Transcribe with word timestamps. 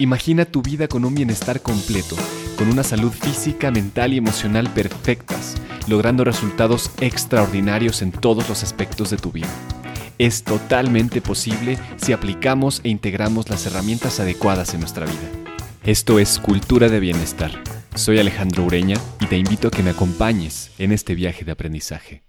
Imagina 0.00 0.44
tu 0.44 0.62
vida 0.62 0.86
con 0.86 1.04
un 1.04 1.16
bienestar 1.16 1.60
completo, 1.60 2.14
con 2.56 2.68
una 2.68 2.84
salud 2.84 3.10
física, 3.10 3.72
mental 3.72 4.12
y 4.12 4.18
emocional 4.18 4.72
perfectas, 4.72 5.56
logrando 5.88 6.22
resultados 6.22 6.92
extraordinarios 7.00 8.00
en 8.02 8.12
todos 8.12 8.48
los 8.48 8.62
aspectos 8.62 9.10
de 9.10 9.16
tu 9.16 9.32
vida. 9.32 9.48
Es 10.18 10.44
totalmente 10.44 11.20
posible 11.20 11.78
si 11.96 12.12
aplicamos 12.12 12.80
e 12.84 12.90
integramos 12.90 13.48
las 13.48 13.66
herramientas 13.66 14.20
adecuadas 14.20 14.72
en 14.72 14.80
nuestra 14.80 15.04
vida. 15.04 15.30
Esto 15.82 16.20
es 16.20 16.38
Cultura 16.38 16.88
de 16.88 17.00
Bienestar. 17.00 17.50
Soy 17.96 18.20
Alejandro 18.20 18.64
Ureña 18.64 18.96
y 19.20 19.26
te 19.26 19.36
invito 19.36 19.66
a 19.66 19.70
que 19.72 19.82
me 19.82 19.90
acompañes 19.90 20.70
en 20.78 20.92
este 20.92 21.16
viaje 21.16 21.44
de 21.44 21.52
aprendizaje. 21.52 22.27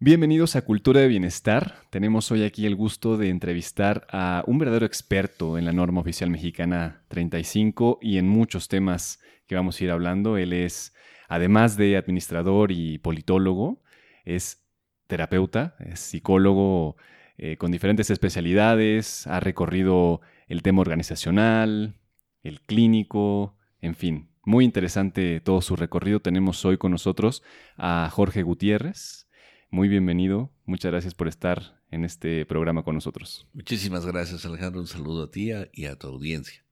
Bienvenidos 0.00 0.54
a 0.54 0.62
Cultura 0.62 1.00
de 1.00 1.08
Bienestar. 1.08 1.82
Tenemos 1.90 2.30
hoy 2.30 2.44
aquí 2.44 2.66
el 2.66 2.76
gusto 2.76 3.16
de 3.16 3.30
entrevistar 3.30 4.06
a 4.12 4.44
un 4.46 4.56
verdadero 4.58 4.86
experto 4.86 5.58
en 5.58 5.64
la 5.64 5.72
norma 5.72 6.00
oficial 6.00 6.30
mexicana 6.30 7.02
35 7.08 7.98
y 8.00 8.18
en 8.18 8.28
muchos 8.28 8.68
temas 8.68 9.18
que 9.48 9.56
vamos 9.56 9.80
a 9.80 9.84
ir 9.84 9.90
hablando. 9.90 10.36
Él 10.36 10.52
es, 10.52 10.94
además 11.28 11.76
de 11.76 11.96
administrador 11.96 12.70
y 12.70 12.98
politólogo, 12.98 13.82
es 14.24 14.64
terapeuta, 15.08 15.74
es 15.80 15.98
psicólogo 15.98 16.96
eh, 17.36 17.56
con 17.56 17.72
diferentes 17.72 18.08
especialidades, 18.08 19.26
ha 19.26 19.40
recorrido 19.40 20.20
el 20.46 20.62
tema 20.62 20.80
organizacional, 20.80 21.96
el 22.44 22.60
clínico, 22.60 23.56
en 23.80 23.96
fin, 23.96 24.28
muy 24.44 24.64
interesante 24.64 25.40
todo 25.40 25.60
su 25.60 25.74
recorrido. 25.74 26.20
Tenemos 26.20 26.64
hoy 26.64 26.78
con 26.78 26.92
nosotros 26.92 27.42
a 27.76 28.08
Jorge 28.12 28.44
Gutiérrez 28.44 29.27
muy 29.70 29.88
bienvenido. 29.88 30.50
Muchas 30.64 30.90
gracias 30.92 31.14
por 31.14 31.28
estar 31.28 31.80
en 31.90 32.04
este 32.04 32.46
programa 32.46 32.82
con 32.82 32.94
nosotros. 32.94 33.46
Muchísimas 33.52 34.06
gracias, 34.06 34.44
Alejandro. 34.44 34.80
Un 34.80 34.86
saludo 34.86 35.24
a 35.24 35.30
ti 35.30 35.50
y 35.72 35.84
a 35.86 35.96
tu 35.96 36.06
audiencia. 36.08 36.64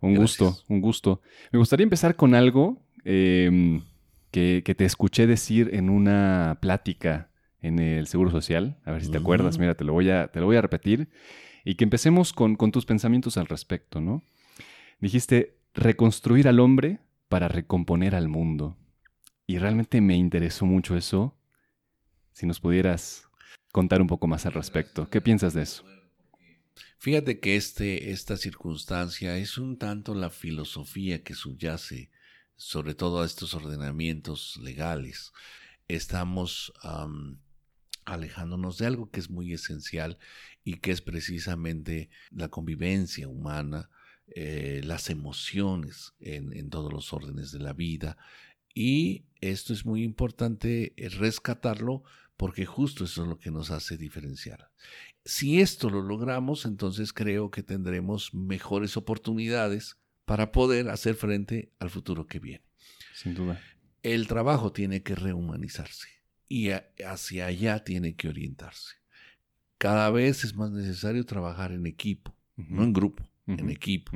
Un 0.00 0.16
gusto, 0.16 0.56
un 0.68 0.80
gusto. 0.80 1.20
Me 1.50 1.58
gustaría 1.58 1.84
empezar 1.84 2.14
con 2.16 2.34
algo 2.34 2.82
em, 3.04 3.82
que, 4.30 4.62
te 4.62 4.84
escuché 4.84 5.26
decir 5.26 5.70
en 5.72 5.88
una 5.88 6.58
plática 6.60 7.30
en 7.60 7.78
el 7.78 8.06
Seguro 8.06 8.30
Social. 8.30 8.78
A 8.84 8.92
ver 8.92 9.04
si 9.04 9.10
te 9.10 9.18
acuerdas. 9.18 9.58
Mira, 9.58 9.74
te 9.74 9.84
lo 9.84 9.92
voy 9.92 10.10
a, 10.10 10.28
te 10.28 10.40
lo 10.40 10.46
voy 10.46 10.56
a 10.56 10.62
repetir. 10.62 11.08
Y 11.64 11.76
que 11.76 11.84
empecemos 11.84 12.32
con, 12.32 12.56
con 12.56 12.70
tus 12.70 12.84
pensamientos 12.84 13.38
al 13.38 13.46
respecto, 13.46 14.00
¿no? 14.00 14.22
Dijiste, 15.00 15.56
reconstruir 15.72 16.46
al 16.48 16.60
hombre 16.60 16.98
para 17.28 17.48
recomponer 17.48 18.14
al 18.14 18.28
mundo. 18.28 18.76
Y 19.46 19.58
realmente 19.58 20.00
me 20.00 20.16
interesó 20.16 20.66
mucho 20.66 20.96
eso 20.96 21.34
si 22.34 22.44
nos 22.44 22.60
pudieras 22.60 23.26
contar 23.72 24.02
un 24.02 24.06
poco 24.06 24.26
más 24.26 24.44
al 24.44 24.52
respecto. 24.52 25.08
¿Qué 25.08 25.22
piensas 25.22 25.54
de 25.54 25.62
eso? 25.62 25.84
Fíjate 26.98 27.40
que 27.40 27.56
este, 27.56 28.10
esta 28.12 28.36
circunstancia 28.36 29.36
es 29.36 29.58
un 29.58 29.78
tanto 29.78 30.14
la 30.14 30.30
filosofía 30.30 31.22
que 31.22 31.34
subyace 31.34 32.10
sobre 32.56 32.94
todo 32.94 33.22
a 33.22 33.26
estos 33.26 33.54
ordenamientos 33.54 34.56
legales. 34.62 35.32
Estamos 35.88 36.72
alejándonos 38.04 38.78
de 38.78 38.86
algo 38.86 39.10
que 39.10 39.20
es 39.20 39.30
muy 39.30 39.52
esencial 39.52 40.18
y 40.62 40.74
que 40.78 40.90
es 40.90 41.00
precisamente 41.00 42.10
la 42.30 42.48
convivencia 42.48 43.28
humana, 43.28 43.90
eh, 44.28 44.80
las 44.84 45.10
emociones 45.10 46.14
en, 46.20 46.70
todos 46.70 46.92
los 46.92 47.12
órdenes 47.12 47.52
de 47.52 47.58
la 47.58 47.72
vida. 47.72 48.16
Y 48.74 49.26
esto 49.40 49.72
es 49.72 49.84
muy 49.84 50.02
importante 50.02 50.94
rescatarlo 51.18 52.02
porque 52.36 52.66
justo 52.66 53.04
eso 53.04 53.22
es 53.22 53.28
lo 53.28 53.38
que 53.38 53.50
nos 53.50 53.70
hace 53.70 53.96
diferenciar. 53.96 54.70
Si 55.24 55.60
esto 55.60 55.88
lo 55.90 56.02
logramos, 56.02 56.66
entonces 56.66 57.12
creo 57.12 57.50
que 57.50 57.62
tendremos 57.62 58.34
mejores 58.34 58.96
oportunidades 58.96 59.96
para 60.24 60.52
poder 60.52 60.88
hacer 60.88 61.14
frente 61.14 61.72
al 61.78 61.90
futuro 61.90 62.26
que 62.26 62.40
viene. 62.40 62.64
Sin 63.14 63.34
duda. 63.34 63.60
El 64.02 64.26
trabajo 64.26 64.72
tiene 64.72 65.02
que 65.02 65.14
rehumanizarse 65.14 66.08
y 66.48 66.70
hacia 67.04 67.46
allá 67.46 67.84
tiene 67.84 68.16
que 68.16 68.28
orientarse. 68.28 68.96
Cada 69.78 70.10
vez 70.10 70.44
es 70.44 70.54
más 70.54 70.70
necesario 70.70 71.24
trabajar 71.24 71.72
en 71.72 71.86
equipo, 71.86 72.34
no 72.56 72.84
en 72.84 72.92
grupo, 72.92 73.28
en 73.46 73.70
equipo. 73.70 74.12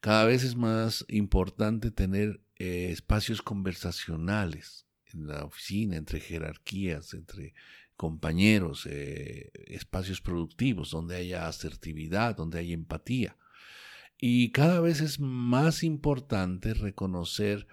Cada 0.00 0.24
vez 0.24 0.44
es 0.44 0.56
más 0.56 1.04
importante 1.08 1.90
tener 1.90 2.40
eh, 2.56 2.90
espacios 2.90 3.42
conversacionales 3.42 4.87
en 5.12 5.26
la 5.26 5.44
oficina, 5.44 5.96
entre 5.96 6.20
jerarquías, 6.20 7.14
entre 7.14 7.54
compañeros, 7.96 8.86
eh, 8.86 9.50
espacios 9.66 10.20
productivos 10.20 10.90
donde 10.90 11.16
haya 11.16 11.48
asertividad, 11.48 12.36
donde 12.36 12.60
haya 12.60 12.74
empatía. 12.74 13.36
Y 14.20 14.50
cada 14.50 14.80
vez 14.80 15.00
es 15.00 15.20
más 15.20 15.82
importante 15.82 16.74
reconocer 16.74 17.66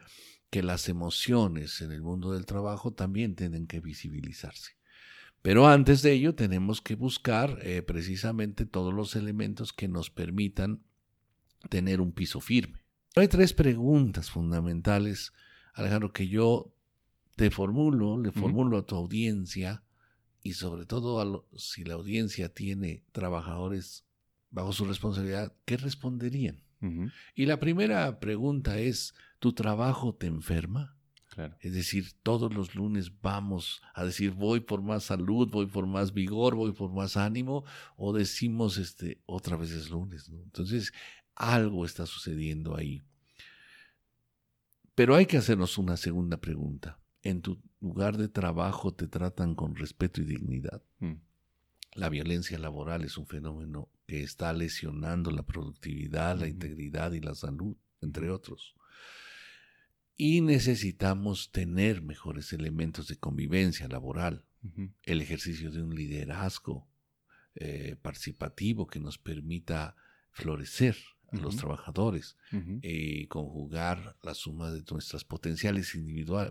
que 0.49 0.63
las 0.63 0.89
emociones 0.89 1.81
en 1.81 1.91
el 1.91 2.01
mundo 2.01 2.31
del 2.31 2.45
trabajo 2.45 2.93
también 2.93 3.35
tienen 3.35 3.67
que 3.67 3.79
visibilizarse. 3.79 4.73
Pero 5.41 5.67
antes 5.67 6.01
de 6.01 6.13
ello 6.13 6.33
tenemos 6.33 6.81
que 6.81 6.95
buscar 6.95 7.59
eh, 7.61 7.83
precisamente 7.83 8.65
todos 8.65 8.93
los 8.93 9.15
elementos 9.15 9.73
que 9.73 9.87
nos 9.87 10.09
permitan 10.09 10.81
tener 11.69 12.01
un 12.01 12.13
piso 12.13 12.41
firme. 12.41 12.79
Hay 13.15 13.27
tres 13.27 13.53
preguntas 13.53 14.31
fundamentales, 14.31 15.33
Alejandro, 15.73 16.11
que 16.11 16.27
yo 16.27 16.74
te 17.35 17.51
formulo, 17.51 18.17
le 18.17 18.31
formulo 18.31 18.77
a 18.77 18.85
tu 18.85 18.95
audiencia 18.95 19.83
y 20.41 20.53
sobre 20.53 20.85
todo 20.85 21.47
si 21.57 21.83
la 21.83 21.95
audiencia 21.95 22.49
tiene 22.53 23.03
trabajadores 23.11 24.05
bajo 24.51 24.71
su 24.71 24.85
responsabilidad, 24.85 25.53
¿qué 25.65 25.77
responderían? 25.77 26.63
Y 27.33 27.47
la 27.47 27.59
primera 27.59 28.19
pregunta 28.19 28.77
es, 28.77 29.15
¿tu 29.39 29.53
trabajo 29.53 30.13
te 30.13 30.27
enferma? 30.27 30.95
Es 31.59 31.73
decir, 31.73 32.11
todos 32.21 32.53
los 32.53 32.75
lunes 32.75 33.11
vamos 33.21 33.81
a 33.95 34.05
decir 34.05 34.31
voy 34.31 34.59
por 34.59 34.83
más 34.83 35.05
salud, 35.05 35.49
voy 35.49 35.65
por 35.65 35.87
más 35.87 36.13
vigor, 36.13 36.53
voy 36.55 36.73
por 36.73 36.93
más 36.93 37.17
ánimo, 37.17 37.65
o 37.97 38.13
decimos 38.13 38.77
este 38.77 39.19
otra 39.25 39.57
vez 39.57 39.71
es 39.71 39.89
lunes, 39.89 40.29
Entonces, 40.29 40.93
algo 41.33 41.85
está 41.85 42.05
sucediendo 42.05 42.77
ahí. 42.77 43.01
Pero 44.93 45.15
hay 45.15 45.25
que 45.25 45.37
hacernos 45.37 45.77
una 45.79 45.97
segunda 45.97 46.37
pregunta 46.37 46.99
en 47.25 47.41
tu 47.41 47.59
lugar 47.81 48.17
de 48.17 48.29
trabajo 48.29 48.93
te 48.93 49.07
tratan 49.07 49.55
con 49.55 49.75
respeto 49.75 50.21
y 50.21 50.25
dignidad. 50.25 50.83
Mm. 50.99 51.15
La 51.95 52.09
violencia 52.09 52.59
laboral 52.59 53.03
es 53.03 53.17
un 53.17 53.25
fenómeno 53.25 53.89
que 54.05 54.21
está 54.21 54.53
lesionando 54.53 55.31
la 55.31 55.43
productividad, 55.43 56.39
la 56.39 56.47
integridad 56.47 57.13
y 57.13 57.21
la 57.21 57.33
salud, 57.33 57.75
entre 58.01 58.29
otros. 58.29 58.75
Y 60.15 60.41
necesitamos 60.41 61.51
tener 61.51 62.03
mejores 62.03 62.53
elementos 62.53 63.07
de 63.07 63.17
convivencia 63.17 63.87
laboral, 63.87 64.45
el 65.03 65.21
ejercicio 65.21 65.71
de 65.71 65.83
un 65.83 65.95
liderazgo 65.95 66.87
eh, 67.55 67.95
participativo 68.01 68.87
que 68.87 68.99
nos 68.99 69.17
permita 69.17 69.95
florecer 70.31 70.97
a 71.31 71.37
los 71.37 71.57
trabajadores, 71.57 72.37
y 72.51 73.23
eh, 73.23 73.27
conjugar 73.27 74.17
la 74.23 74.33
suma 74.33 74.71
de 74.71 74.83
nuestras 74.89 75.23
potenciales 75.23 75.97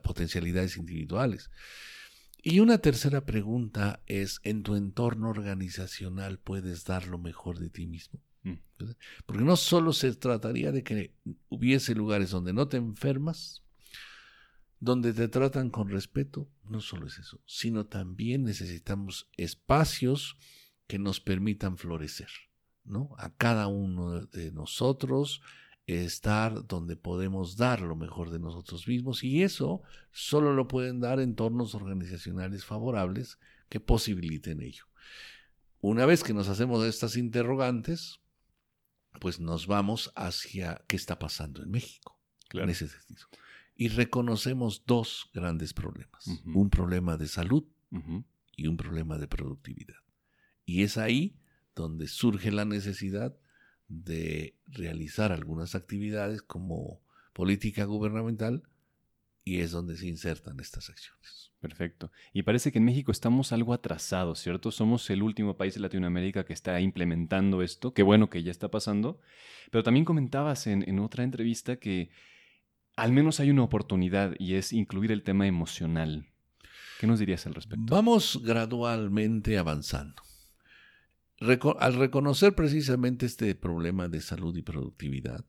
potencialidades 0.02 0.76
individuales. 0.76 1.50
Y 2.42 2.60
una 2.60 2.78
tercera 2.78 3.24
pregunta 3.24 4.02
es, 4.06 4.40
¿en 4.42 4.62
tu 4.62 4.76
entorno 4.76 5.30
organizacional 5.30 6.38
puedes 6.38 6.84
dar 6.84 7.06
lo 7.06 7.18
mejor 7.18 7.58
de 7.58 7.70
ti 7.70 7.86
mismo? 7.86 8.20
Mm. 8.42 8.58
Porque 9.24 9.44
no 9.44 9.56
solo 9.56 9.94
se 9.94 10.14
trataría 10.14 10.70
de 10.70 10.82
que 10.82 11.14
hubiese 11.48 11.94
lugares 11.94 12.30
donde 12.30 12.52
no 12.52 12.68
te 12.68 12.76
enfermas, 12.76 13.62
donde 14.78 15.14
te 15.14 15.28
tratan 15.28 15.70
con 15.70 15.88
respeto, 15.88 16.50
no 16.68 16.80
solo 16.80 17.06
es 17.06 17.18
eso, 17.18 17.40
sino 17.46 17.86
también 17.86 18.44
necesitamos 18.44 19.30
espacios 19.38 20.36
que 20.86 20.98
nos 20.98 21.20
permitan 21.20 21.78
florecer. 21.78 22.28
¿No? 22.84 23.14
A 23.18 23.30
cada 23.30 23.66
uno 23.66 24.26
de 24.26 24.52
nosotros 24.52 25.40
estar 25.86 26.66
donde 26.66 26.96
podemos 26.96 27.56
dar 27.56 27.80
lo 27.80 27.94
mejor 27.94 28.30
de 28.30 28.38
nosotros 28.38 28.88
mismos 28.88 29.22
y 29.22 29.42
eso 29.42 29.82
solo 30.12 30.54
lo 30.54 30.66
pueden 30.66 31.00
dar 31.00 31.20
entornos 31.20 31.74
organizacionales 31.74 32.64
favorables 32.64 33.38
que 33.68 33.80
posibiliten 33.80 34.62
ello. 34.62 34.84
Una 35.80 36.06
vez 36.06 36.24
que 36.24 36.32
nos 36.32 36.48
hacemos 36.48 36.84
estas 36.86 37.16
interrogantes, 37.16 38.20
pues 39.20 39.40
nos 39.40 39.66
vamos 39.66 40.10
hacia 40.16 40.82
qué 40.88 40.96
está 40.96 41.18
pasando 41.18 41.62
en 41.62 41.70
México 41.70 42.18
en 42.52 42.70
ese 42.70 42.88
sentido. 42.88 43.26
Y 43.76 43.88
reconocemos 43.88 44.84
dos 44.86 45.30
grandes 45.34 45.74
problemas, 45.74 46.26
un 46.46 46.70
problema 46.70 47.16
de 47.16 47.26
salud 47.26 47.64
y 48.56 48.66
un 48.66 48.76
problema 48.76 49.18
de 49.18 49.26
productividad. 49.26 49.96
Y 50.64 50.82
es 50.82 50.96
ahí 50.96 51.36
donde 51.74 52.08
surge 52.08 52.50
la 52.50 52.64
necesidad 52.64 53.36
de 53.88 54.56
realizar 54.66 55.32
algunas 55.32 55.74
actividades 55.74 56.42
como 56.42 57.00
política 57.32 57.84
gubernamental 57.84 58.62
y 59.44 59.60
es 59.60 59.70
donde 59.72 59.96
se 59.96 60.06
insertan 60.06 60.58
estas 60.60 60.88
acciones. 60.88 61.52
Perfecto. 61.60 62.10
Y 62.32 62.42
parece 62.42 62.72
que 62.72 62.78
en 62.78 62.84
México 62.84 63.10
estamos 63.10 63.52
algo 63.52 63.72
atrasados, 63.72 64.38
¿cierto? 64.38 64.70
Somos 64.70 65.08
el 65.08 65.22
último 65.22 65.56
país 65.56 65.74
de 65.74 65.80
Latinoamérica 65.80 66.44
que 66.44 66.52
está 66.52 66.80
implementando 66.80 67.62
esto. 67.62 67.94
Qué 67.94 68.02
bueno 68.02 68.28
que 68.28 68.42
ya 68.42 68.50
está 68.50 68.70
pasando. 68.70 69.18
Pero 69.70 69.82
también 69.82 70.04
comentabas 70.04 70.66
en, 70.66 70.86
en 70.88 70.98
otra 70.98 71.24
entrevista 71.24 71.76
que 71.76 72.10
al 72.96 73.12
menos 73.12 73.40
hay 73.40 73.50
una 73.50 73.62
oportunidad 73.62 74.34
y 74.38 74.54
es 74.54 74.72
incluir 74.72 75.10
el 75.10 75.22
tema 75.22 75.46
emocional. 75.46 76.26
¿Qué 77.00 77.06
nos 77.06 77.18
dirías 77.18 77.46
al 77.46 77.54
respecto? 77.54 77.94
Vamos 77.94 78.40
gradualmente 78.42 79.58
avanzando. 79.58 80.22
Al 81.40 81.94
reconocer 81.94 82.54
precisamente 82.54 83.26
este 83.26 83.54
problema 83.54 84.08
de 84.08 84.20
salud 84.20 84.56
y 84.56 84.62
productividad, 84.62 85.44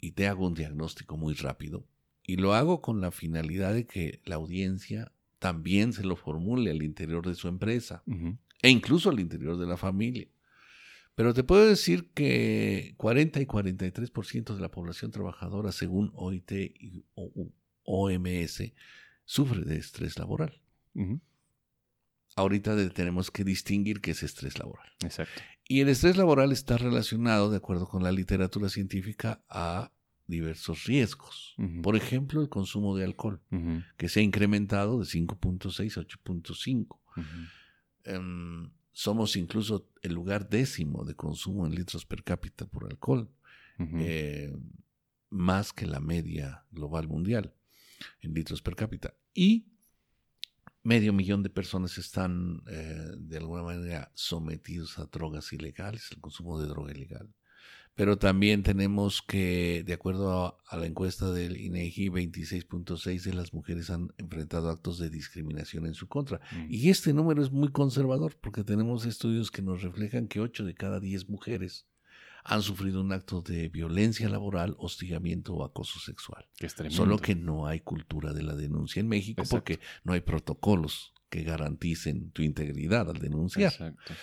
y 0.00 0.12
te 0.12 0.28
hago 0.28 0.46
un 0.46 0.54
diagnóstico 0.54 1.16
muy 1.16 1.34
rápido, 1.34 1.86
y 2.22 2.36
lo 2.36 2.54
hago 2.54 2.80
con 2.80 3.00
la 3.00 3.10
finalidad 3.10 3.74
de 3.74 3.86
que 3.86 4.20
la 4.24 4.36
audiencia 4.36 5.12
también 5.38 5.92
se 5.92 6.04
lo 6.04 6.16
formule 6.16 6.70
al 6.70 6.82
interior 6.82 7.26
de 7.26 7.34
su 7.34 7.48
empresa 7.48 8.02
e 8.62 8.70
incluso 8.70 9.10
al 9.10 9.20
interior 9.20 9.56
de 9.56 9.66
la 9.66 9.76
familia. 9.76 10.28
Pero 11.14 11.34
te 11.34 11.42
puedo 11.42 11.66
decir 11.66 12.10
que 12.12 12.94
40 12.96 13.40
y 13.40 13.46
43% 13.46 14.54
de 14.54 14.60
la 14.60 14.70
población 14.70 15.10
trabajadora, 15.10 15.72
según 15.72 16.12
OIT 16.14 16.52
y 16.52 17.04
OMS, 17.82 18.72
sufre 19.24 19.62
de 19.62 19.78
estrés 19.78 20.18
laboral. 20.18 20.60
Ahorita 22.38 22.88
tenemos 22.90 23.32
que 23.32 23.42
distinguir 23.42 24.00
qué 24.00 24.12
es 24.12 24.22
estrés 24.22 24.60
laboral. 24.60 24.86
Exacto. 25.02 25.42
Y 25.66 25.80
el 25.80 25.88
estrés 25.88 26.16
laboral 26.16 26.52
está 26.52 26.78
relacionado, 26.78 27.50
de 27.50 27.56
acuerdo 27.56 27.88
con 27.88 28.04
la 28.04 28.12
literatura 28.12 28.68
científica, 28.68 29.42
a 29.48 29.90
diversos 30.28 30.84
riesgos. 30.84 31.56
Por 31.82 31.96
ejemplo, 31.96 32.40
el 32.40 32.48
consumo 32.48 32.96
de 32.96 33.04
alcohol, 33.04 33.40
que 33.96 34.08
se 34.08 34.20
ha 34.20 34.22
incrementado 34.22 35.00
de 35.00 35.04
5.6 35.04 35.96
a 35.96 36.00
8.5. 36.02 37.00
Em, 38.04 38.70
somos 38.92 39.34
incluso 39.34 39.90
el 40.02 40.12
lugar 40.14 40.48
décimo 40.48 41.04
de 41.04 41.16
consumo 41.16 41.66
en 41.66 41.74
litros 41.74 42.06
per 42.06 42.22
cápita 42.22 42.66
por 42.66 42.84
alcohol, 42.84 43.28
eh, 43.78 44.56
más 45.30 45.72
que 45.72 45.86
la 45.86 45.98
media 45.98 46.64
global 46.70 47.08
mundial 47.08 47.52
en 48.20 48.32
litros 48.32 48.62
per 48.62 48.76
cápita. 48.76 49.14
Y 49.34 49.66
medio 50.82 51.12
millón 51.12 51.42
de 51.42 51.50
personas 51.50 51.98
están 51.98 52.62
eh, 52.68 53.12
de 53.16 53.36
alguna 53.36 53.62
manera 53.62 54.10
sometidos 54.14 54.98
a 54.98 55.06
drogas 55.06 55.52
ilegales, 55.52 56.08
al 56.12 56.20
consumo 56.20 56.60
de 56.60 56.68
droga 56.68 56.92
ilegal 56.92 57.28
pero 57.98 58.16
también 58.16 58.62
tenemos 58.62 59.22
que, 59.22 59.82
de 59.84 59.92
acuerdo 59.92 60.56
a, 60.70 60.76
la 60.76 60.86
encuesta 60.86 61.32
del 61.32 61.56
INEGI, 61.56 62.10
26.6 62.10 63.22
de 63.24 63.34
las 63.34 63.52
mujeres 63.52 63.90
han 63.90 64.14
enfrentado 64.18 64.70
actos 64.70 64.98
de 64.98 65.10
discriminación 65.10 65.84
en 65.84 65.94
su 65.94 66.06
contra. 66.06 66.40
Mm. 66.52 66.66
Y 66.70 66.90
este 66.90 67.12
número 67.12 67.42
es 67.42 67.50
muy 67.50 67.72
conservador 67.72 68.36
porque 68.40 68.62
tenemos 68.62 69.04
estudios 69.04 69.50
que 69.50 69.62
nos 69.62 69.82
reflejan 69.82 70.28
que 70.28 70.38
8 70.38 70.64
de 70.64 70.74
cada 70.76 71.00
10 71.00 71.28
mujeres 71.28 71.88
han 72.48 72.62
sufrido 72.62 73.00
un 73.00 73.12
acto 73.12 73.42
de 73.42 73.68
violencia 73.68 74.28
laboral, 74.28 74.74
hostigamiento 74.78 75.54
o 75.54 75.64
acoso 75.64 76.00
sexual. 76.00 76.48
Solo 76.88 77.18
que 77.18 77.34
no 77.34 77.66
hay 77.66 77.80
cultura 77.80 78.32
de 78.32 78.42
la 78.42 78.54
denuncia 78.54 79.00
en 79.00 79.08
México 79.08 79.42
porque 79.48 79.80
no 80.04 80.12
hay 80.12 80.20
protocolos 80.20 81.12
que 81.28 81.42
garanticen 81.42 82.30
tu 82.30 82.42
integridad 82.42 83.10
al 83.10 83.18
denunciar. 83.18 83.72
Exacto 83.72 84.14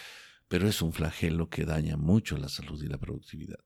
pero 0.48 0.68
es 0.68 0.81
un 0.81 0.94
flagelo 0.94 1.50
que 1.50 1.66
daña 1.66 1.98
mucho 1.98 2.38
la 2.38 2.50
salud 2.50 2.81
y 2.83 2.88
la 2.88 3.00
productividad. 3.00 3.60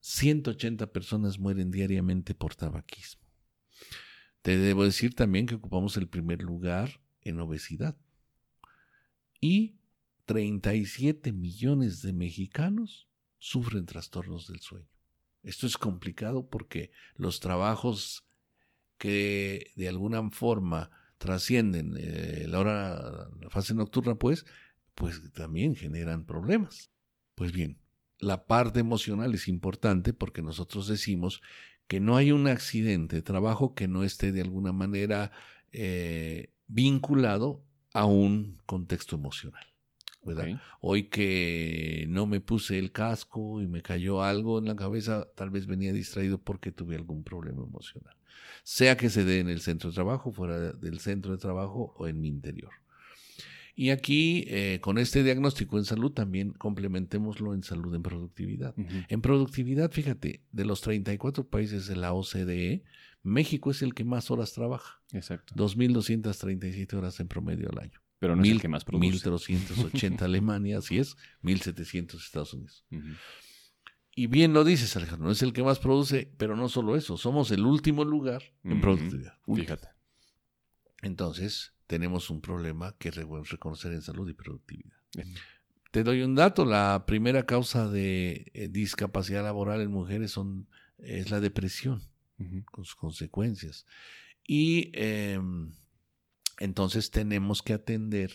180 0.00 0.84
mm. 0.84 0.88
personas 0.90 1.38
mueren 1.38 1.70
diariamente 1.70 2.34
por 2.34 2.54
tabaquismo. 2.54 3.22
Te 4.42 4.58
debo 4.58 4.84
decir 4.84 5.14
también 5.14 5.46
que 5.46 5.54
ocupamos 5.54 5.96
el 5.96 6.08
primer 6.08 6.42
lugar 6.42 7.00
en 7.22 7.40
obesidad. 7.40 7.96
Y 9.40 9.78
37 10.26 11.32
millones 11.32 12.02
de 12.02 12.12
mexicanos 12.12 13.08
sufren 13.42 13.86
trastornos 13.86 14.46
del 14.46 14.60
sueño. 14.60 14.86
Esto 15.42 15.66
es 15.66 15.76
complicado 15.76 16.48
porque 16.48 16.92
los 17.16 17.40
trabajos 17.40 18.24
que 18.98 19.72
de 19.74 19.88
alguna 19.88 20.30
forma 20.30 20.90
trascienden 21.18 21.96
eh, 21.98 22.46
la 22.48 22.60
hora, 22.60 23.28
la 23.40 23.50
fase 23.50 23.74
nocturna, 23.74 24.14
pues, 24.14 24.46
pues 24.94 25.32
también 25.32 25.74
generan 25.74 26.24
problemas. 26.24 26.92
Pues 27.34 27.50
bien, 27.50 27.80
la 28.20 28.46
parte 28.46 28.78
emocional 28.78 29.34
es 29.34 29.48
importante 29.48 30.12
porque 30.12 30.40
nosotros 30.40 30.86
decimos 30.86 31.42
que 31.88 31.98
no 31.98 32.16
hay 32.16 32.30
un 32.30 32.46
accidente 32.46 33.16
de 33.16 33.22
trabajo 33.22 33.74
que 33.74 33.88
no 33.88 34.04
esté 34.04 34.30
de 34.30 34.42
alguna 34.42 34.72
manera 34.72 35.32
eh, 35.72 36.52
vinculado 36.68 37.64
a 37.92 38.04
un 38.04 38.62
contexto 38.66 39.16
emocional. 39.16 39.71
Hoy 40.80 41.04
que 41.04 42.06
no 42.08 42.26
me 42.26 42.40
puse 42.40 42.78
el 42.78 42.92
casco 42.92 43.60
y 43.60 43.66
me 43.66 43.82
cayó 43.82 44.22
algo 44.22 44.58
en 44.58 44.66
la 44.66 44.76
cabeza, 44.76 45.28
tal 45.34 45.50
vez 45.50 45.66
venía 45.66 45.92
distraído 45.92 46.38
porque 46.38 46.72
tuve 46.72 46.96
algún 46.96 47.24
problema 47.24 47.62
emocional. 47.62 48.16
Sea 48.62 48.96
que 48.96 49.10
se 49.10 49.24
dé 49.24 49.40
en 49.40 49.48
el 49.48 49.60
centro 49.60 49.90
de 49.90 49.94
trabajo, 49.94 50.32
fuera 50.32 50.58
del 50.58 51.00
centro 51.00 51.32
de 51.32 51.38
trabajo 51.38 51.94
o 51.96 52.06
en 52.06 52.20
mi 52.20 52.28
interior. 52.28 52.70
Y 53.74 53.90
aquí, 53.90 54.44
eh, 54.48 54.80
con 54.82 54.98
este 54.98 55.22
diagnóstico 55.22 55.78
en 55.78 55.84
salud, 55.84 56.12
también 56.12 56.52
complementémoslo 56.52 57.54
en 57.54 57.62
salud 57.62 57.94
en 57.94 58.02
productividad. 58.02 58.74
En 59.08 59.22
productividad, 59.22 59.90
fíjate, 59.90 60.42
de 60.52 60.64
los 60.64 60.82
34 60.82 61.48
países 61.48 61.86
de 61.86 61.96
la 61.96 62.12
OCDE, 62.12 62.84
México 63.22 63.70
es 63.70 63.82
el 63.82 63.94
que 63.94 64.04
más 64.04 64.30
horas 64.30 64.52
trabaja. 64.52 65.00
Exacto. 65.12 65.54
2.237 65.54 66.92
horas 66.94 67.18
en 67.20 67.28
promedio 67.28 67.70
al 67.70 67.78
año. 67.78 68.01
Pero 68.22 68.36
no 68.36 68.44
es 68.44 68.50
el 68.50 68.60
que 68.60 68.68
más 68.68 68.84
produce. 68.84 69.28
1.380 69.28 70.22
Alemania, 70.22 70.78
así 70.78 70.96
es, 70.96 71.16
1.700 71.42 72.24
Estados 72.24 72.54
Unidos. 72.54 72.84
Y 74.14 74.28
bien 74.28 74.52
lo 74.52 74.62
dices, 74.62 74.94
Alejandro, 74.94 75.26
no 75.26 75.32
es 75.32 75.42
el 75.42 75.52
que 75.52 75.64
más 75.64 75.80
produce, 75.80 76.32
pero 76.36 76.54
no 76.54 76.68
solo 76.68 76.94
eso, 76.94 77.16
somos 77.16 77.50
el 77.50 77.66
último 77.66 78.04
lugar 78.04 78.44
en 78.62 78.80
productividad. 78.80 79.36
Fíjate. 79.52 79.88
Entonces, 81.00 81.74
tenemos 81.88 82.30
un 82.30 82.40
problema 82.40 82.94
que 82.96 83.10
reconocer 83.10 83.92
en 83.92 84.02
salud 84.02 84.30
y 84.30 84.34
productividad. 84.34 84.98
Te 85.90 86.04
doy 86.04 86.22
un 86.22 86.36
dato, 86.36 86.64
la 86.64 87.02
primera 87.04 87.44
causa 87.44 87.88
de 87.88 88.52
eh, 88.54 88.68
discapacidad 88.68 89.42
laboral 89.42 89.80
en 89.80 89.90
mujeres 89.90 90.30
son, 90.30 90.68
es 90.98 91.32
la 91.32 91.40
depresión, 91.40 92.04
con 92.70 92.84
sus 92.84 92.94
consecuencias. 92.94 93.84
Y 94.46 94.92
em, 94.94 95.72
entonces 96.58 97.10
tenemos 97.10 97.62
que 97.62 97.72
atender 97.72 98.32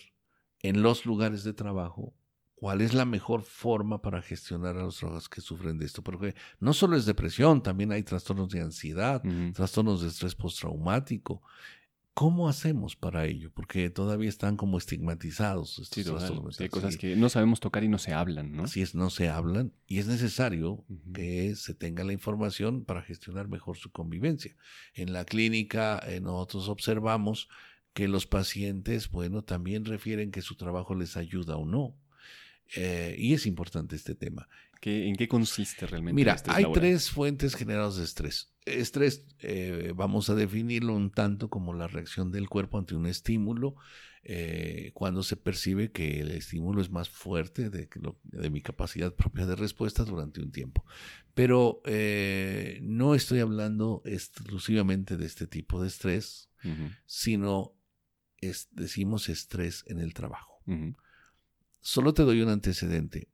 en 0.62 0.82
los 0.82 1.06
lugares 1.06 1.44
de 1.44 1.52
trabajo 1.52 2.14
cuál 2.54 2.80
es 2.80 2.92
la 2.92 3.04
mejor 3.04 3.42
forma 3.42 4.02
para 4.02 4.20
gestionar 4.20 4.76
a 4.76 4.82
los 4.82 4.98
trabajadores 4.98 5.28
que 5.28 5.40
sufren 5.40 5.78
de 5.78 5.86
esto. 5.86 6.02
Porque 6.02 6.34
no 6.58 6.72
solo 6.72 6.96
es 6.96 7.06
depresión, 7.06 7.62
también 7.62 7.92
hay 7.92 8.02
trastornos 8.02 8.48
de 8.50 8.60
ansiedad, 8.60 9.22
trastornos 9.54 10.02
de 10.02 10.08
estrés 10.08 10.34
postraumático. 10.34 11.42
¿Cómo 12.14 12.48
hacemos 12.48 12.96
para 12.96 13.26
ello? 13.26 13.52
Porque 13.54 13.90
todavía 13.90 14.28
están 14.28 14.56
como 14.56 14.76
estigmatizados. 14.76 15.78
Estos 15.78 16.58
hay 16.58 16.68
cosas 16.68 16.96
que 16.96 17.14
no 17.14 17.28
sabemos 17.28 17.60
tocar 17.60 17.84
y 17.84 17.88
no 17.88 17.98
se 17.98 18.12
hablan, 18.12 18.56
¿no? 18.56 18.64
Así 18.64 18.82
es, 18.82 18.96
no 18.96 19.08
se 19.08 19.28
hablan 19.28 19.72
y 19.86 19.98
es 19.98 20.08
necesario 20.08 20.84
que 21.14 21.54
se 21.54 21.74
tenga 21.74 22.02
la 22.02 22.12
información 22.12 22.84
para 22.84 23.02
gestionar 23.02 23.46
mejor 23.46 23.76
su 23.76 23.92
convivencia. 23.92 24.56
En 24.94 25.12
la 25.12 25.24
clínica 25.24 26.02
eh, 26.08 26.20
nosotros 26.20 26.68
observamos 26.68 27.48
que 27.92 28.08
los 28.08 28.26
pacientes, 28.26 29.10
bueno, 29.10 29.42
también 29.42 29.84
refieren 29.84 30.30
que 30.30 30.42
su 30.42 30.56
trabajo 30.56 30.94
les 30.94 31.16
ayuda 31.16 31.56
o 31.56 31.66
no. 31.66 31.96
Eh, 32.74 33.16
y 33.18 33.34
es 33.34 33.46
importante 33.46 33.96
este 33.96 34.14
tema. 34.14 34.48
¿En 34.82 35.16
qué 35.16 35.26
consiste 35.26 35.86
realmente? 35.86 36.14
Mira, 36.14 36.36
hay 36.46 36.64
tres 36.72 37.10
fuentes 37.10 37.56
generadas 37.56 37.96
de 37.96 38.04
estrés. 38.04 38.52
Estrés, 38.64 39.24
eh, 39.40 39.92
vamos 39.96 40.30
a 40.30 40.34
definirlo 40.34 40.94
un 40.94 41.10
tanto 41.10 41.48
como 41.48 41.74
la 41.74 41.88
reacción 41.88 42.30
del 42.30 42.48
cuerpo 42.48 42.78
ante 42.78 42.94
un 42.94 43.06
estímulo, 43.06 43.74
eh, 44.22 44.92
cuando 44.94 45.22
se 45.22 45.36
percibe 45.36 45.90
que 45.90 46.20
el 46.20 46.30
estímulo 46.30 46.80
es 46.80 46.90
más 46.90 47.08
fuerte 47.08 47.70
de, 47.70 47.88
de 48.22 48.50
mi 48.50 48.60
capacidad 48.60 49.14
propia 49.14 49.46
de 49.46 49.56
respuesta 49.56 50.04
durante 50.04 50.40
un 50.40 50.52
tiempo. 50.52 50.84
Pero 51.34 51.82
no 52.82 53.14
estoy 53.14 53.40
hablando 53.40 54.02
exclusivamente 54.04 55.16
de 55.16 55.26
este 55.26 55.46
tipo 55.46 55.80
de 55.80 55.88
estrés, 55.88 56.50
sino 57.06 57.77
decimos 58.70 59.28
estrés 59.28 59.84
en 59.86 59.98
el 59.98 60.14
trabajo. 60.14 60.62
Solo 61.80 62.12
te 62.14 62.22
doy 62.22 62.42
un 62.42 62.50
antecedente 62.50 63.28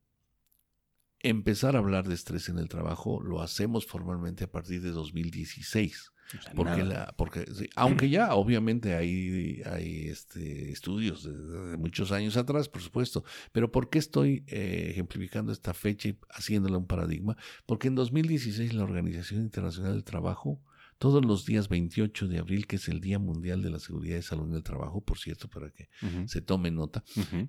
empezar 1.24 1.74
a 1.74 1.78
hablar 1.78 2.06
de 2.06 2.14
estrés 2.14 2.50
en 2.50 2.58
el 2.58 2.68
trabajo 2.68 3.20
lo 3.20 3.40
hacemos 3.40 3.86
formalmente 3.86 4.44
a 4.44 4.50
partir 4.50 4.82
de 4.82 4.90
2016. 4.90 6.12
porque, 6.54 6.82
la, 6.84 7.14
porque 7.18 7.44
aunque 7.76 8.08
ya 8.08 8.34
obviamente 8.34 8.94
hay, 8.94 9.62
hay 9.66 10.08
este, 10.08 10.70
estudios 10.70 11.24
de, 11.24 11.76
muchos 11.76 12.12
años 12.12 12.36
atrás, 12.36 12.68
por 12.68 12.82
supuesto, 12.82 13.24
pero 13.52 13.72
¿por 13.72 13.90
qué 13.90 13.98
estoy 13.98 14.44
eh, 14.46 14.88
ejemplificando 14.90 15.52
esta 15.52 15.74
fecha 15.74 16.08
y 16.08 16.18
haciéndola 16.30 16.78
un 16.78 16.86
paradigma? 16.86 17.36
Porque 17.66 17.88
en 17.88 17.94
2016 17.94 18.74
la 18.74 18.84
Organización 18.84 19.42
Internacional 19.42 19.92
del 19.92 20.04
Trabajo 20.04 20.62
todos 21.04 21.22
los 21.22 21.44
días 21.44 21.68
28 21.68 22.28
de 22.28 22.38
abril, 22.38 22.66
que 22.66 22.76
es 22.76 22.88
el 22.88 23.02
Día 23.02 23.18
Mundial 23.18 23.60
de 23.60 23.68
la 23.68 23.78
Seguridad 23.78 24.16
y 24.16 24.22
Salud 24.22 24.48
en 24.48 24.54
el 24.54 24.62
Trabajo, 24.62 25.02
por 25.02 25.18
cierto, 25.18 25.50
para 25.50 25.68
que 25.68 25.90
se 26.24 26.40
tome 26.40 26.70
nota, 26.70 27.04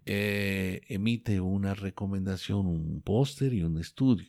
eh, 0.05 0.81
emite 0.89 1.39
una 1.39 1.74
recomendación, 1.74 2.67
un 2.67 3.01
póster 3.01 3.53
y 3.53 3.63
un 3.63 3.79
estudio. 3.79 4.27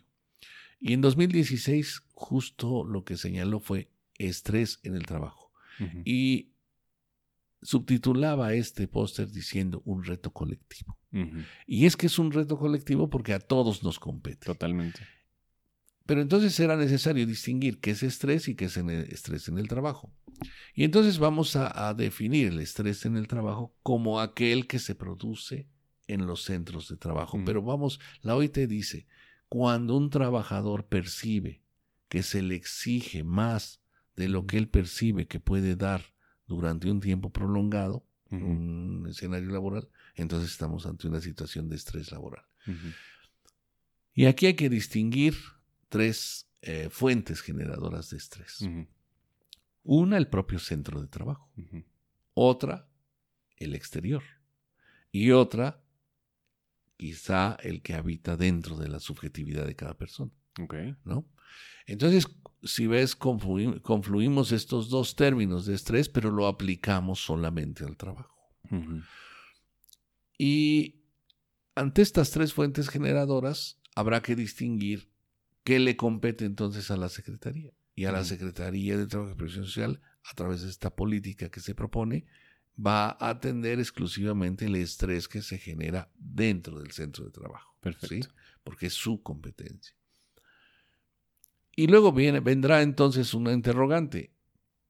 Y 0.79 0.93
en 0.93 1.01
2016 1.01 2.05
justo 2.15 2.85
lo 2.85 3.03
que 3.03 3.17
señaló 3.17 3.59
fue 3.59 3.91
estrés 4.17 4.79
en 4.85 4.95
el 4.95 5.07
trabajo. 5.07 5.51
Y 6.05 6.53
subtitulaba 7.63 8.55
este 8.55 8.87
póster 8.87 9.29
diciendo 9.33 9.83
un 9.85 10.05
reto 10.05 10.33
colectivo. 10.33 10.97
Y 11.67 11.87
es 11.87 11.97
que 11.97 12.07
es 12.07 12.17
un 12.21 12.31
reto 12.31 12.57
colectivo 12.59 13.11
porque 13.11 13.35
a 13.35 13.41
todos 13.41 13.83
nos 13.83 13.99
compete. 13.99 14.47
Totalmente. 14.47 15.01
Pero 16.07 16.23
entonces 16.23 16.59
era 16.61 16.77
necesario 16.77 17.27
distinguir 17.27 17.81
qué 17.81 17.91
es 17.91 18.03
estrés 18.03 18.49
y 18.49 18.55
qué 18.55 18.67
es 18.67 18.77
estrés 18.77 19.49
en 19.49 19.59
el 19.59 19.69
trabajo. 19.69 20.13
Y 20.75 20.85
entonces 20.85 21.19
vamos 21.19 21.57
a, 21.57 21.93
definir 21.95 22.49
el 22.49 22.61
estrés 22.61 23.05
en 23.07 23.17
el 23.17 23.27
trabajo 23.27 23.75
como 23.83 24.21
aquel 24.21 24.67
que 24.67 24.79
se 24.79 24.95
produce 24.95 25.69
en 26.07 26.27
los 26.27 26.45
centros 26.45 26.89
de 26.89 26.97
trabajo. 26.97 27.41
Pero 27.45 27.63
vamos, 27.63 27.99
la 28.23 28.37
OIT 28.37 28.59
dice, 28.69 29.07
cuando 29.49 29.97
un 29.97 30.11
trabajador 30.11 30.87
percibe 30.87 31.63
que 32.09 32.23
se 32.23 32.43
le 32.43 32.55
exige 32.55 33.25
más 33.25 33.81
de 34.15 34.29
lo 34.29 34.47
que 34.47 34.59
él 34.59 34.69
percibe 34.69 35.27
que 35.27 35.41
puede 35.41 35.75
dar 35.75 36.03
durante 36.47 36.91
un 36.91 37.01
tiempo 37.01 37.31
prolongado, 37.31 38.05
un 38.31 39.07
escenario 39.09 39.51
laboral, 39.51 39.89
entonces 40.15 40.51
estamos 40.51 40.87
ante 40.87 41.09
una 41.09 41.21
situación 41.21 41.69
de 41.69 41.77
estrés 41.77 42.13
laboral. 42.13 42.45
Y 44.15 44.27
aquí 44.27 44.47
hay 44.47 44.55
que 44.55 44.69
distinguir 44.69 45.35
tres 45.89 46.49
eh, 46.63 46.89
fuentes 46.91 47.41
generadoras 47.41 48.11
de 48.11 48.17
estrés. 48.17 48.69
Una, 49.83 50.17
el 50.17 50.29
propio 50.29 50.59
centro 50.59 51.01
de 51.01 51.09
trabajo. 51.09 51.51
Otra, 52.35 52.89
el 53.57 53.75
exterior. 53.75 54.23
Y 55.13 55.31
otra, 55.31 55.83
quizá 56.97 57.57
el 57.63 57.83
que 57.83 57.95
habita 57.95 58.37
dentro 58.37 58.77
de 58.77 58.89
la 58.89 59.01
subjetividad 59.01 59.67
de 59.67 59.77
cada 59.77 59.97
persona. 59.97 60.33
¿No? 61.05 61.27
Entonces, 61.87 62.27
si 62.65 62.87
ves, 62.87 63.15
confluimos 63.15 64.53
estos 64.53 64.89
dos 64.89 65.15
términos 65.15 65.67
de 65.67 65.75
estrés, 65.75 66.09
pero 66.09 66.31
lo 66.31 66.47
aplicamos 66.47 67.21
solamente 67.21 67.85
al 67.85 67.97
trabajo. 67.97 68.35
Y 70.37 71.03
ante 71.75 72.03
estas 72.03 72.31
tres 72.31 72.53
fuentes 72.53 72.89
generadoras, 72.89 73.81
habrá 73.95 74.21
que 74.23 74.35
distinguir 74.35 75.09
¿Qué 75.67 75.81
le 75.81 75.97
compete 75.97 76.45
entonces 76.45 76.93
a 76.93 76.97
la 76.97 77.09
Secretaría? 77.09 77.73
Y 77.97 78.05
a 78.05 78.13
la 78.13 78.23
Secretaría 78.23 78.97
de 78.97 79.09
Trabajo 79.09 79.33
y 79.33 79.35
Previsión 79.35 79.65
Social, 79.65 80.01
a 80.23 80.33
través 80.37 80.63
de 80.63 80.71
esta 80.71 80.95
política 80.95 81.49
que 81.49 81.59
se 81.59 81.75
propone, 81.75 82.25
va 82.79 83.09
a 83.09 83.31
atender 83.31 83.81
exclusivamente 83.81 84.67
el 84.67 84.77
estrés 84.77 85.27
que 85.27 85.43
se 85.43 85.59
genera 85.59 86.09
dentro 86.15 86.79
del 86.79 86.93
centro 86.93 87.25
de 87.25 87.33
trabajo. 87.33 87.77
Perfecto. 87.81 88.33
Porque 88.63 88.87
es 88.87 88.93
su 88.93 89.25
competencia. 89.25 89.97
Y 91.75 91.89
luego 91.89 92.13
viene, 92.13 92.39
vendrá 92.39 92.83
entonces 92.83 93.35
una 93.35 93.53
interrogante. 93.53 94.33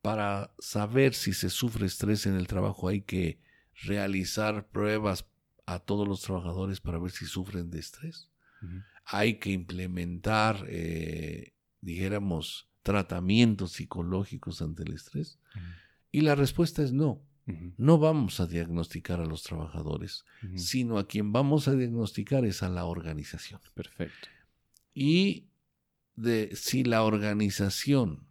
Para 0.03 0.53
saber 0.59 1.15
si 1.15 1.33
se 1.33 1.49
sufre 1.49 1.87
estrés 1.87 2.27
en 2.27 2.35
el 2.35 2.49
trabajo 2.49 2.89
hay 2.89 3.01
que 3.01 3.41
realizar 3.83 4.69
pruebas 4.69 5.25
a 5.65 5.79
todos 5.79 6.07
los 6.07 6.21
trabajadores 6.21 6.83
para 6.83 6.99
ver 6.99 7.13
si 7.13 7.25
sufren 7.25 7.71
de 7.71 7.79
estrés 7.79 8.29
hay 9.07 9.39
que 9.39 9.51
implementar, 9.51 10.67
eh, 10.69 11.55
dijéramos, 11.81 12.69
tratamientos 12.83 13.73
psicológicos 13.73 14.61
ante 14.63 14.83
el 14.83 14.95
estrés? 14.95 15.39
Y 16.11 16.21
la 16.23 16.35
respuesta 16.35 16.83
es 16.83 16.93
no. 16.93 17.23
No 17.77 17.99
vamos 17.99 18.41
a 18.41 18.47
diagnosticar 18.47 19.21
a 19.21 19.25
los 19.25 19.45
trabajadores, 19.45 20.25
sino 20.57 20.99
a 20.99 21.07
quien 21.07 21.33
vamos 21.33 21.69
a 21.69 21.75
diagnosticar 21.75 22.45
es 22.45 22.65
a 22.65 22.69
la 22.69 22.87
organización. 22.87 23.61
Perfecto. 23.73 24.29
Y 24.93 25.47
de 26.17 26.57
si 26.57 26.83
la 26.83 27.05
organización 27.05 28.27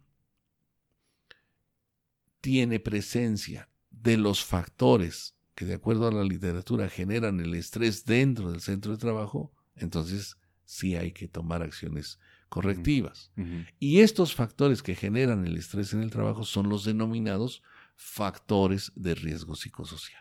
tiene 2.42 2.78
presencia 2.78 3.70
de 3.90 4.18
los 4.18 4.44
factores 4.44 5.34
que 5.54 5.64
de 5.64 5.74
acuerdo 5.74 6.08
a 6.08 6.12
la 6.12 6.22
literatura 6.22 6.90
generan 6.90 7.40
el 7.40 7.54
estrés 7.54 8.04
dentro 8.04 8.52
del 8.52 8.60
centro 8.60 8.92
de 8.92 8.98
trabajo, 8.98 9.54
entonces 9.76 10.36
sí 10.66 10.96
hay 10.96 11.12
que 11.12 11.28
tomar 11.28 11.62
acciones 11.62 12.18
correctivas. 12.50 13.32
Y 13.78 14.00
estos 14.00 14.34
factores 14.34 14.82
que 14.82 14.94
generan 14.94 15.46
el 15.46 15.56
estrés 15.56 15.94
en 15.94 16.02
el 16.02 16.10
trabajo 16.10 16.44
son 16.44 16.68
los 16.68 16.84
denominados 16.84 17.62
factores 17.94 18.92
de 18.94 19.14
riesgo 19.14 19.54
psicosocial, 19.54 20.20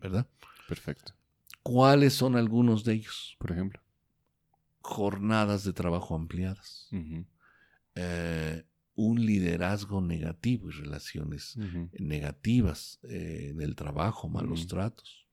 ¿verdad? 0.00 0.26
Perfecto. 0.68 1.14
¿Cuáles 1.62 2.14
son 2.14 2.34
algunos 2.34 2.82
de 2.82 2.94
ellos? 2.94 3.36
Por 3.38 3.52
ejemplo. 3.52 3.80
Jornadas 4.80 5.62
de 5.62 5.72
trabajo 5.72 6.16
ampliadas. 6.16 6.90
Eh, 7.94 8.64
un 8.94 9.24
liderazgo 9.24 10.00
negativo 10.00 10.68
y 10.68 10.72
relaciones 10.72 11.56
negativas 11.98 12.98
eh, 13.04 13.48
en 13.50 13.60
el 13.60 13.74
trabajo, 13.76 14.28
malos 14.28 14.66
tratos. 14.66 15.26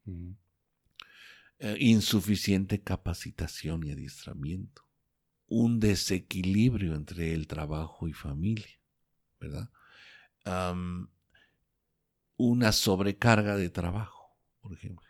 Eh, 1.62 1.76
insuficiente 1.82 2.82
capacitación 2.82 3.86
y 3.86 3.92
adiestramiento, 3.92 4.84
un 5.48 5.82
desequilibrio 5.82 6.96
entre 6.96 7.34
el 7.34 7.48
trabajo 7.48 8.08
y 8.08 8.14
familia, 8.14 8.80
¿verdad? 9.42 9.70
una 12.38 12.72
sobrecarga 12.72 13.58
de 13.58 13.70
trabajo, 13.70 14.36
por 14.62 14.74
ejemplo. 14.74 15.08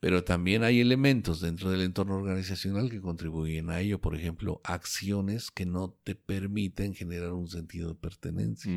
Pero 0.00 0.24
también 0.24 0.64
hay 0.64 0.80
elementos 0.80 1.40
dentro 1.40 1.70
del 1.70 1.82
entorno 1.82 2.16
organizacional 2.16 2.90
que 2.90 3.02
contribuyen 3.02 3.68
a 3.68 3.80
ello, 3.80 4.00
por 4.00 4.16
ejemplo, 4.16 4.62
acciones 4.64 5.50
que 5.50 5.66
no 5.66 5.90
te 6.02 6.14
permiten 6.14 6.94
generar 6.94 7.34
un 7.34 7.48
sentido 7.48 7.90
de 7.90 7.94
pertenencia. 7.94 8.72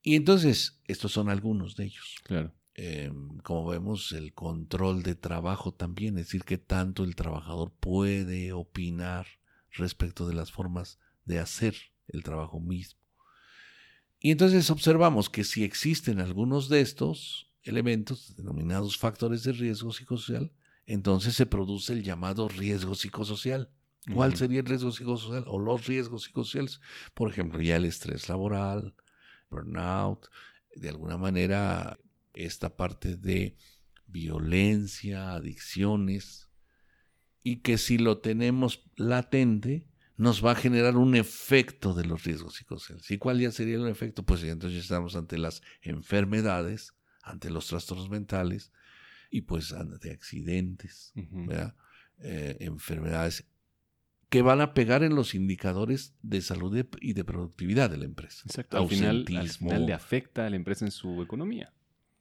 Y 0.00 0.14
entonces, 0.14 0.80
estos 0.86 1.12
son 1.12 1.28
algunos 1.28 1.76
de 1.76 1.86
ellos. 1.86 2.16
Claro. 2.22 2.54
Em, 2.74 3.38
como 3.38 3.66
vemos, 3.66 4.10
el 4.12 4.34
control 4.34 5.04
de 5.04 5.14
trabajo 5.14 5.72
también, 5.72 6.18
es 6.18 6.26
decir, 6.26 6.44
que 6.44 6.58
tanto 6.58 7.04
el 7.04 7.14
trabajador 7.14 7.72
puede 7.72 8.52
opinar 8.52 9.26
respecto 9.70 10.26
de 10.26 10.34
las 10.34 10.50
formas 10.50 10.98
de 11.24 11.38
hacer 11.38 11.76
el 12.08 12.24
trabajo 12.24 12.60
mismo. 12.60 13.00
Y 14.18 14.32
entonces 14.32 14.70
observamos 14.70 15.30
que 15.30 15.44
si 15.44 15.62
existen 15.62 16.18
algunos 16.18 16.68
de 16.68 16.80
estos 16.80 17.52
elementos, 17.62 18.34
denominados 18.36 18.98
factores 18.98 19.44
de 19.44 19.52
riesgo 19.52 19.92
psicosocial, 19.92 20.52
entonces 20.86 21.34
se 21.34 21.46
produce 21.46 21.92
el 21.92 22.02
llamado 22.02 22.48
riesgo 22.48 22.94
psicosocial. 22.94 23.70
¿Cuál 24.12 24.36
sería 24.36 24.60
el 24.60 24.66
riesgo 24.66 24.92
psicosocial 24.92 25.44
o 25.46 25.58
los 25.58 25.86
riesgos 25.86 26.24
psicosociales? 26.24 26.80
Por 27.14 27.30
ejemplo, 27.30 27.60
ya 27.62 27.76
el 27.76 27.86
estrés 27.86 28.28
laboral, 28.28 28.94
burnout, 29.48 30.26
de 30.74 30.90
alguna 30.90 31.16
manera 31.16 31.98
esta 32.34 32.76
parte 32.76 33.16
de 33.16 33.56
violencia, 34.06 35.32
adicciones, 35.32 36.50
y 37.42 37.56
que 37.56 37.78
si 37.78 37.98
lo 37.98 38.18
tenemos 38.18 38.90
latente, 38.96 39.86
nos 40.16 40.44
va 40.44 40.52
a 40.52 40.56
generar 40.56 40.96
un 40.96 41.14
efecto 41.16 41.92
de 41.92 42.04
los 42.04 42.24
riesgos 42.24 42.54
psicosociales. 42.54 43.10
¿Y 43.10 43.18
cuál 43.18 43.40
ya 43.40 43.50
sería 43.50 43.76
el 43.76 43.88
efecto? 43.88 44.22
Pues 44.24 44.42
entonces 44.44 44.82
estamos 44.82 45.16
ante 45.16 45.38
las 45.38 45.62
enfermedades, 45.82 46.94
ante 47.22 47.50
los 47.50 47.66
trastornos 47.66 48.08
mentales 48.08 48.72
y 49.30 49.42
pues 49.42 49.72
ante 49.72 50.12
accidentes, 50.12 51.12
eh, 52.18 52.56
enfermedades 52.60 53.46
que 54.28 54.42
van 54.42 54.60
a 54.60 54.74
pegar 54.74 55.02
en 55.02 55.14
los 55.14 55.34
indicadores 55.34 56.14
de 56.22 56.40
salud 56.40 56.86
y 57.00 57.12
de 57.12 57.24
productividad 57.24 57.90
de 57.90 57.98
la 57.98 58.04
empresa. 58.04 58.42
Exacto. 58.46 58.78
Al 58.78 58.88
final, 58.88 59.24
al 59.36 59.48
final 59.48 59.86
le 59.86 59.92
afecta 59.92 60.46
a 60.46 60.50
la 60.50 60.56
empresa 60.56 60.84
en 60.84 60.90
su 60.90 61.22
economía 61.22 61.72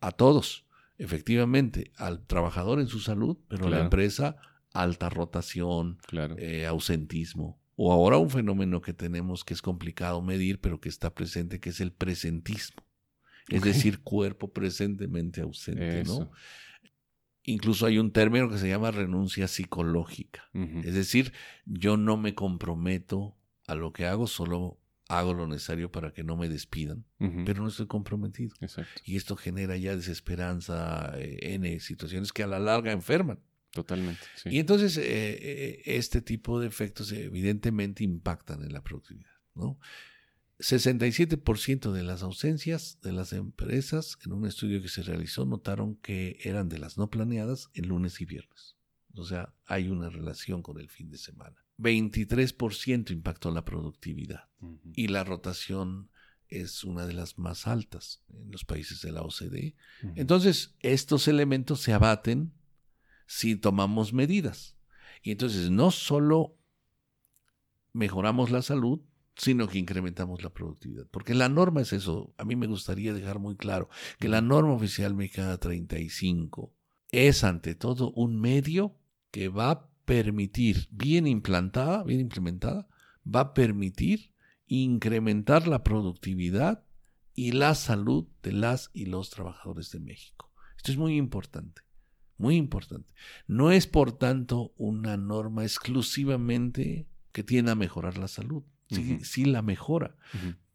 a 0.04 0.12
todos, 0.12 0.66
efectivamente, 0.98 1.92
al 1.96 2.26
trabajador 2.26 2.82
en 2.82 2.88
su 2.88 3.00
salud, 3.00 3.38
pero 3.48 3.68
a 3.68 3.70
la 3.70 3.80
empresa 3.80 4.36
alta 4.74 5.10
rotación, 5.10 5.98
eh, 6.38 6.66
ausentismo. 6.66 7.58
O 7.76 7.94
ahora 7.94 8.18
un 8.18 8.30
fenómeno 8.30 8.82
que 8.82 8.94
tenemos 8.94 9.46
que 9.46 9.54
es 9.54 9.62
complicado 9.62 10.22
medir, 10.22 10.60
pero 10.60 10.82
que 10.82 10.90
está 10.90 11.14
presente, 11.16 11.62
que 11.62 11.70
es 11.70 11.80
el 11.80 11.94
presentismo. 11.94 12.84
Es 13.48 13.62
decir, 13.62 14.00
cuerpo 14.00 14.52
presentemente 14.52 15.42
ausente, 15.42 16.04
¿no? 16.04 16.32
Incluso 17.44 17.86
hay 17.86 17.98
un 17.98 18.12
término 18.12 18.50
que 18.50 18.58
se 18.58 18.68
llama 18.68 18.92
renuncia 18.92 19.48
psicológica. 19.48 20.50
Es 20.54 20.94
decir, 20.94 21.32
yo 21.66 21.96
no 21.96 22.18
me 22.18 22.36
comprometo 22.36 23.38
a 23.68 23.76
lo 23.76 23.94
que 23.94 24.06
hago, 24.06 24.28
solo 24.28 24.80
hago 25.08 25.34
lo 25.34 25.48
necesario 25.48 25.92
para 25.92 26.14
que 26.14 26.24
no 26.24 26.38
me 26.38 26.50
despidan, 26.50 27.06
pero 27.46 27.62
no 27.62 27.70
estoy 27.70 27.88
comprometido. 27.88 28.56
Y 29.04 29.18
esto 29.18 29.36
genera 29.36 29.78
ya 29.78 29.96
desesperanza 29.96 31.14
eh, 31.18 31.54
en 31.54 31.80
situaciones 31.80 32.32
que 32.32 32.44
a 32.44 32.48
la 32.48 32.60
larga 32.60 32.92
enferman. 32.92 33.40
Totalmente. 33.72 34.22
Y 34.46 34.60
entonces 34.60 34.98
eh, 34.98 35.04
eh, 35.06 35.82
este 35.86 36.22
tipo 36.22 36.60
de 36.60 36.68
efectos 36.68 37.12
evidentemente 37.12 38.04
impactan 38.04 38.64
en 38.64 38.72
la 38.72 38.84
productividad. 38.84 39.32
¿no? 39.56 39.80
67% 40.60 41.92
de 41.92 42.04
las 42.04 42.22
ausencias 42.22 43.00
de 43.02 43.12
las 43.12 43.34
empresas 43.34 44.18
en 44.24 44.34
un 44.34 44.46
estudio 44.46 44.82
que 44.82 44.90
se 44.90 45.02
realizó 45.02 45.46
notaron 45.46 45.96
que 45.96 46.38
eran 46.44 46.70
de 46.70 46.78
las 46.78 46.98
no 46.98 47.10
planeadas 47.10 47.70
en 47.74 47.88
lunes 47.88 48.22
y 48.22 48.26
viernes. 48.26 48.76
O 49.16 49.26
sea, 49.26 49.54
hay 49.66 49.90
una 49.90 50.10
relación 50.10 50.62
con 50.62 50.80
el 50.80 50.90
fin 50.90 51.10
de 51.10 51.18
semana. 51.18 51.63
23% 51.78 53.12
impactó 53.12 53.52
la 53.52 53.66
productividad 53.66 54.50
y 54.94 55.08
la 55.08 55.24
rotación 55.24 56.10
es 56.48 56.84
una 56.84 57.06
de 57.06 57.14
las 57.14 57.40
más 57.40 57.68
altas 57.68 58.22
en 58.30 58.52
los 58.52 58.64
países 58.64 59.02
de 59.02 59.12
la 59.12 59.22
OCDE. 59.22 59.76
Entonces, 60.16 60.76
estos 60.82 61.28
elementos 61.28 61.82
se 61.82 61.94
abaten 61.94 62.54
si 63.26 63.56
tomamos 63.56 64.14
medidas. 64.14 64.78
Y 65.24 65.32
entonces 65.32 65.72
no 65.72 65.90
solo 65.90 66.58
mejoramos 67.94 68.52
la 68.52 68.62
salud, 68.62 69.02
sino 69.36 69.68
que 69.68 69.80
incrementamos 69.80 70.44
la 70.44 70.52
productividad. 70.52 71.08
Porque 71.10 71.34
la 71.34 71.50
norma 71.50 71.82
es 71.82 71.94
eso. 71.94 72.34
A 72.38 72.46
mí 72.46 72.56
me 72.56 72.68
gustaría 72.68 73.14
dejar 73.14 73.40
muy 73.40 73.56
claro 73.56 73.90
que 74.20 74.28
la 74.28 74.42
norma 74.42 74.74
oficial 74.74 75.16
mexicana 75.16 75.58
35 75.58 76.74
es 77.12 77.44
ante 77.44 77.76
todo 77.76 78.12
un 78.12 78.40
medio 78.40 78.96
que 79.32 79.50
va 79.50 79.90
permitir, 80.06 80.88
bien 80.92 81.28
implantada, 81.28 82.04
bien 82.04 82.20
implementada, 82.20 82.88
va 83.24 83.40
a 83.40 83.54
permitir 83.54 84.32
incrementar 84.68 85.68
la 85.68 85.84
productividad 85.84 86.84
y 87.36 87.52
la 87.52 87.76
salud 87.76 88.28
de 88.42 88.52
las 88.52 88.90
y 88.94 89.06
los 89.06 89.30
trabajadores 89.30 89.92
de 89.92 90.00
México. 90.00 90.52
Esto 90.78 90.92
es 90.92 90.98
muy 90.98 91.16
importante, 91.16 91.82
muy 92.38 92.56
importante. 92.56 93.14
No 93.48 93.72
es, 93.72 93.88
por 93.88 94.18
tanto, 94.18 94.74
una 94.78 95.18
norma 95.18 95.64
exclusivamente 95.64 97.08
que 97.32 97.44
tiene 97.44 97.72
a 97.72 97.76
mejorar 97.76 98.18
la 98.18 98.28
salud. 98.28 98.64
Sí, 99.24 99.46
la 99.46 99.64
mejora, 99.64 100.16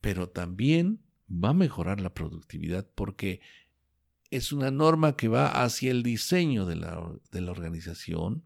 pero 0.01 0.29
también 0.29 1.01
va 1.31 1.51
a 1.51 1.55
mejorar 1.55 2.01
la 2.01 2.15
productividad 2.15 2.85
porque 2.97 3.41
es 4.31 4.53
una 4.53 4.73
norma 4.73 5.15
que 5.15 5.29
va 5.29 5.63
hacia 5.63 5.93
el 5.93 6.03
diseño 6.03 6.67
de 6.67 6.77
la, 6.77 7.13
de 7.31 7.41
la 7.41 7.53
organización, 7.53 8.45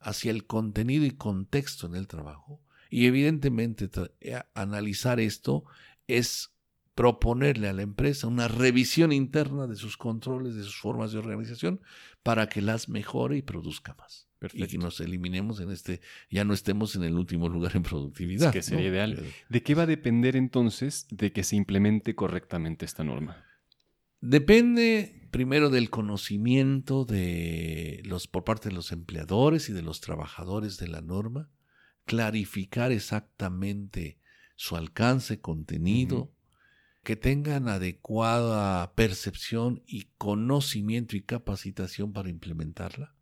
hacia 0.00 0.30
el 0.30 0.46
contenido 0.46 1.04
y 1.04 1.12
contexto 1.12 1.86
en 1.86 1.94
el 1.94 2.08
trabajo. 2.08 2.60
Y 2.90 3.06
evidentemente 3.06 3.88
eh, 4.20 4.40
analizar 4.54 5.20
esto 5.20 5.64
es 6.08 6.50
proponerle 6.94 7.68
a 7.68 7.72
la 7.72 7.82
empresa 7.82 8.26
una 8.26 8.48
revisión 8.48 9.12
interna 9.12 9.66
de 9.66 9.76
sus 9.76 9.96
controles, 9.96 10.54
de 10.54 10.64
sus 10.64 10.76
formas 10.76 11.12
de 11.12 11.18
organización, 11.18 11.80
para 12.22 12.48
que 12.48 12.60
las 12.60 12.88
mejore 12.88 13.36
y 13.36 13.42
produzca 13.42 13.94
más. 13.94 14.28
Y 14.54 14.66
que 14.66 14.78
nos 14.78 15.00
eliminemos 15.00 15.60
en 15.60 15.70
este, 15.70 16.00
ya 16.30 16.44
no 16.44 16.54
estemos 16.54 16.96
en 16.96 17.04
el 17.04 17.14
último 17.14 17.48
lugar 17.48 17.76
en 17.76 17.82
productividad. 17.82 18.52
que 18.52 18.62
sería 18.62 18.88
ideal. 18.88 19.22
¿De 19.50 19.62
qué 19.62 19.74
va 19.74 19.82
a 19.82 19.86
depender 19.86 20.34
entonces 20.34 21.06
de 21.10 21.30
que 21.30 21.44
se 21.44 21.56
implemente 21.56 22.14
correctamente 22.14 22.86
esta 22.86 23.04
norma? 23.04 23.44
Depende 24.20 25.28
primero 25.30 25.70
del 25.70 25.90
conocimiento 25.90 27.04
de 27.04 28.02
los 28.04 28.26
por 28.26 28.44
parte 28.44 28.68
de 28.68 28.74
los 28.74 28.92
empleadores 28.92 29.68
y 29.68 29.72
de 29.72 29.82
los 29.82 30.00
trabajadores 30.00 30.76
de 30.76 30.88
la 30.88 31.00
norma, 31.00 31.50
clarificar 32.04 32.92
exactamente 32.92 34.18
su 34.56 34.76
alcance, 34.76 35.40
contenido, 35.40 36.32
que 37.02 37.16
tengan 37.16 37.68
adecuada 37.68 38.94
percepción 38.94 39.82
y 39.86 40.08
conocimiento 40.18 41.16
y 41.16 41.22
capacitación 41.22 42.12
para 42.12 42.28
implementarla. 42.28 43.14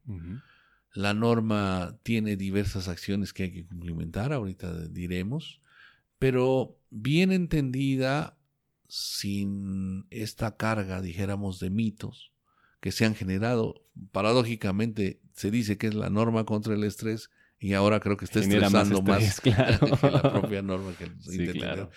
La 0.94 1.14
norma 1.14 1.98
tiene 2.02 2.36
diversas 2.36 2.88
acciones 2.88 3.32
que 3.32 3.44
hay 3.44 3.52
que 3.52 3.66
cumplimentar, 3.66 4.32
ahorita 4.32 4.88
diremos, 4.88 5.60
pero 6.18 6.80
bien 6.90 7.30
entendida 7.30 8.37
sin 8.88 10.06
esta 10.10 10.56
carga, 10.56 11.00
dijéramos, 11.02 11.60
de 11.60 11.70
mitos 11.70 12.32
que 12.80 12.90
se 12.90 13.04
han 13.04 13.14
generado. 13.14 13.84
Paradójicamente 14.12 15.20
se 15.34 15.50
dice 15.50 15.78
que 15.78 15.88
es 15.88 15.94
la 15.94 16.10
norma 16.10 16.44
contra 16.44 16.74
el 16.74 16.84
estrés 16.84 17.30
y 17.60 17.74
ahora 17.74 18.00
creo 18.00 18.16
que 18.16 18.24
está 18.24 18.40
estresando 18.40 19.02
más, 19.02 19.40
que 19.42 19.50
la 19.50 20.32
propia 20.32 20.62
norma 20.62 20.92
que 20.96 21.10
sí, 21.20 21.46
claro. 21.48 21.90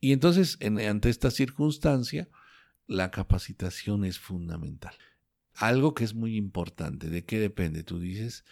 Y 0.00 0.12
entonces, 0.12 0.58
ante 0.60 1.10
esta 1.10 1.30
circunstancia, 1.30 2.28
la 2.86 3.10
capacitación 3.10 4.04
es 4.04 4.18
fundamental. 4.18 4.94
Algo 5.54 5.92
que 5.92 6.04
es 6.04 6.14
muy 6.14 6.36
importante, 6.36 7.10
¿de 7.10 7.24
qué 7.24 7.40
depende? 7.40 7.82
Tú 7.82 7.98
dices, 7.98 8.44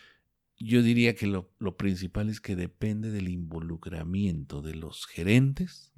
yo 0.59 0.82
diría 0.82 1.14
que 1.14 1.28
lo, 1.28 1.48
principal 1.76 2.28
es 2.28 2.40
que 2.40 2.56
depende 2.56 3.12
del 3.12 3.28
involucramiento 3.28 4.61
de 4.61 4.74
los 4.74 5.06
gerentes 5.06 5.92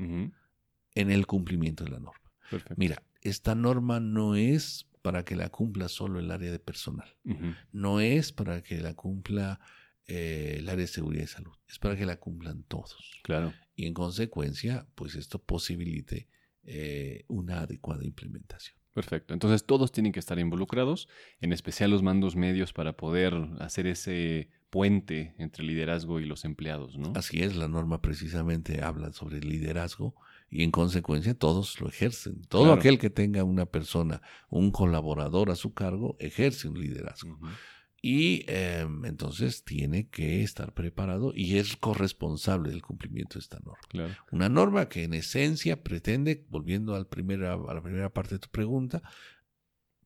en 0.98 1.12
el 1.12 1.26
cumplimiento 1.26 1.84
de 1.84 1.90
la 1.90 2.00
norma. 2.00 2.32
Mira, 2.76 3.02
esta 3.20 3.54
norma 3.54 4.00
no 4.00 4.34
es 4.34 4.86
para 5.00 5.24
que 5.24 5.36
la 5.36 5.48
cumpla 5.48 5.88
solo 5.88 6.18
el 6.18 6.30
área 6.30 6.50
de 6.50 6.58
personal, 6.58 7.08
no 7.72 8.00
es 8.00 8.32
para 8.32 8.62
que 8.62 8.80
la 8.80 8.94
cumpla 8.94 9.60
eh, 10.06 10.56
el 10.58 10.68
área 10.68 10.82
de 10.82 10.86
seguridad 10.88 11.24
y 11.24 11.28
salud, 11.28 11.54
es 11.68 11.78
para 11.78 11.96
que 11.96 12.04
la 12.04 12.16
cumplan 12.16 12.64
todos. 12.64 13.20
Claro. 13.22 13.54
Y 13.76 13.86
en 13.86 13.94
consecuencia, 13.94 14.88
pues 14.96 15.14
esto 15.14 15.40
posibilite 15.40 16.28
eh, 16.64 17.24
una 17.28 17.60
adecuada 17.60 18.04
implementación. 18.04 18.76
Perfecto. 18.92 19.34
Entonces 19.34 19.64
todos 19.64 19.92
tienen 19.92 20.10
que 20.10 20.18
estar 20.18 20.38
involucrados, 20.40 21.08
en 21.40 21.52
especial 21.52 21.92
los 21.92 22.02
mandos 22.02 22.34
medios 22.34 22.72
para 22.72 22.96
poder 22.96 23.34
hacer 23.60 23.86
ese 23.86 24.50
puente 24.70 25.34
entre 25.38 25.62
liderazgo 25.62 26.18
y 26.18 26.24
los 26.24 26.44
empleados, 26.44 26.98
¿no? 26.98 27.12
Así 27.14 27.40
es, 27.42 27.54
la 27.54 27.68
norma 27.68 28.02
precisamente 28.02 28.82
habla 28.82 29.12
sobre 29.12 29.38
el 29.38 29.48
liderazgo 29.48 30.16
y 30.50 30.62
en 30.62 30.70
consecuencia 30.70 31.34
todos 31.34 31.80
lo 31.80 31.88
ejercen. 31.88 32.42
Todo 32.48 32.72
aquel 32.72 32.98
que 32.98 33.10
tenga 33.10 33.44
una 33.44 33.66
persona, 33.66 34.22
un 34.48 34.70
colaborador 34.70 35.50
a 35.50 35.56
su 35.56 35.74
cargo, 35.74 36.16
ejerce 36.18 36.68
un 36.68 36.80
liderazgo. 36.80 37.38
Y 38.00 38.44
em, 38.46 39.04
entonces 39.04 39.64
tiene 39.64 40.08
que 40.08 40.42
estar 40.42 40.72
preparado 40.72 41.32
y 41.34 41.58
es 41.58 41.76
corresponsable 41.76 42.70
del 42.70 42.82
cumplimiento 42.82 43.34
de 43.34 43.40
esta 43.40 43.58
norma. 43.58 44.16
Una 44.30 44.48
norma 44.48 44.88
que 44.88 45.02
en 45.02 45.14
esencia 45.14 45.82
pretende, 45.82 46.46
volviendo 46.48 46.94
al 46.94 47.08
primera, 47.08 47.54
a 47.54 47.74
la 47.74 47.82
primera 47.82 48.08
parte 48.08 48.36
de 48.36 48.38
tu 48.38 48.48
pregunta, 48.48 49.02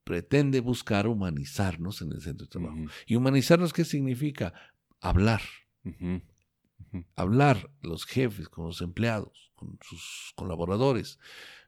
pretende 0.04 0.60
buscar 0.60 1.06
humanizarnos 1.06 2.02
en 2.02 2.12
el 2.12 2.20
centro 2.20 2.46
de 2.46 2.50
trabajo. 2.50 2.78
¿Y 3.06 3.14
humanizarnos 3.16 3.72
qué 3.72 3.84
significa? 3.84 4.54
Hablar. 5.00 5.42
Hablar 7.14 7.70
los 7.82 8.06
jefes 8.06 8.48
con 8.48 8.66
los 8.66 8.80
empleados, 8.80 9.51
con 9.62 9.78
sus 9.82 10.32
colaboradores, 10.34 11.18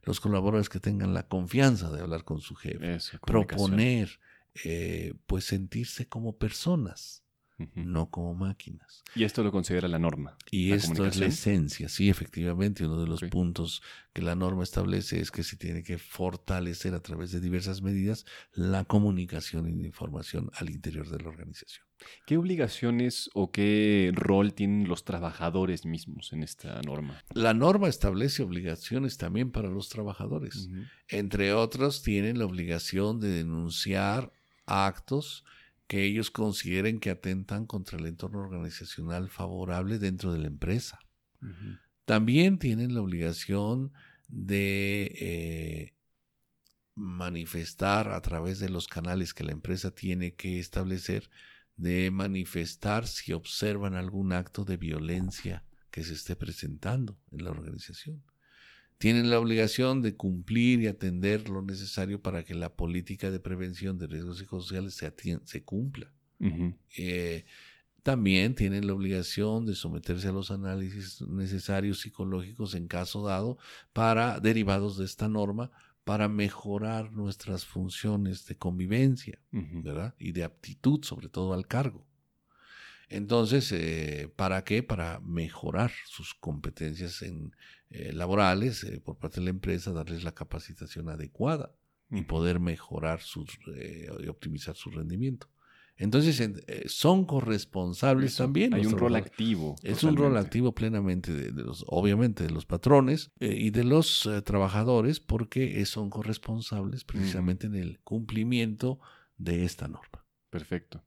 los 0.02 0.20
colaboradores 0.20 0.68
que 0.68 0.80
tengan 0.80 1.14
la 1.14 1.26
confianza 1.26 1.90
de 1.90 2.00
hablar 2.00 2.24
con 2.24 2.40
su 2.40 2.54
jefe, 2.54 2.98
proponer, 3.24 4.20
eh, 4.64 5.14
pues 5.26 5.44
sentirse 5.44 6.08
como 6.08 6.36
personas, 6.36 7.23
no 7.74 8.10
como 8.10 8.34
máquinas. 8.34 9.02
Y 9.14 9.24
esto 9.24 9.42
lo 9.42 9.52
considera 9.52 9.88
la 9.88 9.98
norma. 9.98 10.36
Y 10.50 10.72
esto 10.72 11.06
es 11.06 11.16
la 11.16 11.26
esencia, 11.26 11.88
sí, 11.88 12.08
efectivamente, 12.08 12.84
uno 12.84 13.00
de 13.00 13.06
los 13.06 13.22
puntos 13.22 13.82
que 14.12 14.22
la 14.22 14.34
norma 14.34 14.62
establece 14.62 15.20
es 15.20 15.30
que 15.30 15.42
se 15.42 15.56
tiene 15.56 15.82
que 15.82 15.98
fortalecer 15.98 16.94
a 16.94 17.00
través 17.00 17.32
de 17.32 17.40
diversas 17.40 17.82
medidas 17.82 18.26
la 18.52 18.84
comunicación 18.84 19.68
y 19.68 19.72
la 19.72 19.86
información 19.86 20.50
al 20.54 20.70
interior 20.70 21.08
de 21.08 21.22
la 21.22 21.28
organización. 21.28 21.84
¿Qué 22.26 22.36
obligaciones 22.36 23.30
o 23.34 23.50
qué 23.50 24.12
rol 24.14 24.54
tienen 24.54 24.88
los 24.88 25.04
trabajadores 25.04 25.84
mismos 25.86 26.32
en 26.32 26.42
esta 26.42 26.80
norma? 26.82 27.22
La 27.32 27.54
norma 27.54 27.88
establece 27.88 28.42
obligaciones 28.42 29.16
también 29.16 29.50
para 29.50 29.68
los 29.68 29.88
trabajadores. 29.88 30.68
Entre 31.08 31.52
otros, 31.52 32.02
tienen 32.02 32.38
la 32.38 32.46
obligación 32.46 33.20
de 33.20 33.28
denunciar 33.28 34.32
actos 34.66 35.44
que 35.86 36.04
ellos 36.04 36.30
consideren 36.30 36.98
que 36.98 37.10
atentan 37.10 37.66
contra 37.66 37.98
el 37.98 38.06
entorno 38.06 38.40
organizacional 38.40 39.28
favorable 39.28 39.98
dentro 39.98 40.32
de 40.32 40.38
la 40.38 40.46
empresa. 40.46 40.98
También 42.06 42.58
tienen 42.58 42.94
la 42.94 43.02
obligación 43.02 43.92
de 44.28 45.12
eh, 45.20 45.94
manifestar 46.94 48.08
a 48.10 48.20
través 48.22 48.58
de 48.60 48.70
los 48.70 48.88
canales 48.88 49.34
que 49.34 49.44
la 49.44 49.52
empresa 49.52 49.90
tiene 49.90 50.34
que 50.34 50.58
establecer, 50.58 51.28
de 51.76 52.10
manifestar 52.10 53.06
si 53.06 53.32
observan 53.32 53.94
algún 53.94 54.32
acto 54.32 54.64
de 54.64 54.78
violencia 54.78 55.64
que 55.90 56.02
se 56.02 56.14
esté 56.14 56.34
presentando 56.34 57.18
en 57.30 57.44
la 57.44 57.50
organización 57.50 58.24
tienen 58.98 59.30
la 59.30 59.38
obligación 59.38 60.02
de 60.02 60.16
cumplir 60.16 60.80
y 60.80 60.86
atender 60.86 61.48
lo 61.48 61.62
necesario 61.62 62.22
para 62.22 62.44
que 62.44 62.54
la 62.54 62.74
política 62.74 63.30
de 63.30 63.40
prevención 63.40 63.98
de 63.98 64.06
riesgos 64.06 64.38
psicosociales 64.38 64.94
se, 64.94 65.12
se 65.44 65.62
cumpla. 65.62 66.12
Eh, 66.96 67.44
también 68.02 68.54
tienen 68.54 68.86
la 68.86 68.92
obligación 68.92 69.64
de 69.64 69.74
someterse 69.74 70.28
a 70.28 70.32
los 70.32 70.50
análisis 70.50 71.22
necesarios 71.22 72.00
psicológicos 72.00 72.74
en 72.74 72.86
caso 72.86 73.24
dado 73.24 73.56
para 73.94 74.40
derivados 74.40 74.98
de 74.98 75.06
esta 75.06 75.28
norma 75.28 75.70
para 76.04 76.28
mejorar 76.28 77.12
nuestras 77.12 77.64
funciones 77.64 78.46
de 78.46 78.56
convivencia, 78.56 79.38
¿verdad? 79.50 80.14
Y 80.18 80.32
de 80.32 80.44
aptitud, 80.44 81.02
sobre 81.02 81.30
todo 81.30 81.54
al 81.54 81.66
cargo. 81.66 82.06
Entonces, 83.08 83.70
eh, 83.72 84.32
¿para 84.36 84.64
qué? 84.64 84.82
Para 84.82 85.20
mejorar 85.20 85.92
sus 86.06 86.34
competencias 86.34 87.22
en, 87.22 87.54
eh, 87.90 88.12
laborales 88.12 88.86
por 89.04 89.18
parte 89.18 89.40
de 89.40 89.44
la 89.44 89.50
empresa, 89.50 89.92
darles 89.92 90.24
la 90.24 90.32
capacitación 90.32 91.08
adecuada 91.08 91.72
y 92.10 92.22
poder 92.22 92.60
mejorar 92.60 93.20
sus, 93.20 93.58
y 94.20 94.28
optimizar 94.28 94.76
su 94.76 94.90
rendimiento. 94.90 95.48
Entonces, 95.96 96.40
eh, 96.40 96.84
son 96.86 97.24
corresponsables 97.24 98.36
también. 98.36 98.74
Hay 98.74 98.84
un 98.84 98.98
rol 98.98 99.14
activo. 99.14 99.76
Es 99.82 100.02
un 100.02 100.16
rol 100.16 100.36
activo 100.36 100.74
plenamente, 100.74 101.32
de, 101.32 101.62
los, 101.62 101.84
obviamente, 101.86 102.44
de 102.44 102.50
los 102.50 102.66
patrones 102.66 103.30
eh, 103.38 103.54
y 103.56 103.70
de 103.70 103.84
los 103.84 104.26
eh, 104.26 104.42
trabajadores, 104.42 105.20
porque 105.20 105.84
son 105.86 106.10
corresponsables 106.10 107.04
precisamente 107.04 107.68
en 107.68 107.76
el 107.76 108.00
cumplimiento 108.00 108.98
de 109.38 109.64
esta 109.64 109.86
norma. 109.86 110.26
Perfecto. 110.50 111.02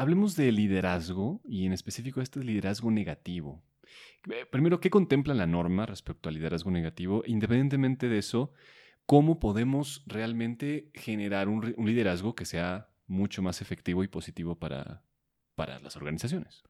Hablemos 0.00 0.34
de 0.34 0.50
liderazgo 0.50 1.42
y 1.44 1.66
en 1.66 1.74
específico 1.74 2.22
este 2.22 2.42
liderazgo 2.42 2.90
negativo. 2.90 3.62
Primero, 4.50 4.80
¿qué 4.80 4.88
contempla 4.88 5.34
la 5.34 5.46
norma 5.46 5.84
respecto 5.84 6.30
al 6.30 6.36
liderazgo 6.36 6.70
negativo? 6.70 7.22
Independientemente 7.26 8.08
de 8.08 8.16
eso, 8.16 8.50
¿cómo 9.04 9.38
podemos 9.38 10.02
realmente 10.06 10.90
generar 10.94 11.48
un 11.48 11.74
liderazgo 11.84 12.34
que 12.34 12.46
sea 12.46 12.88
mucho 13.06 13.42
más 13.42 13.60
efectivo 13.60 14.02
y 14.02 14.08
positivo 14.08 14.58
para, 14.58 15.02
para 15.54 15.78
las 15.80 15.96
organizaciones. 15.96 16.62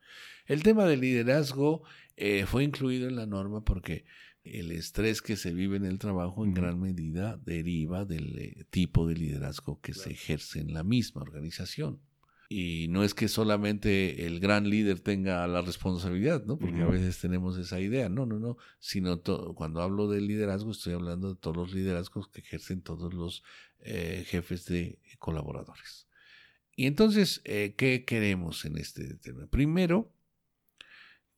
El 0.46 0.64
tema 0.64 0.84
del 0.86 1.00
liderazgo 1.00 1.84
eh, 2.16 2.46
fue 2.46 2.64
incluido 2.64 3.06
en 3.06 3.14
la 3.14 3.26
norma 3.26 3.64
porque 3.64 4.04
el 4.42 4.72
estrés 4.72 5.22
que 5.22 5.36
se 5.36 5.52
vive 5.52 5.76
en 5.76 5.84
el 5.84 6.00
trabajo 6.00 6.44
en 6.44 6.54
gran 6.54 6.80
medida 6.80 7.36
deriva 7.36 8.04
del 8.04 8.36
eh, 8.38 8.64
tipo 8.70 9.06
de 9.06 9.14
liderazgo 9.14 9.80
que 9.80 9.94
se 9.94 10.10
ejerce 10.10 10.58
en 10.58 10.74
la 10.74 10.82
misma 10.82 11.22
organización. 11.22 12.00
Y 12.52 12.88
no 12.88 13.04
es 13.04 13.14
que 13.14 13.28
solamente 13.28 14.26
el 14.26 14.40
gran 14.40 14.68
líder 14.68 14.98
tenga 14.98 15.46
la 15.46 15.62
responsabilidad, 15.62 16.44
¿no? 16.46 16.58
Porque 16.58 16.82
a 16.82 16.86
veces 16.86 17.20
tenemos 17.20 17.56
esa 17.56 17.78
idea. 17.78 18.08
No, 18.08 18.26
no, 18.26 18.40
no. 18.40 18.56
Sino 18.80 19.22
cuando 19.54 19.80
hablo 19.80 20.08
de 20.08 20.20
liderazgo, 20.20 20.72
estoy 20.72 20.94
hablando 20.94 21.32
de 21.32 21.40
todos 21.40 21.56
los 21.56 21.72
liderazgos 21.72 22.26
que 22.26 22.40
ejercen 22.40 22.82
todos 22.82 23.14
los 23.14 23.44
eh, 23.78 24.24
jefes 24.26 24.64
de 24.64 24.98
colaboradores. 25.20 26.08
Y 26.74 26.86
entonces, 26.86 27.40
eh, 27.44 27.74
¿qué 27.76 28.04
queremos 28.04 28.64
en 28.64 28.78
este 28.78 29.14
tema? 29.14 29.46
Primero, 29.46 30.12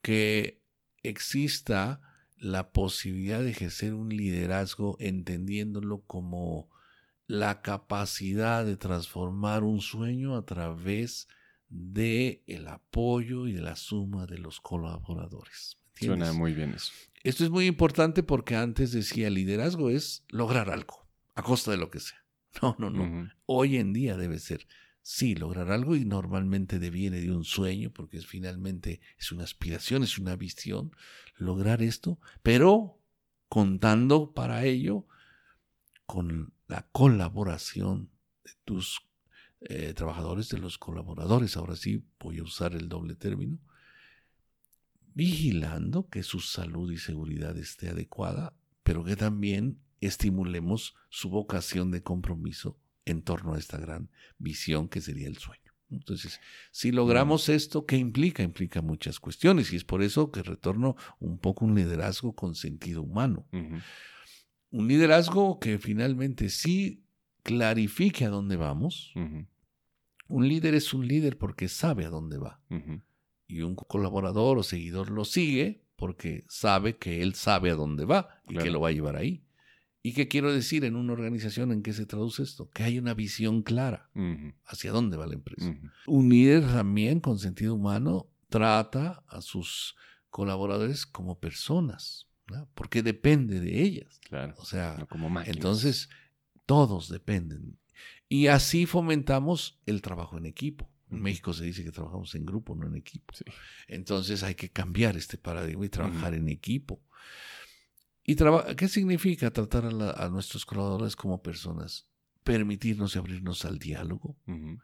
que 0.00 0.62
exista 1.02 2.00
la 2.38 2.72
posibilidad 2.72 3.42
de 3.42 3.50
ejercer 3.50 3.92
un 3.92 4.08
liderazgo 4.08 4.96
entendiéndolo 4.98 6.00
como 6.06 6.70
la 7.32 7.62
capacidad 7.62 8.62
de 8.62 8.76
transformar 8.76 9.64
un 9.64 9.80
sueño 9.80 10.36
a 10.36 10.44
través 10.44 11.28
de 11.70 12.44
el 12.46 12.68
apoyo 12.68 13.46
y 13.46 13.54
de 13.54 13.62
la 13.62 13.74
suma 13.74 14.26
de 14.26 14.36
los 14.36 14.60
colaboradores. 14.60 15.78
Suena 15.94 16.34
muy 16.34 16.52
bien 16.52 16.74
eso. 16.74 16.92
Esto 17.22 17.44
es 17.44 17.48
muy 17.48 17.64
importante 17.64 18.22
porque 18.22 18.54
antes 18.54 18.92
decía 18.92 19.30
liderazgo 19.30 19.88
es 19.88 20.26
lograr 20.28 20.68
algo 20.68 21.08
a 21.34 21.42
costa 21.42 21.70
de 21.70 21.78
lo 21.78 21.90
que 21.90 22.00
sea. 22.00 22.22
No, 22.60 22.76
no, 22.78 22.90
no. 22.90 23.30
Hoy 23.46 23.78
en 23.78 23.94
día 23.94 24.18
debe 24.18 24.38
ser 24.38 24.66
sí, 25.00 25.34
lograr 25.34 25.72
algo 25.72 25.96
y 25.96 26.04
normalmente 26.04 26.78
deviene 26.78 27.18
de 27.22 27.32
un 27.32 27.44
sueño, 27.44 27.90
porque 27.94 28.18
es 28.18 28.26
finalmente 28.26 29.00
es 29.18 29.32
una 29.32 29.44
aspiración, 29.44 30.02
es 30.02 30.18
una 30.18 30.36
visión, 30.36 30.94
lograr 31.38 31.80
esto, 31.80 32.20
pero 32.42 32.98
contando 33.48 34.34
para 34.34 34.66
ello 34.66 35.06
con 36.04 36.52
la 36.72 36.88
colaboración 36.90 38.10
de 38.44 38.52
tus 38.64 39.02
eh, 39.60 39.92
trabajadores, 39.92 40.48
de 40.48 40.56
los 40.56 40.78
colaboradores, 40.78 41.58
ahora 41.58 41.76
sí 41.76 42.02
voy 42.18 42.38
a 42.38 42.44
usar 42.44 42.74
el 42.74 42.88
doble 42.88 43.14
término, 43.14 43.58
vigilando 45.12 46.08
que 46.08 46.22
su 46.22 46.40
salud 46.40 46.90
y 46.90 46.96
seguridad 46.96 47.58
esté 47.58 47.90
adecuada, 47.90 48.54
pero 48.84 49.04
que 49.04 49.16
también 49.16 49.82
estimulemos 50.00 50.94
su 51.10 51.28
vocación 51.28 51.90
de 51.90 52.02
compromiso 52.02 52.78
en 53.04 53.20
torno 53.20 53.52
a 53.52 53.58
esta 53.58 53.76
gran 53.76 54.10
visión 54.38 54.88
que 54.88 55.02
sería 55.02 55.28
el 55.28 55.36
sueño. 55.36 55.74
Entonces, 55.90 56.40
si 56.70 56.90
logramos 56.90 57.50
esto, 57.50 57.84
¿qué 57.84 57.98
implica? 57.98 58.42
Implica 58.42 58.80
muchas 58.80 59.20
cuestiones 59.20 59.74
y 59.74 59.76
es 59.76 59.84
por 59.84 60.02
eso 60.02 60.30
que 60.30 60.42
retorno 60.42 60.96
un 61.20 61.36
poco 61.36 61.66
un 61.66 61.74
liderazgo 61.74 62.34
con 62.34 62.54
sentido 62.54 63.02
humano. 63.02 63.46
Un 64.72 64.88
liderazgo 64.88 65.60
que 65.60 65.78
finalmente 65.78 66.48
sí 66.48 67.04
clarifique 67.42 68.24
a 68.24 68.30
dónde 68.30 68.56
vamos. 68.56 69.12
Un 70.28 70.48
líder 70.48 70.74
es 70.74 70.94
un 70.94 71.06
líder 71.06 71.38
porque 71.38 71.68
sabe 71.68 72.06
a 72.06 72.10
dónde 72.10 72.38
va. 72.38 72.60
Y 73.46 73.60
un 73.60 73.74
colaborador 73.76 74.58
o 74.58 74.62
seguidor 74.62 75.10
lo 75.10 75.24
sigue 75.24 75.84
porque 75.96 76.44
sabe 76.48 76.96
que 76.96 77.22
él 77.22 77.34
sabe 77.34 77.70
a 77.70 77.74
dónde 77.74 78.06
va 78.06 78.40
y 78.48 78.56
que 78.56 78.70
lo 78.70 78.80
va 78.80 78.88
a 78.88 78.92
llevar 78.92 79.16
ahí. 79.16 79.44
¿Y 80.02 80.14
qué 80.14 80.26
quiero 80.26 80.52
decir 80.52 80.84
en 80.84 80.96
una 80.96 81.12
organización 81.12 81.70
en 81.70 81.82
qué 81.82 81.92
se 81.92 82.06
traduce 82.06 82.42
esto? 82.42 82.68
Que 82.70 82.82
hay 82.82 82.98
una 82.98 83.14
visión 83.14 83.62
clara 83.62 84.10
hacia 84.64 84.90
dónde 84.90 85.16
va 85.16 85.26
la 85.26 85.34
empresa. 85.34 85.76
Un 86.06 86.30
líder 86.30 86.62
también 86.62 87.20
con 87.20 87.38
sentido 87.38 87.74
humano 87.74 88.26
trata 88.48 89.22
a 89.28 89.42
sus 89.42 89.96
colaboradores 90.30 91.04
como 91.04 91.38
personas, 91.38 92.26
porque 92.74 93.02
depende 93.02 93.60
de 93.60 93.82
ellas. 93.82 94.20
Claro. 94.28 94.54
O 94.58 94.64
sea, 94.64 95.06
como 95.08 95.40
entonces 95.42 96.08
todos 96.66 97.08
dependen. 97.08 97.78
Y 98.28 98.46
así 98.46 98.86
fomentamos 98.86 99.78
el 99.86 100.02
trabajo 100.02 100.38
en 100.38 100.46
equipo. 100.46 100.88
En 101.10 101.20
México 101.20 101.52
se 101.52 101.64
dice 101.64 101.84
que 101.84 101.92
trabajamos 101.92 102.34
en 102.34 102.46
grupo, 102.46 102.74
no 102.74 102.86
en 102.86 102.96
equipo. 102.96 103.34
Entonces 103.86 104.42
hay 104.42 104.54
que 104.54 104.70
cambiar 104.70 105.16
este 105.16 105.36
paradigma 105.36 105.84
y 105.84 105.90
trabajar 105.90 106.32
en 106.32 106.48
equipo. 106.48 107.02
¿Y 108.24 108.36
qué 108.76 108.88
significa 108.88 109.50
tratar 109.50 109.84
a, 109.84 110.28
nuestros 110.30 110.64
colaboradores 110.64 111.16
como 111.16 111.42
personas? 111.42 112.06
Permitirnos 112.44 113.14
y 113.14 113.18
abrirnos 113.18 113.64
al 113.64 113.78
diálogo, 113.78 114.36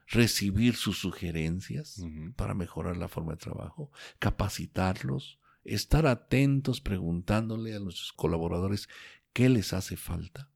recibir 0.07 0.77
sus 0.77 0.99
sugerencias 0.99 2.05
para 2.37 2.55
mejorar 2.55 2.97
la 2.97 3.09
forma 3.09 3.33
de 3.33 3.39
trabajo, 3.39 3.91
capacitarlos, 4.19 5.38
estar 5.65 6.07
atentos 6.07 6.81
preguntándole 6.81 7.75
a 7.75 7.81
nuestros 7.81 8.13
colaboradores 8.13 8.89
qué 9.33 9.49
les 9.49 9.73
hace 9.73 9.97
falta 9.97 10.51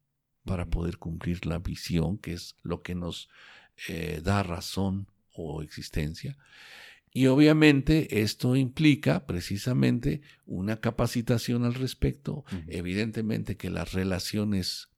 para 0.44 0.66
poder 0.66 0.98
cumplir 0.98 1.46
la 1.46 1.58
visión, 1.58 2.18
que 2.18 2.32
es 2.32 2.56
lo 2.62 2.82
que 2.82 2.94
nos 2.94 3.28
eh, 3.88 4.20
da 4.22 4.42
razón 4.42 5.08
o 5.34 5.62
existencia. 5.62 6.36
Y 7.14 7.26
obviamente 7.26 8.22
esto 8.22 8.56
implica 8.56 9.26
precisamente 9.26 10.22
una 10.46 10.80
capacitación 10.80 11.64
al 11.64 11.74
respecto, 11.74 12.44
evidentemente 12.68 13.56
que 13.58 13.68
las 13.68 13.92
relaciones 13.92 14.88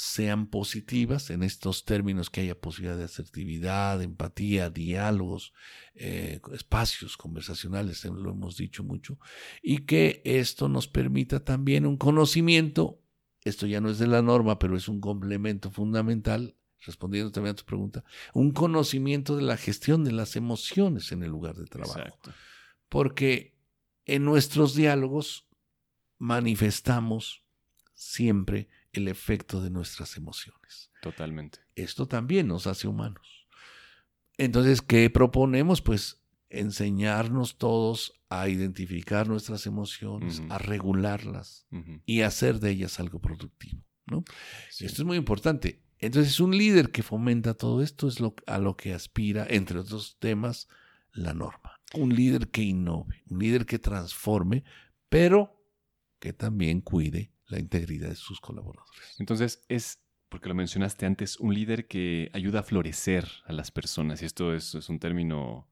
sean 0.00 0.46
positivas 0.46 1.28
en 1.30 1.42
estos 1.42 1.84
términos 1.84 2.30
que 2.30 2.42
haya 2.42 2.60
posibilidad 2.60 2.96
de 2.96 3.02
asertividad, 3.02 4.00
empatía, 4.00 4.70
diálogos, 4.70 5.52
eh, 5.96 6.40
espacios 6.52 7.16
conversacionales, 7.16 8.04
lo 8.04 8.30
hemos 8.30 8.56
dicho 8.56 8.84
mucho, 8.84 9.18
y 9.60 9.78
que 9.78 10.22
esto 10.24 10.68
nos 10.68 10.86
permita 10.86 11.42
también 11.42 11.84
un 11.84 11.96
conocimiento, 11.96 13.02
esto 13.42 13.66
ya 13.66 13.80
no 13.80 13.90
es 13.90 13.98
de 13.98 14.06
la 14.06 14.22
norma, 14.22 14.60
pero 14.60 14.76
es 14.76 14.86
un 14.86 15.00
complemento 15.00 15.72
fundamental 15.72 16.54
respondiendo 16.86 17.32
también 17.32 17.54
a 17.54 17.56
tu 17.56 17.64
pregunta, 17.64 18.04
un 18.34 18.52
conocimiento 18.52 19.34
de 19.34 19.42
la 19.42 19.56
gestión 19.56 20.04
de 20.04 20.12
las 20.12 20.36
emociones 20.36 21.10
en 21.10 21.24
el 21.24 21.30
lugar 21.30 21.56
de 21.56 21.66
trabajo. 21.66 22.16
Porque 22.88 23.58
en 24.04 24.24
nuestros 24.24 24.76
diálogos 24.76 25.48
manifestamos 26.18 27.44
siempre 27.94 28.68
el 28.92 29.08
efecto 29.08 29.60
de 29.60 29.70
nuestras 29.70 30.16
emociones. 30.16 30.90
Totalmente. 31.02 31.60
Esto 31.74 32.06
también 32.06 32.48
nos 32.48 32.66
hace 32.66 32.88
humanos. 32.88 33.46
Entonces, 34.36 34.82
¿qué 34.82 35.10
proponemos? 35.10 35.82
Pues 35.82 36.22
enseñarnos 36.50 37.58
todos 37.58 38.14
a 38.30 38.48
identificar 38.48 39.28
nuestras 39.28 39.66
emociones, 39.66 40.42
a 40.48 40.58
regularlas 40.58 41.66
y 42.06 42.22
hacer 42.22 42.60
de 42.60 42.70
ellas 42.70 43.00
algo 43.00 43.20
productivo. 43.20 43.82
¿no? 44.06 44.24
Esto 44.70 45.02
es 45.02 45.04
muy 45.04 45.16
importante. 45.16 45.82
Entonces, 45.98 46.38
un 46.40 46.56
líder 46.56 46.90
que 46.90 47.02
fomenta 47.02 47.54
todo 47.54 47.82
esto 47.82 48.06
es 48.06 48.20
lo, 48.20 48.34
a 48.46 48.58
lo 48.58 48.76
que 48.76 48.94
aspira, 48.94 49.46
entre 49.48 49.80
otros 49.80 50.16
temas, 50.20 50.68
la 51.12 51.34
norma. 51.34 51.80
Un 51.94 52.14
líder 52.14 52.48
que 52.48 52.62
innove, 52.62 53.22
un 53.28 53.40
líder 53.40 53.66
que 53.66 53.78
transforme, 53.78 54.64
pero 55.08 55.60
que 56.20 56.32
también 56.32 56.80
cuide 56.80 57.32
la 57.48 57.58
integridad 57.58 58.08
de 58.08 58.14
sus 58.14 58.40
colaboradores. 58.40 59.16
Entonces, 59.18 59.64
es, 59.68 60.00
porque 60.28 60.48
lo 60.48 60.54
mencionaste 60.54 61.06
antes, 61.06 61.38
un 61.38 61.54
líder 61.54 61.86
que 61.86 62.30
ayuda 62.32 62.60
a 62.60 62.62
florecer 62.62 63.28
a 63.46 63.52
las 63.52 63.70
personas. 63.70 64.22
Y 64.22 64.26
esto 64.26 64.54
es 64.54 64.88
un 64.88 64.98
término 64.98 65.68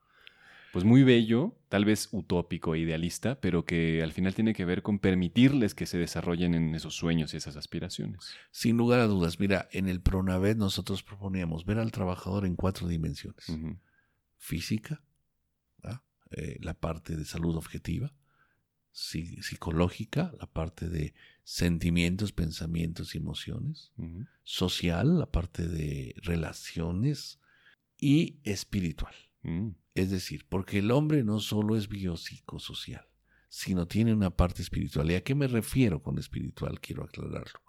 pues 0.77 0.85
muy 0.85 1.05
bello, 1.05 1.57
tal 1.71 1.87
vez 1.87 2.11
utópico 2.13 2.75
e 2.75 2.81
idealista, 2.81 3.41
pero 3.41 3.65
que 3.65 4.03
al 4.03 4.13
final 4.13 4.35
tiene 4.35 4.53
que 4.53 4.67
ver 4.67 4.83
con 4.83 4.99
permitirles 4.99 5.75
que 5.75 5.87
se 5.87 5.97
desarrollen 5.97 6.53
en 6.53 6.75
esos 6.75 6.95
sueños 6.95 7.33
y 7.33 7.39
esas 7.39 7.57
aspiraciones. 7.57 8.35
Sin 8.51 8.77
lugar 8.77 9.01
a 9.01 9.07
dudas, 9.07 9.41
mira, 9.41 9.71
en 9.73 9.89
el 9.89 10.03
Pronavet 10.03 10.59
nosotros 10.59 11.03
proponíamos 11.03 11.65
ver 11.65 11.79
al 11.79 11.93
trabajador 11.93 12.45
en 12.45 12.57
cuatro 12.57 12.89
dimensiones. 12.89 13.47
Física, 14.37 15.03
eh, 16.33 16.59
la 16.61 16.75
parte 16.75 17.17
de 17.17 17.25
salud 17.25 17.57
objetiva, 17.57 18.13
psicológica, 18.97 20.33
la 20.41 20.47
parte 20.47 20.89
de 20.89 21.15
sentimientos, 21.45 22.33
pensamientos 22.33 23.15
y 23.15 23.19
emociones, 23.19 23.93
social, 24.43 25.19
la 25.19 25.31
parte 25.31 25.69
de 25.69 26.15
relaciones 26.23 27.41
y 27.99 28.41
espiritual. 28.43 29.15
Mm. 29.43 29.71
Es 29.95 30.11
decir, 30.11 30.47
porque 30.49 30.79
el 30.79 30.91
hombre 30.91 31.25
no 31.25 31.41
solo 31.41 31.77
es 31.77 31.89
biopsicosocial, 31.89 33.07
sino 33.49 33.87
tiene 33.87 34.15
una 34.15 34.31
parte 34.31 34.63
espiritual. 34.63 35.11
¿Y 35.11 35.15
a 35.15 35.23
qué 35.23 35.35
me 35.35 35.47
refiero 35.47 36.03
con 36.03 36.19
espiritual? 36.19 36.81
Quiero 36.81 37.05
aclararlo. 37.05 37.61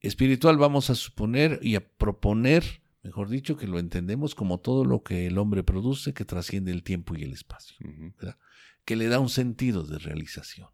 Espiritual 0.00 0.56
vamos 0.56 0.90
a 0.90 0.94
suponer 0.94 1.60
y 1.62 1.76
a 1.76 1.86
proponer, 1.86 2.82
mejor 3.02 3.28
dicho, 3.28 3.56
que 3.56 3.68
lo 3.68 3.78
entendemos 3.78 4.34
como 4.34 4.58
todo 4.58 4.84
lo 4.84 5.02
que 5.02 5.26
el 5.26 5.38
hombre 5.38 5.62
produce 5.62 6.12
que 6.14 6.24
trasciende 6.24 6.72
el 6.72 6.82
tiempo 6.82 7.14
y 7.14 7.22
el 7.22 7.32
espacio, 7.32 7.76
que 8.84 8.96
le 8.96 9.08
da 9.08 9.20
un 9.20 9.28
sentido 9.28 9.84
de 9.84 9.98
realización. 9.98 10.68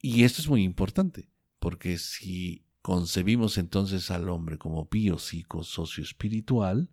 Y 0.00 0.24
esto 0.24 0.40
es 0.40 0.48
muy 0.48 0.62
importante, 0.62 1.28
porque 1.58 1.98
si 1.98 2.64
concebimos 2.82 3.58
entonces 3.58 4.10
al 4.10 4.28
hombre 4.28 4.58
como 4.58 4.88
biopsico-socio-espiritual, 4.90 6.88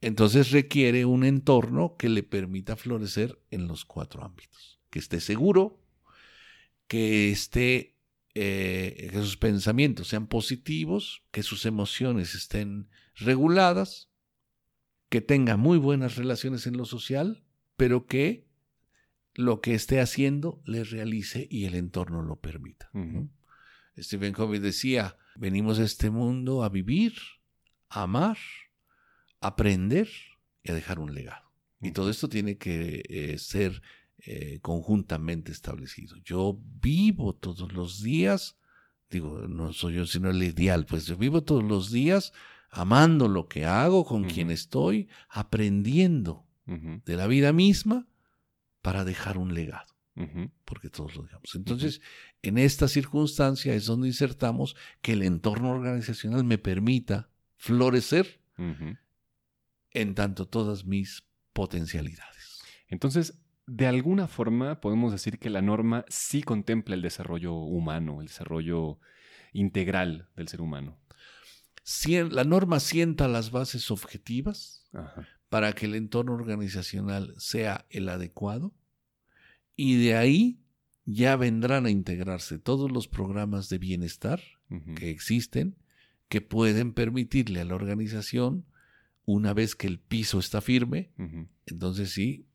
entonces 0.00 0.50
requiere 0.50 1.04
un 1.04 1.24
entorno 1.24 1.96
que 1.98 2.08
le 2.08 2.22
permita 2.22 2.76
florecer 2.76 3.38
en 3.50 3.66
los 3.66 3.84
cuatro 3.84 4.24
ámbitos. 4.24 4.80
Que 4.90 4.98
esté 4.98 5.20
seguro, 5.20 5.80
que 6.86 7.30
esté, 7.30 7.96
eh, 8.34 9.08
que 9.12 9.18
sus 9.18 9.36
pensamientos 9.36 10.08
sean 10.08 10.26
positivos, 10.26 11.22
que 11.30 11.42
sus 11.42 11.66
emociones 11.66 12.34
estén 12.34 12.88
reguladas, 13.14 14.08
que 15.08 15.20
tenga 15.20 15.56
muy 15.56 15.78
buenas 15.78 16.16
relaciones 16.16 16.66
en 16.66 16.76
lo 16.76 16.84
social, 16.84 17.44
pero 17.76 18.06
que 18.06 18.49
lo 19.40 19.60
que 19.60 19.74
esté 19.74 20.00
haciendo 20.00 20.62
le 20.64 20.84
realice 20.84 21.46
y 21.50 21.64
el 21.64 21.74
entorno 21.74 22.22
lo 22.22 22.36
permita. 22.36 22.90
Stephen 23.98 24.32
Covey 24.32 24.60
decía, 24.60 25.16
venimos 25.36 25.78
a 25.78 25.84
este 25.84 26.10
mundo 26.10 26.62
a 26.64 26.68
vivir, 26.68 27.14
a 27.88 28.02
amar, 28.02 28.38
aprender 29.40 30.08
y 30.62 30.70
a 30.70 30.74
dejar 30.74 30.98
un 30.98 31.14
legado. 31.14 31.50
Y 31.82 31.92
todo 31.92 32.10
esto 32.10 32.28
tiene 32.28 32.58
que 32.58 33.02
eh, 33.08 33.38
ser 33.38 33.82
eh, 34.18 34.58
conjuntamente 34.60 35.50
establecido. 35.50 36.16
Yo 36.24 36.58
vivo 36.80 37.34
todos 37.34 37.72
los 37.72 38.02
días, 38.02 38.58
digo, 39.10 39.48
no 39.48 39.72
soy 39.72 39.94
yo 39.94 40.06
sino 40.06 40.30
el 40.30 40.42
ideal, 40.42 40.84
pues 40.84 41.06
yo 41.06 41.16
vivo 41.16 41.42
todos 41.42 41.64
los 41.64 41.90
días 41.90 42.32
amando 42.70 43.28
lo 43.28 43.48
que 43.48 43.64
hago, 43.64 44.04
con 44.04 44.24
quien 44.24 44.50
estoy, 44.50 45.08
aprendiendo 45.28 46.46
de 46.66 47.16
la 47.16 47.26
vida 47.26 47.52
misma 47.52 48.06
para 48.82 49.04
dejar 49.04 49.38
un 49.38 49.54
legado. 49.54 49.94
Porque 50.66 50.90
todos 50.90 51.16
lo 51.16 51.22
digamos. 51.22 51.54
Entonces, 51.54 52.02
en 52.42 52.58
esta 52.58 52.88
circunstancia 52.88 53.72
es 53.72 53.86
donde 53.86 54.08
insertamos 54.08 54.76
que 55.00 55.14
el 55.14 55.22
entorno 55.22 55.70
organizacional 55.70 56.44
me 56.44 56.58
permita 56.58 57.30
florecer 57.56 58.40
en 59.92 60.14
tanto 60.14 60.46
todas 60.46 60.84
mis 60.84 61.24
potencialidades. 61.54 62.62
Entonces, 62.88 63.40
de 63.66 63.86
alguna 63.86 64.26
forma 64.26 64.80
podemos 64.80 65.12
decir 65.12 65.38
que 65.38 65.48
la 65.48 65.62
norma 65.62 66.04
sí 66.08 66.42
contempla 66.42 66.94
el 66.94 67.02
desarrollo 67.02 67.54
humano, 67.54 68.20
el 68.20 68.26
desarrollo 68.26 68.98
integral 69.52 70.28
del 70.36 70.48
ser 70.48 70.60
humano. 70.60 70.98
La 72.30 72.44
norma 72.44 72.78
sienta 72.78 73.26
las 73.26 73.50
bases 73.50 73.90
objetivas 73.90 74.86
para 75.50 75.74
que 75.74 75.86
el 75.86 75.94
entorno 75.94 76.32
organizacional 76.32 77.34
sea 77.36 77.84
el 77.90 78.08
adecuado 78.08 78.72
y 79.76 80.02
de 80.02 80.16
ahí 80.16 80.60
ya 81.04 81.36
vendrán 81.36 81.86
a 81.86 81.90
integrarse 81.90 82.58
todos 82.58 82.90
los 82.90 83.08
programas 83.08 83.68
de 83.68 83.78
bienestar 83.78 84.40
que 84.96 85.10
existen 85.10 85.76
que 86.28 86.40
pueden 86.40 86.92
permitirle 86.92 87.60
a 87.60 87.64
la 87.64 87.74
organización 87.74 88.64
una 89.24 89.52
vez 89.52 89.74
que 89.74 89.88
el 89.88 89.98
piso 89.98 90.38
está 90.38 90.60
firme, 90.60 91.10
entonces 91.66 92.12
sí, 92.12 92.46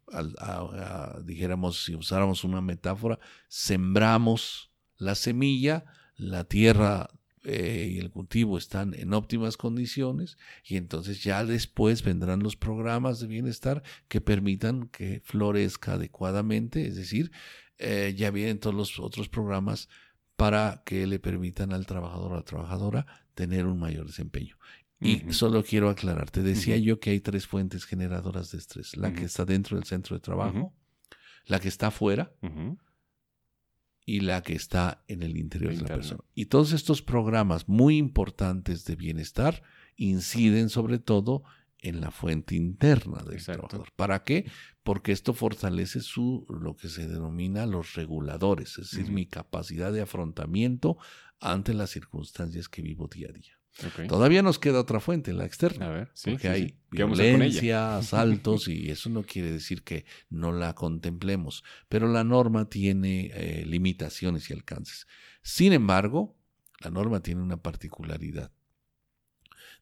dijéramos, 1.25 1.83
si 1.83 1.95
usáramos 1.95 2.45
una 2.45 2.61
metáfora, 2.61 3.19
sembramos 3.49 4.71
la 4.97 5.15
semilla, 5.15 5.83
la 6.15 6.45
tierra 6.45 7.09
eh, 7.45 7.91
y 7.93 7.99
el 7.99 8.09
cultivo 8.09 8.57
están 8.57 8.95
en 8.95 9.13
óptimas 9.13 9.55
condiciones 9.55 10.37
y 10.63 10.77
entonces 10.77 11.23
ya 11.23 11.45
después 11.45 12.03
vendrán 12.03 12.41
los 12.41 12.55
programas 12.55 13.19
de 13.19 13.27
bienestar 13.27 13.83
que 14.07 14.19
permitan 14.19 14.87
que 14.87 15.21
florezca 15.23 15.93
adecuadamente, 15.93 16.87
es 16.87 16.95
decir, 16.95 17.31
eh, 17.77 18.15
ya 18.17 18.31
vienen 18.31 18.59
todos 18.59 18.75
los 18.75 18.99
otros 18.99 19.29
programas 19.29 19.89
para 20.35 20.81
que 20.85 21.05
le 21.05 21.19
permitan 21.19 21.71
al 21.71 21.85
trabajador 21.85 22.31
o 22.31 22.35
a 22.35 22.37
la 22.37 22.45
trabajadora 22.45 23.05
tener 23.35 23.67
un 23.67 23.79
mayor 23.79 24.07
desempeño. 24.07 24.57
Y 24.99 25.33
solo 25.33 25.63
quiero 25.63 25.89
aclarar, 25.89 26.31
te 26.31 26.41
decía 26.41 26.77
yo 26.77 26.99
que 26.99 27.11
hay 27.11 27.19
tres 27.19 27.45
fuentes 27.45 27.85
generadoras 27.85 28.51
de 28.51 28.57
estrés. 28.57 28.97
La 28.97 29.13
que 29.13 29.25
está 29.25 29.45
dentro 29.45 29.77
del 29.77 29.85
centro 29.85 30.15
de 30.15 30.19
trabajo, 30.19 30.73
la 31.45 31.59
que 31.59 31.67
está 31.67 31.87
afuera 31.87 32.31
y 34.05 34.19
la 34.19 34.43
que 34.43 34.53
está 34.53 35.03
en 35.07 35.23
el 35.23 35.35
interior 35.35 35.75
de 35.75 35.81
la 35.81 35.87
persona. 35.87 36.23
Y 36.35 36.45
todos 36.45 36.73
estos 36.73 37.01
programas 37.01 37.67
muy 37.67 37.97
importantes 37.97 38.85
de 38.85 38.95
bienestar 38.95 39.63
inciden 39.95 40.69
sobre 40.69 40.99
todo 40.99 41.43
en 41.79 42.01
la 42.01 42.11
fuente 42.11 42.55
interna 42.55 43.23
del 43.23 43.43
trabajador. 43.43 43.91
¿Para 43.95 44.23
qué? 44.23 44.49
Porque 44.83 45.11
esto 45.11 45.33
fortalece 45.33 46.01
su 46.01 46.45
lo 46.49 46.75
que 46.75 46.89
se 46.89 47.07
denomina 47.07 47.65
los 47.65 47.93
reguladores, 47.93 48.77
es 48.77 48.91
decir, 48.91 49.11
mi 49.11 49.25
capacidad 49.25 49.91
de 49.91 50.01
afrontamiento 50.01 50.97
ante 51.39 51.73
las 51.73 51.91
circunstancias 51.91 52.69
que 52.69 52.81
vivo 52.81 53.07
día 53.07 53.29
a 53.29 53.33
día. 53.33 53.54
Todavía 54.07 54.41
nos 54.41 54.57
queda 54.57 54.79
otra 54.79 54.99
fuente, 54.99 55.33
la 55.33 55.45
externa. 55.45 55.87
A 55.87 55.89
ver, 55.89 56.11
porque 56.23 56.47
hay 56.47 56.77
violencia, 56.89 57.97
asaltos, 57.97 58.67
y 58.69 58.89
eso 58.89 59.09
no 59.09 59.23
quiere 59.23 59.51
decir 59.51 59.83
que 59.83 60.05
no 60.29 60.53
la 60.53 60.73
contemplemos. 60.73 61.63
Pero 61.89 62.07
la 62.07 62.23
norma 62.23 62.69
tiene 62.69 63.31
eh, 63.33 63.65
limitaciones 63.65 64.49
y 64.49 64.53
alcances. 64.53 65.07
Sin 65.41 65.73
embargo, 65.73 66.37
la 66.79 66.89
norma 66.89 67.19
tiene 67.19 67.41
una 67.41 67.57
particularidad. 67.57 68.51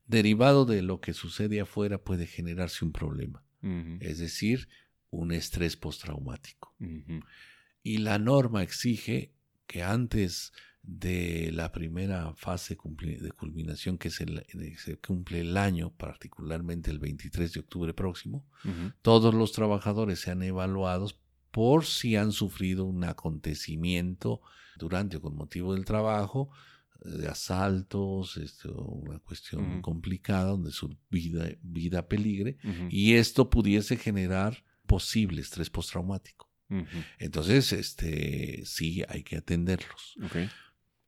Derivado 0.08 0.66
de 0.66 0.82
lo 0.82 1.00
que 1.00 1.14
sucede 1.14 1.62
afuera 1.62 1.98
puede 1.98 2.26
generarse 2.26 2.84
un 2.84 2.92
problema. 2.92 3.44
Es 4.02 4.20
decir, 4.20 4.68
un 5.10 5.32
estrés 5.32 5.78
postraumático. 5.78 6.76
Y 7.82 8.00
la 8.00 8.20
norma 8.20 8.62
exige 8.62 9.32
que 9.68 9.84
antes 9.84 10.52
de 10.84 11.50
la 11.54 11.72
primera 11.72 12.34
fase 12.36 12.76
de 12.76 13.32
culminación, 13.32 13.98
que 13.98 14.10
se 14.10 14.26
cumple 15.06 15.40
el 15.40 15.56
año, 15.58 15.92
particularmente 15.96 16.92
el 16.92 17.00
23 17.00 17.54
de 17.54 17.60
octubre 17.62 17.94
próximo, 17.94 18.46
todos 19.02 19.34
los 19.34 19.54
trabajadores 19.54 20.20
sean 20.20 20.44
evaluados 20.44 21.18
por 21.52 21.86
si 21.86 22.16
han 22.16 22.32
sufrido 22.32 22.86
un 22.86 23.04
acontecimiento 23.04 24.42
durante 24.78 25.18
o 25.18 25.22
con 25.22 25.36
motivo 25.36 25.74
del 25.74 25.86
trabajo, 25.86 26.50
eh, 27.06 27.20
de 27.20 27.28
asaltos, 27.28 28.38
esto, 28.38 28.74
una 28.74 29.20
cuestión 29.20 29.82
complicada 29.82 30.50
donde 30.50 30.72
su 30.72 30.98
vida, 31.10 31.48
vida 31.62 32.08
peligre, 32.08 32.58
y 32.90 33.14
esto 33.14 33.50
pudiese 33.50 33.96
generar 33.98 34.66
posible 34.86 35.42
estrés 35.42 35.70
postraumático. 35.70 36.50
Entonces, 37.20 37.72
este, 37.72 38.64
sí 38.66 39.04
hay 39.08 39.24
que 39.24 39.38
atenderlos. 39.38 40.18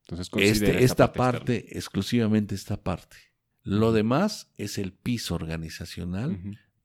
Entonces, 0.08 0.30
este, 0.38 0.84
esta 0.84 1.13
parte, 1.13 1.78
exclusivamente 1.78 2.54
esta 2.54 2.82
parte. 2.82 3.18
Lo 3.63 3.91
demás 3.91 4.52
es 4.58 4.78
el 4.78 4.94
piso 4.94 5.34
organizacional 5.34 6.39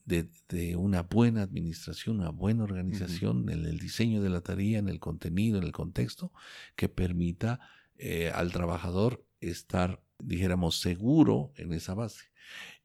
de, 0.06 0.76
una 0.76 1.02
buena 1.02 1.42
administración, 1.42 2.20
una 2.20 2.30
buena 2.30 2.64
organización 2.64 3.50
en 3.50 3.66
el 3.66 3.78
diseño 3.78 4.22
de 4.22 4.30
la 4.30 4.40
tarea, 4.40 4.78
en 4.78 4.88
el 4.88 4.98
contenido, 4.98 5.58
en 5.58 5.64
el 5.64 5.72
contexto, 5.72 6.32
que 6.76 6.88
permita 6.88 7.60
eh, 7.96 8.32
al 8.34 8.50
trabajador 8.52 9.24
estar, 9.40 10.02
dijéramos, 10.18 10.80
seguro 10.80 11.52
en 11.56 11.74
esa 11.74 11.94
base. 11.94 12.30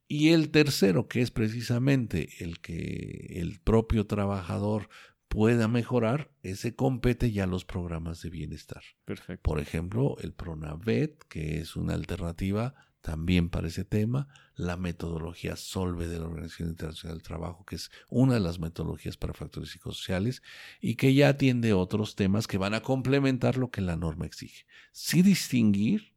Y 0.08 0.30
el 0.30 0.52
tercero, 0.52 1.08
que 1.08 1.21
es 1.21 1.32
precisamente 1.32 2.30
el 2.39 2.60
que 2.60 3.39
el 3.39 3.60
propio 3.60 4.06
trabajador 4.06 4.89
pueda 5.36 5.67
mejorar, 5.67 6.32
ese 6.43 6.76
compete 6.76 7.32
ya 7.32 7.45
los 7.45 7.65
programas 7.65 8.21
de 8.21 8.30
bienestar. 8.30 8.82
Perfecto. 9.04 9.43
Por 9.43 9.60
ejemplo, 9.60 10.15
el 10.21 10.34
Pronavet, 10.34 11.24
que 11.28 11.60
es 11.60 11.76
una 11.76 11.93
alternativa 11.93 12.74
también 13.02 13.50
para 13.50 13.67
ese 13.67 13.84
tema, 13.84 14.30
la 14.56 14.78
metodología 14.78 15.58
Solve 15.58 16.08
de 16.08 16.19
la 16.19 16.26
Organización 16.26 16.69
Internacional 16.69 17.17
del 17.17 17.28
Trabajo, 17.28 17.65
que 17.65 17.76
es 17.76 17.91
una 18.10 18.36
de 18.36 18.39
las 18.39 18.60
metodologías 18.60 19.17
para 19.17 19.34
factores 19.34 19.69
psicosociales 19.69 20.41
y 20.80 20.95
que 20.95 21.13
ya 21.13 21.30
atiende 21.30 21.74
otros 21.74 22.15
temas 22.15 22.48
que 22.48 22.58
van 22.58 22.74
a 22.74 22.82
complementar 22.82 23.58
lo 23.58 23.69
que 23.69 23.82
la 23.82 23.98
norma 23.98 24.26
exige. 24.26 24.65
Sí 24.91 25.21
distinguir 25.21 26.13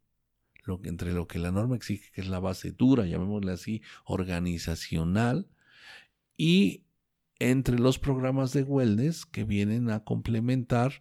lo 0.65 0.81
que, 0.81 0.89
entre 0.89 1.13
lo 1.13 1.27
que 1.27 1.39
la 1.39 1.51
norma 1.51 1.77
exige, 1.77 2.11
que 2.13 2.21
es 2.21 2.29
la 2.29 2.39
base 2.39 2.71
dura, 2.71 3.05
llamémosle 3.05 3.53
así, 3.53 3.83
organizacional, 4.05 5.49
y 6.37 6.85
entre 7.39 7.79
los 7.79 7.99
programas 7.99 8.53
de 8.53 8.63
wellness 8.63 9.25
que 9.27 9.45
vienen 9.45 9.91
a 9.91 10.05
complementar 10.05 11.01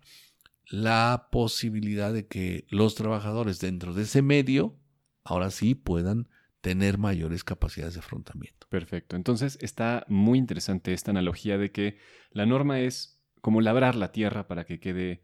la 0.65 1.29
posibilidad 1.31 2.13
de 2.13 2.27
que 2.27 2.65
los 2.69 2.95
trabajadores 2.95 3.59
dentro 3.59 3.93
de 3.93 4.03
ese 4.03 4.21
medio 4.21 4.75
ahora 5.23 5.49
sí 5.51 5.75
puedan 5.75 6.27
tener 6.61 6.97
mayores 6.97 7.43
capacidades 7.43 7.93
de 7.93 8.01
afrontamiento. 8.01 8.67
Perfecto. 8.69 9.15
Entonces 9.15 9.57
está 9.61 10.05
muy 10.09 10.37
interesante 10.37 10.93
esta 10.93 11.11
analogía 11.11 11.57
de 11.57 11.71
que 11.71 11.97
la 12.31 12.45
norma 12.45 12.79
es 12.79 13.21
como 13.41 13.61
labrar 13.61 13.95
la 13.95 14.11
tierra 14.11 14.47
para 14.47 14.65
que 14.65 14.79
quede 14.79 15.23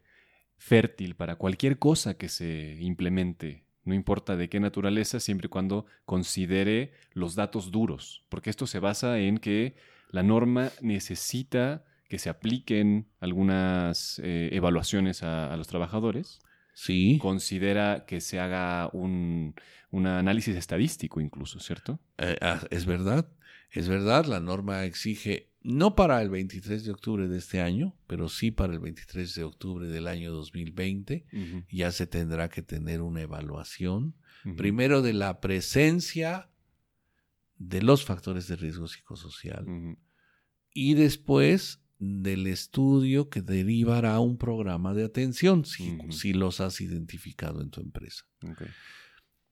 fértil 0.58 1.16
para 1.16 1.36
cualquier 1.36 1.78
cosa 1.78 2.14
que 2.14 2.30
se 2.30 2.78
implemente, 2.80 3.66
no 3.84 3.94
importa 3.94 4.38
de 4.38 4.48
qué 4.48 4.62
naturaleza, 4.62 5.20
siempre 5.20 5.48
y 5.48 5.50
cuando 5.50 5.86
considere 6.06 6.94
los 7.12 7.36
datos 7.36 7.70
duros, 7.72 8.24
porque 8.30 8.50
esto 8.50 8.66
se 8.66 8.80
basa 8.80 9.20
en 9.20 9.40
que 9.40 9.76
la 10.14 10.22
norma 10.22 10.72
necesita 10.80 11.84
que 12.08 12.20
se 12.20 12.30
apliquen 12.30 13.08
algunas 13.20 14.22
eh, 14.24 14.50
evaluaciones 14.52 15.24
a, 15.24 15.58
los 15.58 15.68
trabajadores. 15.68 16.40
Sí. 16.76 17.18
Considera 17.20 18.06
que 18.06 18.22
se 18.22 18.40
haga 18.40 18.92
un, 18.94 19.56
análisis 19.92 20.56
estadístico 20.56 21.20
incluso, 21.20 21.60
¿cierto? 21.60 22.00
Eh, 22.20 22.38
ah, 22.42 22.62
es 22.70 22.86
verdad, 22.86 23.28
es 23.72 23.90
verdad, 23.90 24.26
la 24.26 24.40
norma 24.40 24.86
exige, 24.86 25.50
no 25.64 25.96
para 25.96 26.22
el 26.22 26.30
23 26.30 26.86
de 26.86 26.92
octubre 26.92 27.28
de 27.28 27.40
este 27.40 27.60
año, 27.62 27.96
pero 28.06 28.30
sí 28.30 28.52
para 28.52 28.74
el 28.74 28.80
23 28.80 29.34
de 29.34 29.44
octubre 29.44 29.88
del 29.88 30.06
año 30.06 30.32
2020, 30.32 31.26
ya 31.72 31.92
se 31.92 32.06
tendrá 32.06 32.50
que 32.50 32.62
tener 32.62 33.02
una 33.02 33.22
evaluación, 33.22 34.14
primero 34.58 35.02
de 35.02 35.14
la 35.14 35.42
presencia 35.42 36.50
de 37.58 37.82
los 37.82 38.06
factores 38.06 38.48
de 38.48 38.58
riesgo 38.58 38.88
psicosocial 38.88 39.66
y 40.74 40.96
después 40.96 41.80
del 42.00 42.48
estudio 42.48 43.30
que 43.30 43.42
derivará 43.42 44.20
un 44.20 44.38
programa 44.38 44.94
de 44.94 45.06
atención 45.06 45.64
si, 45.66 46.34
los 46.34 46.60
has 46.60 46.82
identificado 46.82 47.62
en 47.62 47.70
tu 47.70 47.82
empresa. 47.82 48.26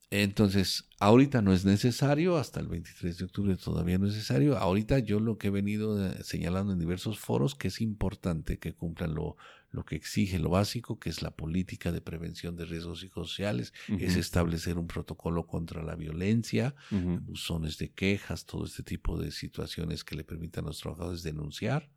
Entonces, 0.10 0.90
ahorita 1.00 1.42
no 1.42 1.54
es 1.54 1.64
necesario, 1.64 2.36
hasta 2.36 2.60
el 2.60 2.68
23 2.68 3.18
de 3.18 3.26
octubre 3.26 3.56
todavía 3.56 3.98
no 3.98 4.08
es 4.08 4.14
necesario. 4.14 4.58
Ahorita 4.58 5.00
yo 5.00 5.22
lo 5.22 5.38
que 5.38 5.48
he 5.48 5.52
venido 5.52 6.06
eh, 6.06 6.22
señalando 6.22 6.74
en 6.74 6.80
diversos 6.80 7.18
foros, 7.18 7.56
que 7.56 7.70
es 7.70 7.80
importante 7.80 8.60
que 8.60 8.74
cumplan 8.74 9.16
lo, 9.16 9.38
lo 9.72 9.86
que 9.86 9.96
exige 9.96 10.38
lo 10.38 10.50
básico, 10.50 11.00
que 11.00 11.10
es 11.10 11.22
la 11.22 11.32
política 11.32 11.92
de 11.92 12.02
prevención 12.02 12.56
de 12.56 12.66
riesgos 12.66 13.00
psicosociales, 13.00 13.74
es 13.88 14.16
establecer 14.18 14.78
un 14.78 14.88
protocolo 14.88 15.48
contra 15.48 15.82
la 15.82 15.96
violencia, 15.96 16.76
buzones 16.92 17.78
de 17.78 17.92
quejas, 17.92 18.46
todo 18.46 18.66
este 18.66 18.84
tipo 18.84 19.18
de 19.18 19.32
situaciones 19.32 20.04
que 20.04 20.16
le 20.16 20.24
permitan 20.24 20.66
a 20.66 20.68
los 20.68 20.80
trabajadores 20.80 21.24
denunciar, 21.24 21.90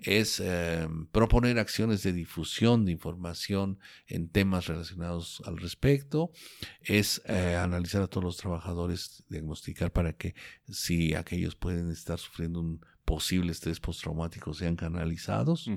es 0.00 0.40
em, 0.40 1.06
proponer 1.08 1.58
acciones 1.58 2.02
de 2.02 2.14
difusión 2.14 2.86
de 2.86 2.92
información 2.92 3.78
en 4.06 4.30
temas 4.30 4.66
relacionados 4.66 5.42
al 5.44 5.58
respecto, 5.58 6.32
es 6.80 7.20
eh, 7.26 7.56
analizar 7.56 8.00
a 8.00 8.06
todos 8.06 8.24
los 8.24 8.36
trabajadores, 8.38 9.24
diagnosticar 9.28 9.92
para 9.92 10.14
que 10.14 10.34
si 10.70 11.14
aquellos 11.14 11.54
pueden 11.54 11.90
estar 11.90 12.18
sufriendo 12.18 12.60
un 12.60 12.80
posible 13.04 13.52
estrés 13.52 13.80
postraumático 13.80 14.52
sean 14.54 14.76
canalizados. 14.76 15.70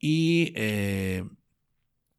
Eh, 0.00 1.24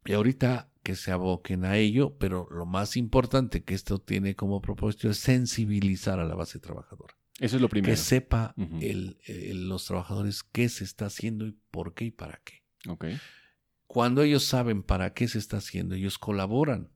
y, 0.06 0.14
ahorita 0.14 0.72
que 0.84 0.96
se 0.96 1.12
aboquen 1.12 1.66
a 1.66 1.78
ello, 1.78 2.18
pero 2.18 2.48
lo 2.50 2.66
más 2.66 2.98
importante 2.98 3.64
que 3.64 3.74
esto 3.74 4.00
tiene 4.00 4.36
como 4.36 4.62
propósito 4.62 5.10
es 5.10 5.18
sensibilizar 5.18 6.20
a 6.20 6.26
la 6.26 6.36
base 6.36 6.60
trabajadora. 6.60 7.16
Eso 7.40 7.56
es 7.56 7.62
lo 7.62 7.70
primero. 7.70 7.92
Que 7.92 7.98
sepa 7.98 8.54
los 8.58 9.86
trabajadores 9.86 10.44
qué 10.44 10.68
se 10.68 10.84
está 10.84 11.06
haciendo 11.06 11.46
y 11.48 11.58
por 11.72 11.94
qué 11.94 12.06
y 12.06 12.12
para 12.12 12.42
qué. 12.44 12.64
Okay. 12.88 13.20
Cuando 13.88 14.24
ellos 14.24 14.44
saben 14.44 14.84
para 14.84 15.14
qué 15.14 15.28
se 15.28 15.38
está 15.38 15.58
haciendo, 15.58 15.96
ellos 15.96 16.18
colaboran. 16.18 16.90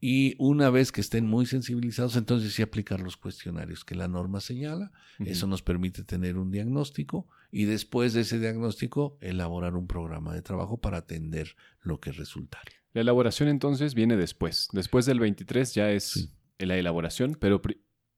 Y 0.00 0.34
una 0.38 0.70
vez 0.70 0.92
que 0.92 1.00
estén 1.00 1.26
muy 1.26 1.44
sensibilizados, 1.44 2.16
entonces 2.16 2.54
sí 2.54 2.62
aplicar 2.62 3.00
los 3.00 3.16
cuestionarios 3.16 3.84
que 3.84 3.94
la 3.94 4.08
norma 4.08 4.40
señala. 4.40 4.92
Eso 5.18 5.46
nos 5.46 5.62
permite 5.62 6.04
tener 6.04 6.38
un 6.38 6.50
diagnóstico 6.50 7.28
y 7.50 7.64
después 7.64 8.12
de 8.12 8.22
ese 8.22 8.38
diagnóstico 8.38 9.16
elaborar 9.20 9.74
un 9.74 9.86
programa 9.86 10.34
de 10.34 10.42
trabajo 10.42 10.78
para 10.78 10.98
atender 10.98 11.56
lo 11.80 12.00
que 12.00 12.12
resultare. 12.12 12.72
La 12.92 13.02
elaboración 13.02 13.48
entonces 13.48 13.94
viene 13.94 14.16
después. 14.16 14.68
Después 14.72 15.06
del 15.06 15.20
23 15.20 15.74
ya 15.74 15.90
es 15.90 16.30
la 16.58 16.76
elaboración, 16.76 17.36
pero 17.38 17.60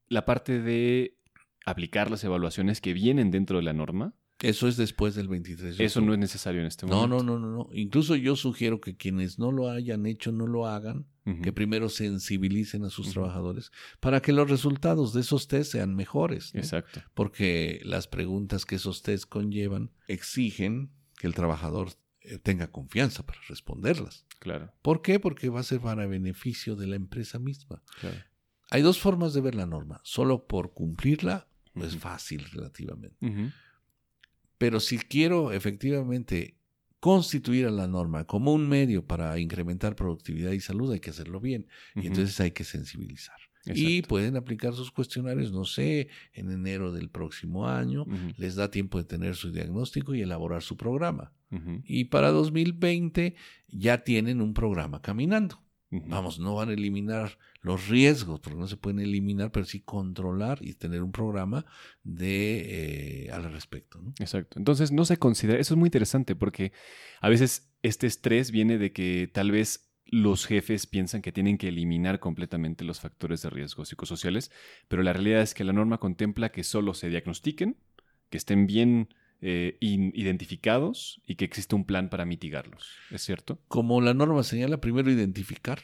la 0.08 0.24
parte 0.24 0.60
de 0.60 1.18
aplicar 1.64 2.10
las 2.10 2.24
evaluaciones 2.24 2.80
que 2.80 2.92
vienen 2.92 3.30
dentro 3.30 3.58
de 3.58 3.64
la 3.64 3.72
norma 3.72 4.14
eso 4.42 4.68
es 4.68 4.76
después 4.76 5.14
del 5.14 5.28
23 5.28 5.76
de 5.76 5.84
Eso 5.84 6.00
no 6.00 6.12
es 6.12 6.18
necesario 6.18 6.60
en 6.60 6.66
este 6.66 6.86
momento. 6.86 7.08
No, 7.08 7.22
no, 7.22 7.38
no, 7.38 7.50
no. 7.50 7.68
Incluso 7.72 8.16
yo 8.16 8.36
sugiero 8.36 8.80
que 8.80 8.96
quienes 8.96 9.38
no 9.38 9.52
lo 9.52 9.68
hayan 9.68 10.06
hecho, 10.06 10.32
no 10.32 10.46
lo 10.46 10.66
hagan, 10.66 11.06
que 11.42 11.52
primero 11.52 11.88
sensibilicen 11.88 12.84
a 12.84 12.90
sus 12.90 13.10
trabajadores 13.12 13.70
para 14.00 14.20
que 14.20 14.32
los 14.32 14.50
resultados 14.50 15.12
de 15.12 15.20
esos 15.20 15.46
test 15.46 15.70
sean 15.70 15.94
mejores. 15.94 16.52
Exacto. 16.56 17.00
Porque 17.14 17.80
las 17.84 18.08
preguntas 18.08 18.64
que 18.66 18.74
esos 18.74 19.02
test 19.02 19.26
conllevan 19.28 19.92
exigen 20.08 20.90
que 21.18 21.28
el 21.28 21.34
trabajador 21.34 21.90
eh, 22.22 22.38
tenga 22.38 22.72
confianza 22.72 23.24
para 23.24 23.40
responderlas. 23.48 24.26
Claro. 24.40 24.72
¿Por 24.82 25.02
qué? 25.02 25.20
Porque 25.20 25.50
va 25.50 25.60
a 25.60 25.62
ser 25.62 25.80
para 25.80 26.06
beneficio 26.06 26.74
de 26.74 26.88
la 26.88 26.96
empresa 26.96 27.38
misma. 27.38 27.80
Claro. 28.00 28.16
Hay 28.70 28.82
dos 28.82 28.98
formas 28.98 29.32
de 29.32 29.40
ver 29.40 29.54
la 29.54 29.66
norma. 29.66 30.00
Solo 30.02 30.46
por 30.46 30.72
cumplirla 30.72 31.46
es 31.74 31.96
fácil 31.96 32.44
relativamente. 32.52 33.16
Pero 34.60 34.78
si 34.78 34.98
quiero 34.98 35.52
efectivamente 35.52 36.54
constituir 37.00 37.64
a 37.64 37.70
la 37.70 37.88
norma 37.88 38.26
como 38.26 38.52
un 38.52 38.68
medio 38.68 39.06
para 39.06 39.38
incrementar 39.38 39.96
productividad 39.96 40.52
y 40.52 40.60
salud, 40.60 40.92
hay 40.92 41.00
que 41.00 41.08
hacerlo 41.08 41.40
bien. 41.40 41.66
Y 41.94 42.08
entonces 42.08 42.38
hay 42.40 42.50
que 42.50 42.64
sensibilizar. 42.64 43.38
Y 43.64 44.02
pueden 44.02 44.36
aplicar 44.36 44.74
sus 44.74 44.90
cuestionarios, 44.90 45.50
no 45.50 45.64
sé, 45.64 46.08
en 46.34 46.50
enero 46.50 46.92
del 46.92 47.08
próximo 47.08 47.68
año. 47.68 48.04
Les 48.36 48.54
da 48.54 48.70
tiempo 48.70 48.98
de 48.98 49.04
tener 49.04 49.34
su 49.34 49.50
diagnóstico 49.50 50.14
y 50.14 50.20
elaborar 50.20 50.60
su 50.60 50.76
programa. 50.76 51.32
Y 51.84 52.04
para 52.04 52.28
2020 52.28 53.36
ya 53.66 54.04
tienen 54.04 54.42
un 54.42 54.52
programa 54.52 55.00
caminando. 55.00 55.58
Vamos, 55.90 56.38
no 56.38 56.54
van 56.54 56.68
a 56.68 56.72
eliminar 56.72 57.36
los 57.62 57.88
riesgos, 57.88 58.38
porque 58.38 58.58
no 58.58 58.68
se 58.68 58.76
pueden 58.76 59.00
eliminar, 59.00 59.50
pero 59.50 59.66
sí 59.66 59.80
controlar 59.80 60.58
y 60.62 60.74
tener 60.74 61.02
un 61.02 61.10
programa 61.10 61.66
de 62.04 63.24
eh, 63.26 63.30
al 63.32 63.52
respecto. 63.52 64.00
Exacto. 64.20 64.58
Entonces 64.58 64.92
no 64.92 65.04
se 65.04 65.16
considera, 65.16 65.58
eso 65.58 65.74
es 65.74 65.78
muy 65.78 65.88
interesante 65.88 66.36
porque 66.36 66.72
a 67.20 67.28
veces 67.28 67.72
este 67.82 68.06
estrés 68.06 68.52
viene 68.52 68.78
de 68.78 68.92
que 68.92 69.28
tal 69.32 69.50
vez 69.50 69.90
los 70.04 70.46
jefes 70.46 70.86
piensan 70.86 71.22
que 71.22 71.32
tienen 71.32 71.58
que 71.58 71.68
eliminar 71.68 72.20
completamente 72.20 72.84
los 72.84 73.00
factores 73.00 73.42
de 73.42 73.50
riesgo 73.50 73.84
psicosociales, 73.84 74.50
pero 74.88 75.02
la 75.02 75.12
realidad 75.12 75.42
es 75.42 75.54
que 75.54 75.64
la 75.64 75.72
norma 75.72 75.98
contempla 75.98 76.50
que 76.50 76.64
solo 76.64 76.94
se 76.94 77.08
diagnostiquen, 77.08 77.76
que 78.28 78.38
estén 78.38 78.66
bien 78.66 79.08
eh, 79.42 79.78
identificados 79.80 81.22
y 81.26 81.36
que 81.36 81.46
existe 81.46 81.74
un 81.74 81.84
plan 81.84 82.10
para 82.10 82.26
mitigarlos. 82.26 82.90
¿Es 83.10 83.22
cierto? 83.22 83.58
Como 83.68 84.00
la 84.00 84.12
norma 84.12 84.42
señala, 84.42 84.80
primero 84.80 85.10
identificar, 85.10 85.80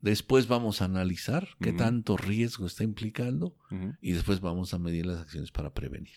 después 0.00 0.48
vamos 0.48 0.80
a 0.80 0.86
analizar 0.86 1.48
qué 1.60 1.72
tanto 1.72 2.16
riesgo 2.16 2.66
está 2.66 2.84
implicando 2.84 3.54
y 4.00 4.12
después 4.12 4.40
vamos 4.40 4.72
a 4.72 4.78
medir 4.78 5.06
las 5.06 5.20
acciones 5.20 5.50
para 5.52 5.74
prevenir. 5.74 6.16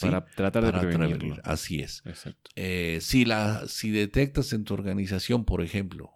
Para 0.00 0.24
tratar 0.24 0.64
de 0.64 0.96
prevenir. 0.96 1.40
Así 1.44 1.80
es. 1.80 2.02
Exacto. 2.06 2.50
Eh, 2.54 2.98
si, 3.02 3.24
la, 3.24 3.66
si 3.66 3.90
detectas 3.90 4.52
en 4.52 4.64
tu 4.64 4.74
organización, 4.74 5.44
por 5.44 5.60
ejemplo, 5.60 6.12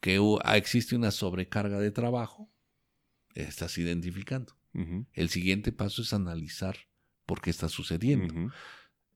que 0.00 0.20
existe 0.54 0.96
una 0.96 1.10
sobrecarga 1.10 1.80
de 1.80 1.90
trabajo, 1.90 2.50
estás 3.34 3.76
identificando. 3.78 4.56
El 5.12 5.28
siguiente 5.28 5.72
paso 5.72 6.02
es 6.02 6.12
analizar 6.12 6.76
por 7.26 7.40
qué 7.40 7.50
está 7.50 7.68
sucediendo. 7.68 8.52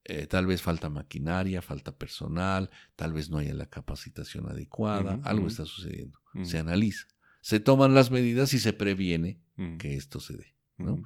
Eh, 0.05 0.27
tal 0.27 0.47
vez 0.47 0.61
falta 0.63 0.91
maquinaria, 0.91 1.63
falta 1.63 1.97
personal, 1.97 2.71
tal 2.97 3.13
vez 3.13 3.31
no 3.31 3.39
haya 3.39 3.55
la 3.55 3.67
capacitación 3.67 4.49
adecuada, 4.49 5.21
algo 5.23 5.47
está 5.47 5.65
sucediendo. 5.65 6.19
Se 6.43 6.59
analiza, 6.59 7.07
se 7.41 7.61
toman 7.61 7.95
las 7.95 8.11
medidas 8.11 8.53
y 8.55 8.59
se 8.59 8.73
previene 8.73 9.41
que 9.79 9.95
esto 9.95 10.19
se 10.19 10.37
dé. 10.37 10.57
¿no? 10.79 11.03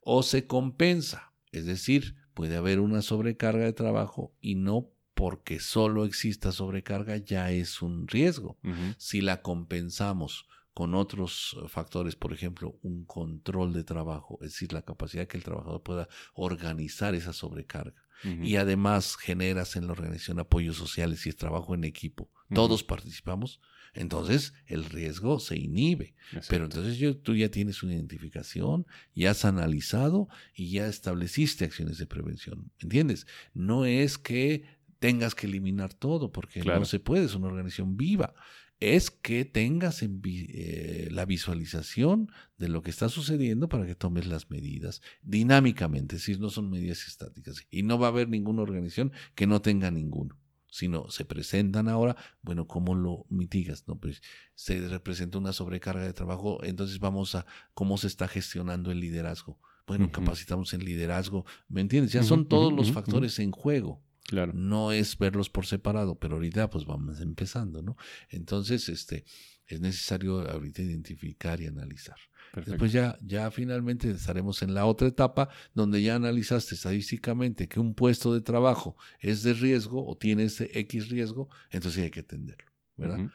O 0.00 0.22
se 0.22 0.46
compensa, 0.46 1.32
es 1.50 1.66
decir, 1.66 2.14
puede 2.34 2.56
haber 2.56 2.78
una 2.78 3.02
sobrecarga 3.02 3.64
de 3.64 3.72
trabajo 3.72 4.32
y 4.40 4.54
no 4.54 4.90
porque 5.14 5.58
solo 5.58 6.04
exista 6.04 6.52
sobrecarga 6.52 7.16
ya 7.16 7.50
es 7.50 7.80
un 7.82 8.06
riesgo. 8.06 8.58
Si 8.98 9.22
la 9.22 9.40
compensamos 9.42 10.46
con 10.76 10.94
otros 10.94 11.56
factores, 11.68 12.16
por 12.16 12.34
ejemplo, 12.34 12.78
un 12.82 13.06
control 13.06 13.72
de 13.72 13.82
trabajo, 13.82 14.38
es 14.42 14.50
decir, 14.50 14.74
la 14.74 14.82
capacidad 14.82 15.26
que 15.26 15.38
el 15.38 15.42
trabajador 15.42 15.82
pueda 15.82 16.06
organizar 16.34 17.14
esa 17.14 17.32
sobrecarga 17.32 17.94
y 18.22 18.56
además 18.56 19.16
generas 19.16 19.74
en 19.76 19.86
la 19.86 19.92
organización 19.92 20.38
apoyos 20.38 20.76
sociales 20.76 21.24
y 21.24 21.30
es 21.30 21.36
trabajo 21.36 21.74
en 21.74 21.84
equipo, 21.84 22.30
todos 22.52 22.84
participamos, 22.84 23.62
entonces 23.94 24.52
el 24.66 24.84
riesgo 24.84 25.40
se 25.40 25.56
inhibe. 25.56 26.14
Pero 26.50 26.64
entonces 26.64 26.98
yo, 26.98 27.16
tú 27.16 27.34
ya 27.34 27.50
tienes 27.50 27.82
una 27.82 27.94
identificación, 27.94 28.86
ya 29.14 29.30
has 29.30 29.46
analizado 29.46 30.28
y 30.54 30.72
ya 30.72 30.88
estableciste 30.88 31.64
acciones 31.64 31.96
de 31.96 32.06
prevención. 32.06 32.70
¿Entiendes? 32.80 33.26
No 33.54 33.86
es 33.86 34.18
que 34.18 34.76
tengas 34.98 35.34
que 35.34 35.46
eliminar 35.46 35.94
todo, 35.94 36.32
porque 36.32 36.62
no 36.62 36.84
se 36.84 37.00
puede, 37.00 37.24
es 37.24 37.34
una 37.34 37.46
organización 37.46 37.96
viva. 37.96 38.34
Es 38.78 39.10
que 39.10 39.44
tengas 39.44 40.02
eh, 40.02 41.08
la 41.10 41.24
visualización 41.24 42.30
de 42.58 42.68
lo 42.68 42.82
que 42.82 42.90
está 42.90 43.08
sucediendo 43.08 43.68
para 43.68 43.86
que 43.86 43.94
tomes 43.94 44.26
las 44.26 44.50
medidas 44.50 45.00
dinámicamente, 45.22 46.18
si 46.18 46.38
no 46.38 46.50
son 46.50 46.70
medidas 46.70 47.06
estáticas. 47.06 47.66
Y 47.70 47.82
no 47.82 47.98
va 47.98 48.08
a 48.08 48.10
haber 48.10 48.28
ninguna 48.28 48.62
organización 48.62 49.12
que 49.34 49.46
no 49.46 49.62
tenga 49.62 49.90
ninguno 49.90 50.38
sino 50.76 51.08
se 51.10 51.24
presentan 51.24 51.88
ahora, 51.88 52.16
bueno, 52.42 52.66
¿cómo 52.66 52.94
lo 52.94 53.24
mitigas? 53.30 53.84
No, 53.86 53.98
pues 53.98 54.20
se 54.54 54.86
representa 54.88 55.38
una 55.38 55.54
sobrecarga 55.54 56.04
de 56.04 56.12
trabajo, 56.12 56.62
entonces 56.64 56.98
vamos 56.98 57.34
a 57.34 57.46
cómo 57.72 57.96
se 57.96 58.08
está 58.08 58.28
gestionando 58.28 58.90
el 58.90 59.00
liderazgo. 59.00 59.58
Bueno, 59.86 60.10
capacitamos 60.10 60.74
en 60.74 60.84
liderazgo, 60.84 61.46
¿me 61.68 61.80
entiendes? 61.80 62.12
Ya 62.12 62.24
son 62.24 62.48
todos 62.48 62.72
los 62.72 62.90
factores 62.90 63.38
en 63.38 63.52
juego. 63.52 64.02
Claro. 64.26 64.52
No 64.54 64.92
es 64.92 65.16
verlos 65.18 65.50
por 65.50 65.66
separado, 65.66 66.18
pero 66.18 66.34
ahorita 66.34 66.68
pues 66.68 66.84
vamos 66.84 67.20
empezando, 67.20 67.82
¿no? 67.82 67.96
Entonces, 68.28 68.88
este, 68.88 69.24
es 69.66 69.80
necesario 69.80 70.48
ahorita 70.50 70.82
identificar 70.82 71.60
y 71.60 71.66
analizar. 71.66 72.16
Después 72.64 72.92
ya, 72.92 73.18
ya 73.20 73.50
finalmente 73.50 74.10
estaremos 74.10 74.62
en 74.62 74.72
la 74.72 74.86
otra 74.86 75.08
etapa 75.08 75.50
donde 75.74 76.00
ya 76.00 76.14
analizaste 76.14 76.74
estadísticamente 76.74 77.68
que 77.68 77.80
un 77.80 77.94
puesto 77.94 78.32
de 78.32 78.40
trabajo 78.40 78.96
es 79.20 79.42
de 79.42 79.52
riesgo 79.52 80.06
o 80.06 80.16
tiene 80.16 80.44
ese 80.44 80.70
X 80.72 81.10
riesgo, 81.10 81.50
entonces 81.70 82.04
hay 82.04 82.10
que 82.10 82.20
atenderlo, 82.20 82.72
¿verdad? 82.96 83.30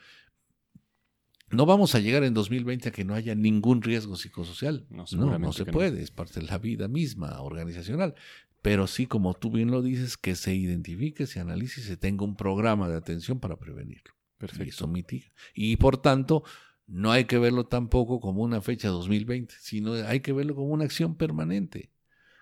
No 1.51 1.65
vamos 1.65 1.93
a 1.95 1.99
llegar 1.99 2.23
en 2.23 2.33
2020 2.33 2.89
a 2.89 2.91
que 2.91 3.03
no 3.03 3.13
haya 3.13 3.35
ningún 3.35 3.81
riesgo 3.81 4.15
psicosocial. 4.15 4.87
No, 4.89 5.05
no, 5.37 5.51
se 5.51 5.65
puede, 5.65 6.01
es 6.01 6.09
parte 6.09 6.39
de 6.39 6.47
la 6.47 6.57
vida 6.57 6.87
misma 6.87 7.41
organizacional. 7.41 8.15
Pero 8.61 8.87
sí, 8.87 9.07
como 9.07 9.33
tú 9.33 9.51
bien 9.51 9.71
lo 9.71 9.81
dices, 9.81 10.17
que 10.17 10.35
se 10.35 10.53
identifique, 10.53 11.25
se 11.25 11.39
analice 11.39 11.81
y 11.81 11.83
se 11.83 11.97
tenga 11.97 12.25
un 12.25 12.35
programa 12.35 12.87
de 12.87 12.97
atención 12.97 13.39
para 13.39 13.57
prevenirlo. 13.57 14.13
Perfecto. 14.37 14.65
Y 14.65 14.69
eso 14.69 14.87
mitiga. 14.87 15.27
Y 15.53 15.77
por 15.77 15.97
tanto, 15.97 16.43
no 16.87 17.11
hay 17.11 17.25
que 17.25 17.39
verlo 17.39 17.65
tampoco 17.65 18.19
como 18.19 18.43
una 18.43 18.61
fecha 18.61 18.89
2020, 18.89 19.53
sino 19.59 19.93
hay 19.93 20.19
que 20.19 20.33
verlo 20.33 20.55
como 20.55 20.67
una 20.69 20.85
acción 20.85 21.15
permanente. 21.15 21.89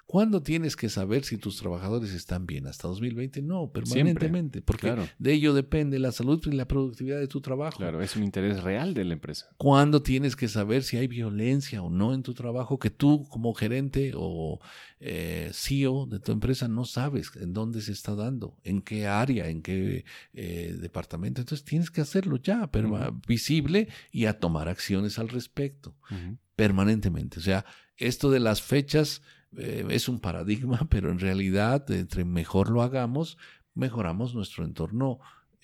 ¿Cuándo 0.10 0.41
tienes 0.41 0.76
que 0.76 0.89
saber 0.89 1.24
si 1.24 1.38
tus 1.38 1.57
trabajadores 1.57 2.16
están 2.16 2.47
bien? 2.47 2.66
¿Hasta 2.66 2.88
2020? 2.88 3.43
No, 3.43 3.72
permanentemente, 3.72 4.60
porque 4.60 4.91
de 5.20 5.34
ello 5.34 5.53
depende 5.53 5.99
la 5.99 6.12
salud 6.12 6.41
y 6.47 6.51
la 6.51 6.68
productividad 6.68 7.20
de 7.20 7.28
tu 7.28 7.41
trabajo. 7.41 7.78
Claro, 7.78 8.01
es 8.01 8.16
un 8.16 8.24
interés 8.24 8.64
real 8.64 8.95
de 8.95 9.05
la 9.05 9.14
empresa. 9.14 9.51
¿Cuándo 9.57 10.01
tienes 10.01 10.36
que 10.36 10.47
saber 10.47 10.82
si 10.82 10.97
hay 10.97 11.05
violencia 11.05 11.84
o 11.84 11.91
no 11.91 12.16
en 12.16 12.24
tu 12.24 12.34
trabajo 12.34 12.80
que 12.80 12.89
tú 12.89 13.28
como 13.30 13.53
gerente 13.53 14.14
o 14.16 14.60
eh, 14.99 15.51
CEO 15.53 16.07
de 16.07 16.20
tu 16.20 16.32
empresa 16.32 16.68
no 16.68 16.86
sabes 16.86 17.30
en 17.36 17.53
dónde 17.53 17.80
se 17.80 17.91
está 17.91 18.16
dando, 18.16 18.57
en 18.64 18.82
qué 18.82 19.05
área, 19.05 19.47
en 19.47 19.62
qué 19.62 20.05
eh, 20.34 20.76
departamento? 20.82 21.41
Entonces 21.41 21.64
tienes 21.64 21.91
que 21.91 22.01
hacerlo 22.01 22.38
ya, 22.38 22.72
pero 22.72 23.16
visible 23.28 23.89
y 24.12 24.26
a 24.26 24.39
tomar 24.39 24.70
acciones 24.70 25.20
al 25.20 25.30
respecto, 25.30 25.95
permanentemente. 26.55 27.38
O 27.38 27.43
sea, 27.43 27.64
esto 27.95 28.32
de 28.32 28.39
las 28.39 28.64
fechas 28.64 29.22
eh, 29.57 29.85
es 29.89 30.09
un 30.09 30.19
paradigma, 30.19 30.79
pero 30.89 31.11
en 31.11 31.19
realidad, 31.19 31.89
entre 31.91 32.25
mejor 32.25 32.69
lo 32.69 32.81
hagamos, 32.81 33.37
mejoramos 33.73 34.35
nuestro 34.35 34.63
entorno 34.63 35.19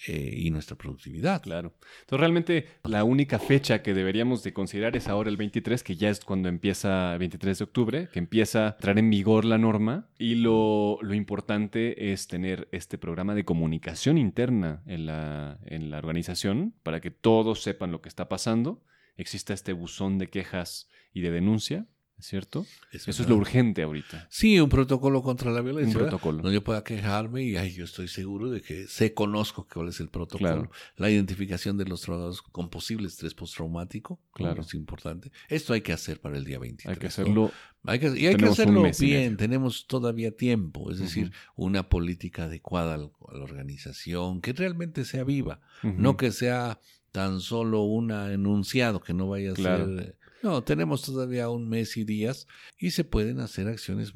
eh, 0.07 0.33
y 0.38 0.49
nuestra 0.51 0.75
productividad. 0.75 1.41
Claro. 1.41 1.73
Entonces, 2.01 2.19
realmente 2.19 2.67
la 2.83 3.05
única 3.05 3.39
fecha 3.39 3.81
que 3.81 3.93
deberíamos 3.93 4.43
de 4.43 4.51
considerar 4.51 4.97
es 4.97 5.07
ahora 5.07 5.29
el 5.29 5.38
23, 5.38 5.83
que 5.83 5.95
ya 5.95 6.09
es 6.09 6.19
cuando 6.19 6.49
empieza, 6.49 7.13
el 7.13 7.19
23 7.19 7.57
de 7.57 7.63
octubre, 7.63 8.09
que 8.11 8.19
empieza 8.19 8.65
a 8.65 8.69
entrar 8.71 8.99
en 8.99 9.09
vigor 9.09 9.45
la 9.45 9.57
norma. 9.57 10.09
Y 10.17 10.36
lo, 10.36 10.97
lo 11.01 11.13
importante 11.13 12.11
es 12.11 12.27
tener 12.27 12.67
este 12.73 12.97
programa 12.97 13.36
de 13.36 13.45
comunicación 13.45 14.17
interna 14.17 14.83
en 14.86 15.05
la, 15.05 15.59
en 15.65 15.89
la 15.89 15.99
organización 15.99 16.73
para 16.83 16.99
que 16.99 17.11
todos 17.11 17.61
sepan 17.61 17.91
lo 17.91 18.01
que 18.01 18.09
está 18.09 18.27
pasando. 18.27 18.83
Exista 19.15 19.53
este 19.53 19.71
buzón 19.71 20.17
de 20.17 20.27
quejas 20.27 20.89
y 21.13 21.21
de 21.21 21.31
denuncia 21.31 21.88
¿Es 21.88 21.95
cierto? 22.20 22.66
Eso, 22.91 23.11
es 23.11 23.28
lo 23.28 23.36
urgente 23.36 23.84
ahorita. 23.84 24.28
Sí, 24.30 24.59
un 24.59 24.70
protocolo 24.70 25.22
contra 25.22 25.51
la 25.51 25.61
violencia. 25.61 25.97
Un 25.97 26.03
protocolo. 26.03 26.41
No 26.43 26.51
yo 26.51 26.63
pueda 26.63 26.84
quejarme 26.84 27.43
y 27.43 27.57
ay, 27.57 27.74
yo 27.74 27.84
estoy 27.84 28.07
seguro 28.07 28.49
de 28.49 28.61
que 28.61 28.88
sé, 28.88 29.13
conozco 29.13 29.68
cuál 29.72 29.89
es 29.89 29.99
el 29.99 30.09
protocolo. 30.09 30.72
La 30.95 31.09
identificación 31.09 31.78
de 31.78 31.86
los 31.86 32.01
trabajadores 32.01 32.41
con 32.41 32.70
posible 32.70 33.07
estrés 33.07 33.34
postraumático. 33.34 34.20
Claro. 34.34 34.61
Es 34.61 34.74
importante. 34.74 35.32
Esto 35.49 35.74
hay 35.74 35.82
que 35.82 35.93
hacer 35.93 36.22
para 36.22 36.38
el 36.38 36.45
día 36.45 36.59
23. 36.59 36.95
Hay 36.95 36.99
que 36.99 37.07
hacerlo. 37.07 37.51
Hay 37.84 37.99
que, 37.99 38.18
y 38.18 38.28
hay 38.28 38.36
que 38.36 38.45
hacerlo 38.45 38.84
bien. 38.99 39.38
Tenemos 39.38 39.86
todavía 39.86 40.36
tiempo. 40.36 40.91
Es 40.91 40.99
decir, 40.99 41.32
una 41.55 41.89
política 41.89 42.45
adecuada 42.45 42.95
a 42.95 42.97
la 42.97 43.09
organización 43.43 44.41
que 44.41 44.53
realmente 44.53 45.05
sea 45.05 45.24
viva. 45.24 45.59
No 45.84 46.18
que 46.18 46.32
sea 46.32 46.80
tan 47.11 47.39
solo 47.39 47.84
un 47.84 48.11
enunciado 48.11 49.01
que 49.01 49.13
no 49.13 49.30
vaya 49.30 49.53
a 49.53 49.55
ser 49.55 50.18
no, 50.43 50.63
tenemos 50.63 51.01
todavía 51.01 51.49
un 51.49 51.67
mes 51.67 51.97
y 51.97 52.03
días 52.03 52.47
y 52.77 52.91
se 52.91 53.03
pueden 53.03 53.39
hacer 53.39 53.67
acciones 53.67 54.13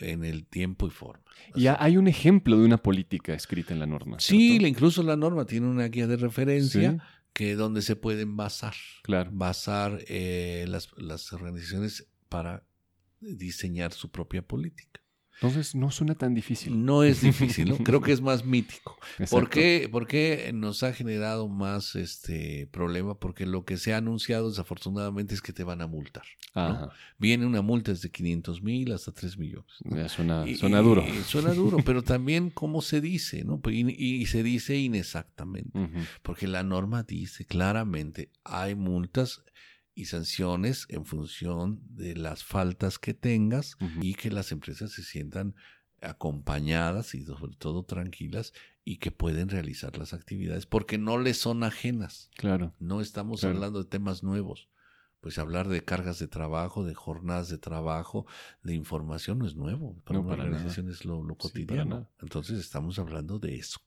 en 0.00 0.24
el 0.24 0.46
tiempo 0.46 0.86
y 0.86 0.90
forma. 0.90 1.24
Ya 1.54 1.76
hay 1.80 1.96
un 1.96 2.08
ejemplo 2.08 2.58
de 2.58 2.64
una 2.64 2.78
política 2.78 3.34
escrita 3.34 3.72
en 3.72 3.80
la 3.80 3.86
norma. 3.86 4.18
Sí, 4.20 4.56
incluso 4.56 5.02
la 5.02 5.16
norma 5.16 5.46
tiene 5.46 5.68
una 5.68 5.88
guía 5.88 6.06
de 6.06 6.16
referencia 6.16 7.02
que 7.32 7.54
donde 7.54 7.82
se 7.82 7.96
pueden 7.96 8.36
basar, 8.36 8.74
claro. 9.02 9.30
basar 9.32 10.04
eh, 10.08 10.66
las, 10.68 10.90
las 10.98 11.32
organizaciones 11.32 12.06
para 12.28 12.64
diseñar 13.20 13.92
su 13.92 14.10
propia 14.10 14.42
política. 14.42 15.01
Entonces 15.42 15.74
no 15.74 15.90
suena 15.90 16.14
tan 16.14 16.34
difícil. 16.34 16.84
No 16.84 17.02
es 17.02 17.20
difícil, 17.20 17.70
¿no? 17.70 17.78
Creo 17.78 18.00
que 18.00 18.12
es 18.12 18.20
más 18.20 18.44
mítico. 18.44 18.96
¿Por 19.28 19.50
qué, 19.50 19.88
¿Por 19.90 20.06
qué, 20.06 20.52
nos 20.54 20.84
ha 20.84 20.92
generado 20.92 21.48
más 21.48 21.96
este 21.96 22.68
problema? 22.70 23.18
Porque 23.18 23.44
lo 23.44 23.64
que 23.64 23.76
se 23.76 23.92
ha 23.92 23.96
anunciado 23.96 24.50
desafortunadamente 24.50 25.34
es 25.34 25.42
que 25.42 25.52
te 25.52 25.64
van 25.64 25.82
a 25.82 25.88
multar. 25.88 26.22
Viene 27.18 27.44
una 27.44 27.60
multa 27.60 27.90
desde 27.90 28.08
500 28.08 28.62
mil 28.62 28.92
hasta 28.92 29.10
3 29.10 29.36
millones. 29.36 29.72
suena, 30.12 30.44
suena 30.56 30.80
duro. 30.80 31.04
suena 31.26 31.52
duro, 31.52 31.78
pero 31.84 32.02
también 32.02 32.50
cómo 32.50 32.80
se 32.80 33.00
dice, 33.00 33.42
¿no? 33.42 33.60
Y, 33.68 34.26
se 34.26 34.44
dice 34.44 34.76
inexactamente. 34.76 35.76
Porque 36.22 36.46
la 36.46 36.62
norma 36.62 37.02
dice 37.02 37.44
claramente, 37.46 38.30
hay 38.44 38.76
multas 38.76 39.42
y 39.94 40.06
sanciones 40.06 40.86
en 40.88 41.04
función 41.04 41.80
de 41.90 42.16
las 42.16 42.44
faltas 42.44 42.98
que 42.98 43.14
tengas 43.14 43.76
y 44.00 44.14
que 44.14 44.30
las 44.30 44.52
empresas 44.52 44.92
se 44.92 45.02
sientan 45.02 45.54
acompañadas 46.00 47.14
y 47.14 47.24
sobre 47.24 47.54
todo 47.56 47.84
tranquilas 47.84 48.52
y 48.84 48.96
que 48.96 49.10
pueden 49.10 49.48
realizar 49.48 49.96
las 49.96 50.12
actividades 50.12 50.66
porque 50.66 50.98
no 50.98 51.18
les 51.18 51.38
son 51.38 51.62
ajenas. 51.62 52.30
Claro. 52.36 52.74
No 52.78 53.00
estamos 53.00 53.44
hablando 53.44 53.82
de 53.82 53.88
temas 53.88 54.22
nuevos. 54.22 54.68
Pues 55.20 55.38
hablar 55.38 55.68
de 55.68 55.84
cargas 55.84 56.18
de 56.18 56.26
trabajo, 56.26 56.84
de 56.84 56.94
jornadas 56.94 57.48
de 57.48 57.56
trabajo, 57.56 58.26
de 58.64 58.74
información 58.74 59.38
no 59.38 59.46
es 59.46 59.54
nuevo. 59.54 59.96
Para 60.02 60.18
una 60.18 60.32
organización 60.32 60.88
es 60.88 61.04
lo, 61.04 61.22
cotidiano. 61.36 62.10
Entonces 62.20 62.58
estamos 62.58 62.98
hablando 62.98 63.38
de 63.38 63.54
eso. 63.54 63.78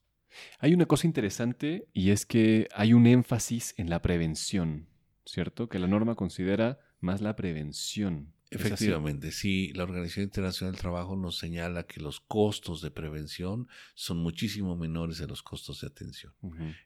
Hay 0.58 0.72
una 0.72 0.86
cosa 0.86 1.06
interesante 1.06 1.88
y 1.92 2.10
es 2.10 2.24
que 2.24 2.68
hay 2.74 2.94
un 2.94 3.06
énfasis 3.06 3.74
en 3.76 3.90
la 3.90 4.00
prevención. 4.00 4.88
¿Cierto? 5.26 5.68
Que 5.68 5.78
la 5.78 5.88
norma 5.88 6.14
considera 6.14 6.78
más 7.00 7.20
la 7.20 7.36
prevención. 7.36 8.32
Efectivamente, 8.48 9.32
sí, 9.32 9.72
la 9.74 9.82
Organización 9.82 10.24
Internacional 10.24 10.72
del 10.72 10.80
Trabajo 10.80 11.16
nos 11.16 11.36
señala 11.36 11.86
que 11.86 12.00
los 12.00 12.20
costos 12.20 12.80
de 12.80 12.92
prevención 12.92 13.68
son 13.94 14.18
muchísimo 14.18 14.76
menores 14.76 15.18
de 15.18 15.26
los 15.26 15.42
costos 15.42 15.80
de 15.80 15.88
atención. 15.88 16.32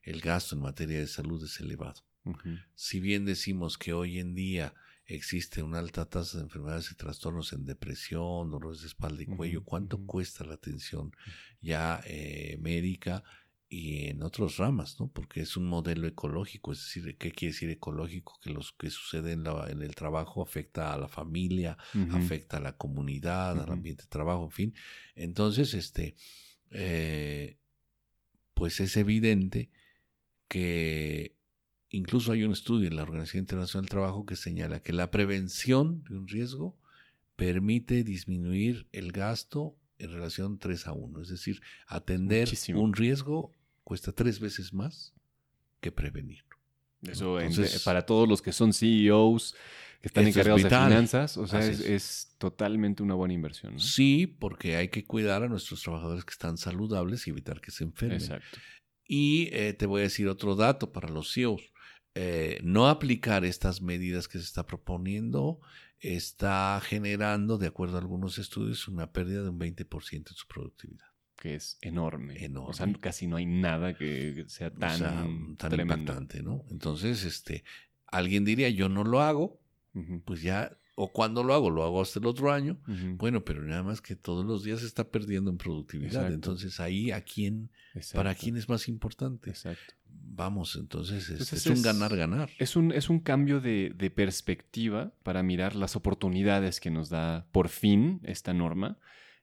El 0.02 0.20
gasto 0.22 0.56
en 0.56 0.62
materia 0.62 0.98
de 0.98 1.06
salud 1.06 1.44
es 1.44 1.60
elevado. 1.60 2.02
Si 2.74 3.00
bien 3.00 3.26
decimos 3.26 3.76
que 3.76 3.92
hoy 3.92 4.18
en 4.18 4.34
día 4.34 4.74
existe 5.04 5.62
una 5.62 5.80
alta 5.80 6.08
tasa 6.08 6.38
de 6.38 6.44
enfermedades 6.44 6.90
y 6.92 6.94
trastornos 6.94 7.52
en 7.52 7.66
depresión, 7.66 8.50
dolores 8.50 8.80
de 8.80 8.86
espalda 8.86 9.22
y 9.22 9.26
cuello, 9.26 9.62
¿cuánto 9.62 9.98
cuesta 10.06 10.44
la 10.44 10.54
atención 10.54 11.12
ya 11.60 12.00
eh, 12.06 12.56
médica? 12.60 13.22
Y 13.72 14.08
en 14.08 14.24
otras 14.24 14.56
ramas, 14.56 14.98
¿no? 14.98 15.06
Porque 15.06 15.42
es 15.42 15.56
un 15.56 15.64
modelo 15.64 16.08
ecológico, 16.08 16.72
es 16.72 16.80
decir, 16.80 17.16
¿qué 17.16 17.30
quiere 17.30 17.52
decir 17.52 17.70
ecológico? 17.70 18.36
Que 18.42 18.50
lo 18.50 18.62
que 18.76 18.90
sucede 18.90 19.30
en, 19.30 19.44
la, 19.44 19.70
en 19.70 19.80
el 19.80 19.94
trabajo 19.94 20.42
afecta 20.42 20.92
a 20.92 20.98
la 20.98 21.06
familia, 21.06 21.78
afecta 22.10 22.56
a 22.56 22.60
la 22.60 22.76
comunidad, 22.76 23.60
al 23.62 23.70
ambiente 23.70 24.02
de 24.02 24.08
trabajo, 24.08 24.46
en 24.46 24.50
fin. 24.50 24.74
Entonces, 25.14 25.72
este, 25.74 26.16
eh, 26.72 27.58
pues 28.54 28.80
es 28.80 28.96
evidente 28.96 29.70
que 30.48 31.36
incluso 31.90 32.32
hay 32.32 32.42
un 32.42 32.52
estudio 32.52 32.88
en 32.88 32.96
la 32.96 33.04
Organización 33.04 33.42
Internacional 33.42 33.84
del 33.84 33.90
Trabajo 33.90 34.26
que 34.26 34.34
señala 34.34 34.82
que 34.82 34.92
la 34.92 35.12
prevención 35.12 36.02
de 36.08 36.16
un 36.16 36.26
riesgo 36.26 36.76
permite 37.36 38.02
disminuir 38.02 38.88
el 38.90 39.12
gasto 39.12 39.76
en 39.98 40.10
relación 40.10 40.58
3 40.58 40.88
a 40.88 40.92
1, 40.92 41.22
es 41.22 41.28
decir, 41.28 41.60
atender 41.86 42.48
un 42.74 42.94
riesgo 42.94 43.52
cuesta 43.90 44.12
tres 44.12 44.38
veces 44.38 44.72
más 44.72 45.12
que 45.80 45.90
prevenir. 45.90 46.44
Eso 47.02 47.38
para 47.84 48.06
todos 48.06 48.28
los 48.28 48.40
que 48.40 48.52
son 48.52 48.72
CEOs, 48.72 49.56
que 50.00 50.06
están 50.06 50.28
encargados 50.28 50.62
de 50.62 50.68
finanzas, 50.68 51.36
o 51.36 51.48
sea, 51.48 51.58
es, 51.58 52.36
totalmente 52.38 53.02
una 53.02 53.14
buena 53.14 53.34
inversión. 53.34 53.80
Sí, 53.80 54.28
porque 54.28 54.76
hay 54.76 54.90
que 54.90 55.02
cuidar 55.02 55.42
a 55.42 55.48
nuestros 55.48 55.82
trabajadores 55.82 56.24
que 56.24 56.30
están 56.30 56.56
saludables 56.56 57.26
y 57.26 57.30
evitar 57.30 57.60
que 57.60 57.72
se 57.72 57.82
enfermen. 57.82 58.20
Exacto. 58.20 58.58
Y 59.04 59.48
eh, 59.50 59.72
te 59.72 59.86
voy 59.86 60.02
a 60.02 60.04
decir 60.04 60.28
otro 60.28 60.54
dato 60.54 60.92
para 60.92 61.08
los 61.08 61.34
CEOs. 61.34 61.72
Eh, 62.14 62.60
no 62.62 62.86
aplicar 62.86 63.44
estas 63.44 63.82
medidas 63.82 64.28
que 64.28 64.38
se 64.38 64.44
está 64.44 64.66
proponiendo 64.66 65.60
está 65.98 66.80
generando, 66.80 67.58
de 67.58 67.66
acuerdo 67.66 67.96
a 67.96 68.00
algunos 68.00 68.38
estudios, 68.38 68.86
una 68.86 69.10
pérdida 69.10 69.42
de 69.42 69.48
un 69.48 69.58
20% 69.58 70.14
en 70.14 70.36
su 70.36 70.46
productividad. 70.46 71.09
Que 71.40 71.56
es 71.56 71.78
enorme. 71.80 72.44
enorme. 72.44 72.70
O 72.70 72.72
sea, 72.72 72.86
casi 73.00 73.26
no 73.26 73.36
hay 73.36 73.46
nada 73.46 73.94
que 73.94 74.44
sea 74.46 74.70
tan, 74.70 75.56
tan 75.56 75.80
impactante, 75.80 76.42
¿no? 76.42 76.64
Entonces, 76.70 77.24
este, 77.24 77.64
alguien 78.06 78.44
diría, 78.44 78.68
yo 78.68 78.88
no 78.88 79.02
lo 79.02 79.20
hago, 79.20 79.58
pues 80.24 80.42
ya 80.42 80.76
o 81.02 81.10
cuando 81.10 81.42
lo 81.42 81.54
hago, 81.54 81.70
lo 81.70 81.82
hago 81.82 82.02
hasta 82.02 82.18
el 82.18 82.26
otro 82.26 82.52
año. 82.52 82.78
Bueno, 83.16 83.42
pero 83.42 83.62
nada 83.62 83.82
más 83.82 84.02
que 84.02 84.16
todos 84.16 84.44
los 84.44 84.64
días 84.64 84.80
se 84.80 84.86
está 84.86 85.04
perdiendo 85.04 85.50
en 85.50 85.56
productividad. 85.56 86.30
Entonces 86.30 86.78
ahí 86.78 87.10
a 87.10 87.22
quién, 87.22 87.70
para 88.12 88.34
quién 88.34 88.58
es 88.58 88.68
más 88.68 88.86
importante. 88.86 89.48
Exacto. 89.48 89.94
Vamos, 90.32 90.76
entonces 90.76 91.30
es, 91.30 91.66
un 91.66 91.82
ganar-ganar. 91.82 92.50
Es 92.58 92.76
un, 92.76 92.92
es 92.92 93.08
un 93.08 93.20
cambio 93.20 93.60
de, 93.60 94.12
perspectiva 94.14 95.12
para 95.22 95.42
mirar 95.42 95.74
las 95.74 95.96
oportunidades 95.96 96.80
que 96.80 96.90
nos 96.90 97.08
da 97.08 97.46
por 97.50 97.70
fin 97.70 98.20
esta 98.22 98.52
norma 98.52 98.98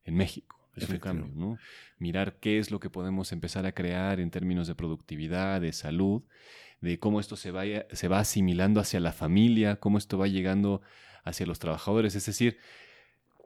en 0.06 0.16
México. 0.16 0.67
Es 0.78 0.90
un 0.90 1.00
cambio, 1.00 1.30
¿no? 1.34 1.58
Mirar 1.98 2.38
qué 2.40 2.60
es 2.60 2.72
lo 2.72 2.80
que 2.80 2.90
podemos 2.90 3.32
empezar 3.32 3.66
a 3.66 3.72
crear 3.72 4.20
en 4.20 4.32
términos 4.32 4.68
de 4.68 4.76
productividad, 4.76 5.62
de 5.62 5.74
salud, 5.74 6.24
de 6.82 7.00
cómo 7.00 7.20
esto 7.20 7.36
se, 7.36 7.52
vaya, 7.52 7.88
se 7.92 8.08
va 8.08 8.20
asimilando 8.20 8.80
hacia 8.80 9.00
la 9.00 9.12
familia, 9.12 9.78
cómo 9.78 9.98
esto 9.98 10.18
va 10.18 10.28
llegando 10.28 10.82
hacia 11.24 11.46
los 11.46 11.60
trabajadores. 11.60 12.16
Es 12.16 12.26
decir, 12.26 12.58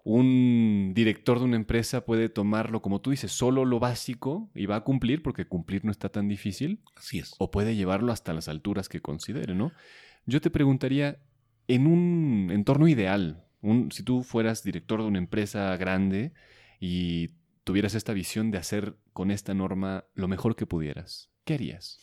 un 0.03 0.93
director 0.95 1.39
de 1.39 1.45
una 1.45 1.55
empresa 1.55 2.05
puede 2.05 2.29
tomarlo, 2.29 2.81
como 2.81 3.01
tú 3.01 3.11
dices, 3.11 3.31
solo 3.31 3.65
lo 3.65 3.79
básico 3.79 4.49
y 4.55 4.65
va 4.65 4.77
a 4.77 4.83
cumplir, 4.83 5.21
porque 5.21 5.45
cumplir 5.45 5.85
no 5.85 5.91
está 5.91 6.09
tan 6.09 6.27
difícil. 6.27 6.81
Así 6.95 7.19
es. 7.19 7.35
O 7.37 7.51
puede 7.51 7.75
llevarlo 7.75 8.11
hasta 8.11 8.33
las 8.33 8.47
alturas 8.47 8.89
que 8.89 9.01
considere, 9.01 9.53
¿no? 9.53 9.71
Yo 10.25 10.41
te 10.41 10.49
preguntaría, 10.49 11.19
en 11.67 11.87
un 11.87 12.49
entorno 12.51 12.87
ideal, 12.87 13.43
si 13.91 14.03
tú 14.03 14.23
fueras 14.23 14.63
director 14.63 15.01
de 15.01 15.07
una 15.07 15.19
empresa 15.19 15.75
grande 15.77 16.33
y 16.81 17.29
tuvieras 17.63 17.93
esta 17.95 18.11
visión 18.11 18.51
de 18.51 18.57
hacer 18.57 18.97
con 19.13 19.31
esta 19.31 19.53
norma 19.53 20.03
lo 20.15 20.27
mejor 20.27 20.57
que 20.57 20.65
pudieras, 20.65 21.29
¿qué 21.45 21.53
harías? 21.53 21.99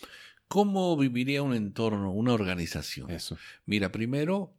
¿Cómo 0.47 0.97
viviría 0.97 1.43
un 1.43 1.53
entorno, 1.53 2.13
una 2.13 2.33
organización? 2.33 3.11
Eso. 3.11 3.37
Mira, 3.67 3.93
primero, 3.93 4.55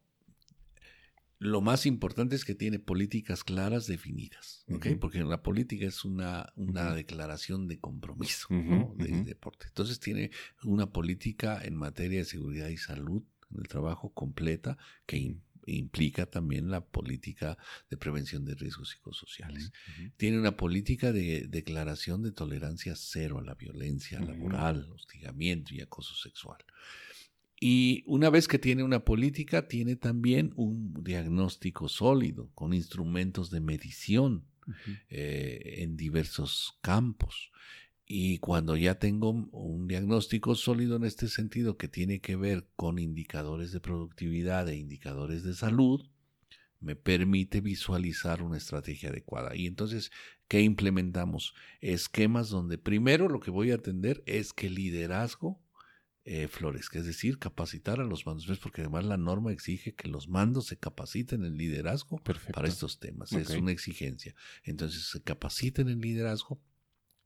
lo 1.39 1.61
más 1.61 1.85
importante 1.85 2.35
es 2.35 2.43
que 2.43 2.53
tiene 2.53 2.79
políticas 2.79 3.43
claras 3.45 3.87
definidas, 3.87 4.65
Porque 4.99 5.23
la 5.23 5.41
política 5.41 5.87
es 5.87 6.03
una, 6.03 6.51
una 6.57 6.93
declaración 6.93 7.67
de 7.67 7.79
compromiso 7.79 8.47
de, 8.49 9.23
deporte. 9.23 9.67
Entonces 9.67 9.99
tiene 9.99 10.31
una 10.63 10.91
política 10.91 11.61
en 11.63 11.75
materia 11.75 12.19
de 12.19 12.25
seguridad 12.25 12.67
y 12.67 12.77
salud 12.77 13.23
en 13.51 13.61
el 13.61 13.67
trabajo 13.67 14.13
completa 14.13 14.77
que 15.05 15.37
implica 15.75 16.25
también 16.25 16.69
la 16.69 16.85
política 16.85 17.57
de 17.89 17.97
prevención 17.97 18.45
de 18.45 18.55
riesgos 18.55 18.89
psicosociales. 18.89 19.71
Tiene 20.17 20.39
una 20.39 20.55
política 20.57 21.11
de 21.11 21.47
declaración 21.47 22.23
de 22.23 22.31
tolerancia 22.31 22.93
cero 22.95 23.39
a 23.39 23.43
la 23.43 23.55
violencia 23.55 24.19
laboral, 24.19 24.89
hostigamiento 24.91 25.73
y 25.73 25.81
acoso 25.81 26.15
sexual. 26.15 26.57
Y 27.59 28.03
una 28.05 28.29
vez 28.29 28.47
que 28.47 28.57
tiene 28.57 28.83
una 28.83 29.03
política, 29.03 29.67
tiene 29.67 29.97
también 29.97 30.53
un 30.55 31.03
diagnóstico 31.03 31.89
sólido, 31.89 32.49
con 32.55 32.73
instrumentos 32.73 33.51
de 33.51 33.59
medición 33.59 34.45
eh, 35.09 35.75
en 35.79 35.97
diversos 35.97 36.77
campos. 36.81 37.51
Y 38.11 38.39
cuando 38.39 38.75
ya 38.75 38.95
tengo 38.95 39.29
un 39.29 39.87
diagnóstico 39.87 40.55
sólido 40.55 40.95
en 40.95 41.03
este 41.03 41.27
sentido 41.27 41.77
que 41.77 41.87
tiene 41.87 42.21
que 42.21 42.35
ver 42.35 42.67
con 42.75 42.97
indicadores 42.97 43.71
de 43.71 43.81
productividad 43.81 44.67
e 44.67 44.77
indicadores 44.77 45.43
de 45.43 45.53
salud, 45.53 46.03
me 46.79 46.95
permite 46.95 47.61
visualizar 47.61 48.41
una 48.41 48.57
estrategia 48.57 49.09
adecuada. 49.09 49.55
Y 49.55 49.67
entonces, 49.67 50.11
¿qué 50.47 50.61
implementamos? 50.61 51.53
Esquemas 51.81 52.49
donde 52.49 52.79
primero 52.79 53.29
lo 53.29 53.39
que 53.39 53.51
voy 53.51 53.69
a 53.69 53.75
atender 53.75 54.23
es 54.25 54.53
que 54.53 54.65
el 54.65 54.73
liderazgo 54.73 55.61
eh, 56.25 56.47
flores, 56.47 56.89
que 56.89 56.97
es 56.97 57.05
decir, 57.05 57.37
capacitar 57.37 57.99
a 57.99 58.05
los 58.05 58.25
mandos, 58.25 58.57
porque 58.57 58.81
además 58.81 59.05
la 59.05 59.17
norma 59.17 59.51
exige 59.51 59.93
que 59.93 60.07
los 60.07 60.27
mandos 60.27 60.65
se 60.65 60.77
capaciten 60.77 61.45
en 61.45 61.57
liderazgo 61.57 62.19
para 62.53 62.67
estos 62.67 62.99
temas, 62.99 63.33
es 63.33 63.51
una 63.51 63.71
exigencia. 63.71 64.33
Entonces, 64.63 65.09
se 65.09 65.21
capaciten 65.21 65.89
en 65.89 66.01
liderazgo 66.01 66.59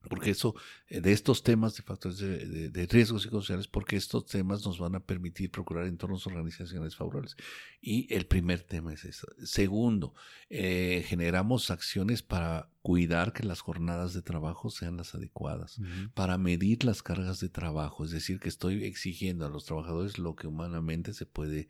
porque 0.10 0.32
eso, 0.32 0.56
eh, 0.88 1.02
de 1.02 1.12
estos 1.12 1.44
temas 1.44 1.76
de 1.76 1.84
factores 1.84 2.18
de, 2.18 2.70
de, 2.70 2.86
riesgos 2.88 3.24
psicosociales, 3.24 3.68
porque 3.68 3.96
estos 3.96 4.26
temas 4.26 4.66
nos 4.66 4.80
van 4.80 4.96
a 4.96 5.00
permitir 5.00 5.50
procurar 5.52 5.88
entornos 5.88 6.28
organizacionales 6.28 6.96
favorables. 6.96 7.36
Y 7.82 8.14
el 8.14 8.26
primer 8.26 8.62
tema 8.62 8.94
es 8.94 9.06
eso. 9.06 9.28
Segundo, 9.44 10.14
eh, 10.50 11.04
generamos 11.08 11.72
acciones 11.72 12.22
para 12.22 12.70
cuidar 12.84 13.32
que 13.32 13.44
las 13.44 13.62
jornadas 13.62 14.14
de 14.14 14.22
trabajo 14.22 14.70
sean 14.70 14.98
las 14.98 15.16
adecuadas, 15.16 15.80
para 16.14 16.38
medir 16.38 16.84
las 16.84 17.02
cargas 17.02 17.40
de 17.40 17.48
trabajo, 17.48 18.04
es 18.04 18.12
decir, 18.12 18.42
que 18.42 18.50
estoy 18.50 18.84
exigiendo 18.84 19.46
a 19.46 19.50
los 19.50 19.64
trabajadores 19.64 20.20
lo 20.20 20.36
que 20.36 20.48
humanamente 20.48 21.14
se 21.14 21.26
puede 21.26 21.70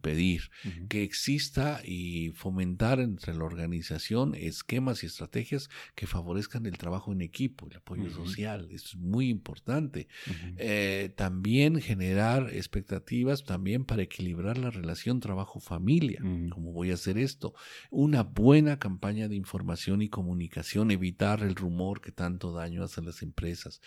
pedir, 0.00 0.50
que 0.88 1.04
exista 1.04 1.80
y 1.84 2.30
fomentar 2.34 2.98
entre 2.98 3.36
la 3.36 3.44
organización 3.44 4.34
esquemas 4.34 5.04
y 5.04 5.06
estrategias 5.06 5.70
que 5.94 6.08
favorezcan 6.08 6.66
el 6.66 6.76
trabajo 6.76 7.12
en 7.12 7.22
equipo, 7.22 7.68
el 7.70 7.76
apoyo 7.76 8.10
social, 8.10 8.68
es 8.72 8.96
muy 8.96 9.28
importante. 9.28 10.08
Eh, 10.56 11.12
también 11.14 11.80
generar 11.80 12.52
expectativas 12.52 13.44
también 13.44 13.84
para 13.84 14.02
equilibrar 14.02 14.58
la 14.58 14.70
relación 14.70 15.20
trabajo-familia, 15.20 16.20
¿cómo 16.50 16.72
voy 16.72 16.90
a 16.90 16.94
hacer 16.94 17.16
esto? 17.16 17.54
Una 17.90 18.24
buena 18.24 18.80
campaña 18.80 19.28
de 19.28 19.36
información 19.36 20.02
y 20.02 20.08
comunicación 20.08 20.47
evitar 20.90 21.42
el 21.42 21.54
rumor 21.54 22.00
que 22.00 22.12
tanto 22.12 22.52
daño 22.52 22.82
hace 22.82 23.00
a 23.00 23.04
las 23.04 23.22
empresas, 23.22 23.80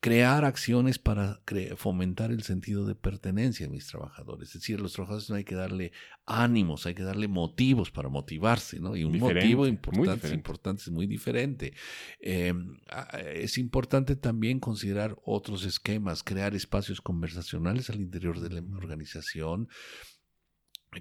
crear 0.00 0.44
acciones 0.44 0.98
para 0.98 1.40
fomentar 1.76 2.30
el 2.30 2.42
sentido 2.42 2.86
de 2.86 2.94
pertenencia 2.94 3.66
a 3.66 3.70
mis 3.70 3.86
trabajadores. 3.86 4.48
Es 4.48 4.60
decir, 4.60 4.78
a 4.78 4.82
los 4.82 4.92
trabajadores 4.92 5.30
no 5.30 5.36
hay 5.36 5.44
que 5.44 5.54
darle 5.54 5.92
ánimos, 6.26 6.86
hay 6.86 6.94
que 6.94 7.02
darle 7.02 7.28
motivos 7.28 7.90
para 7.90 8.08
motivarse, 8.08 8.80
¿no? 8.80 8.96
Y 8.96 9.04
un 9.04 9.18
motivo 9.18 9.66
importante, 9.66 10.28
importante, 10.34 10.82
es 10.82 10.90
muy 10.90 11.06
diferente. 11.06 11.72
Em, 12.20 12.76
es 13.34 13.56
importante 13.58 14.16
también 14.16 14.60
considerar 14.60 15.16
otros 15.24 15.64
esquemas, 15.64 16.22
crear 16.22 16.54
espacios 16.54 17.00
conversacionales 17.00 17.90
al 17.90 18.00
interior 18.00 18.40
de 18.40 18.60
la 18.60 18.76
organización, 18.76 19.68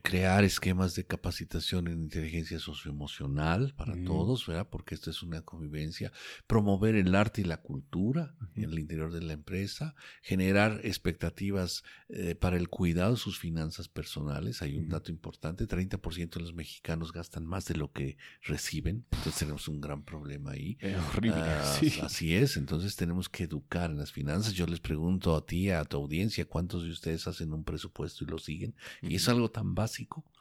crear 0.01 0.43
esquemas 0.43 0.95
de 0.95 1.05
capacitación 1.05 1.87
en 1.87 2.03
inteligencia 2.03 2.59
socioemocional 2.59 3.73
para 3.75 3.95
todos, 4.03 4.45
¿verdad? 4.47 4.67
Porque 4.69 4.95
esta 4.95 5.09
es 5.09 5.21
una 5.23 5.41
convivencia, 5.41 6.11
promover 6.47 6.95
el 6.95 7.13
arte 7.15 7.41
y 7.41 7.43
la 7.43 7.57
cultura 7.57 8.35
en 8.55 8.65
el 8.65 8.79
interior 8.79 9.11
de 9.11 9.21
la 9.21 9.33
empresa, 9.33 9.95
generar 10.21 10.81
expectativas 10.83 11.83
eh, 12.09 12.35
para 12.35 12.57
el 12.57 12.69
cuidado 12.69 13.11
de 13.11 13.17
sus 13.17 13.37
finanzas 13.37 13.87
personales. 13.87 14.61
Hay 14.61 14.77
un 14.77 14.89
dato 14.89 15.11
importante, 15.11 15.67
30% 15.67 16.29
de 16.29 16.39
los 16.39 16.53
mexicanos 16.53 17.11
gastan 17.11 17.45
más 17.45 17.65
de 17.65 17.75
lo 17.75 17.91
que 17.91 18.17
reciben, 18.41 19.05
entonces 19.11 19.35
tenemos 19.35 19.67
un 19.67 19.81
gran 19.81 20.03
problema 20.03 20.51
ahí. 20.51 20.77
horrible. 21.09 21.33
Ah, 21.53 21.79
así 22.03 22.33
es, 22.33 22.57
entonces 22.57 22.95
tenemos 22.95 23.29
que 23.29 23.43
educar 23.43 23.91
en 23.91 23.97
las 23.97 24.11
finanzas. 24.11 24.53
Yo 24.53 24.65
les 24.65 24.79
pregunto 24.79 25.35
a 25.35 25.45
ti, 25.45 25.69
a 25.69 25.83
tu 25.83 25.97
audiencia, 25.97 26.45
¿cuántos 26.45 26.83
de 26.83 26.91
ustedes 26.91 27.27
hacen 27.27 27.53
un 27.53 27.63
presupuesto 27.63 28.23
y 28.23 28.27
lo 28.27 28.39
siguen? 28.39 28.75
Y 29.01 29.15
es 29.15 29.27
algo 29.29 29.51
tan 29.51 29.75
básico. 29.75 29.82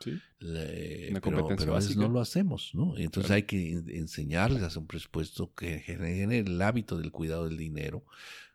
Sí. 0.00 0.20
pero, 0.38 1.48
a 1.48 1.76
veces 1.76 1.96
no 1.96 2.08
lo 2.08 2.20
hacemos, 2.20 2.70
¿no? 2.74 2.96
Entonces 2.96 3.30
hay 3.30 3.44
que 3.44 3.72
enseñarles 3.72 4.62
a 4.62 4.66
hacer 4.66 4.78
un 4.78 4.86
presupuesto 4.86 5.54
que 5.54 5.80
genere 5.80 6.40
el 6.40 6.60
hábito 6.60 6.98
del 6.98 7.12
cuidado 7.12 7.44
del 7.44 7.56
dinero, 7.56 8.04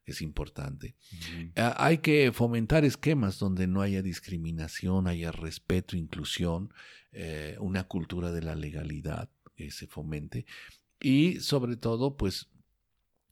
que 0.05 0.11
es 0.11 0.21
importante. 0.21 0.95
Hay 1.55 1.99
que 1.99 2.31
fomentar 2.31 2.85
esquemas 2.85 3.39
donde 3.39 3.67
no 3.67 3.81
haya 3.81 4.01
discriminación, 4.01 5.07
haya 5.07 5.31
respeto, 5.31 5.97
inclusión, 5.97 6.73
eh, 7.11 7.57
una 7.59 7.85
cultura 7.85 8.31
de 8.31 8.41
la 8.41 8.55
legalidad 8.55 9.29
que 9.55 9.71
se 9.71 9.87
fomente 9.87 10.45
y 10.99 11.39
sobre 11.39 11.75
todo, 11.77 12.17
pues, 12.17 12.49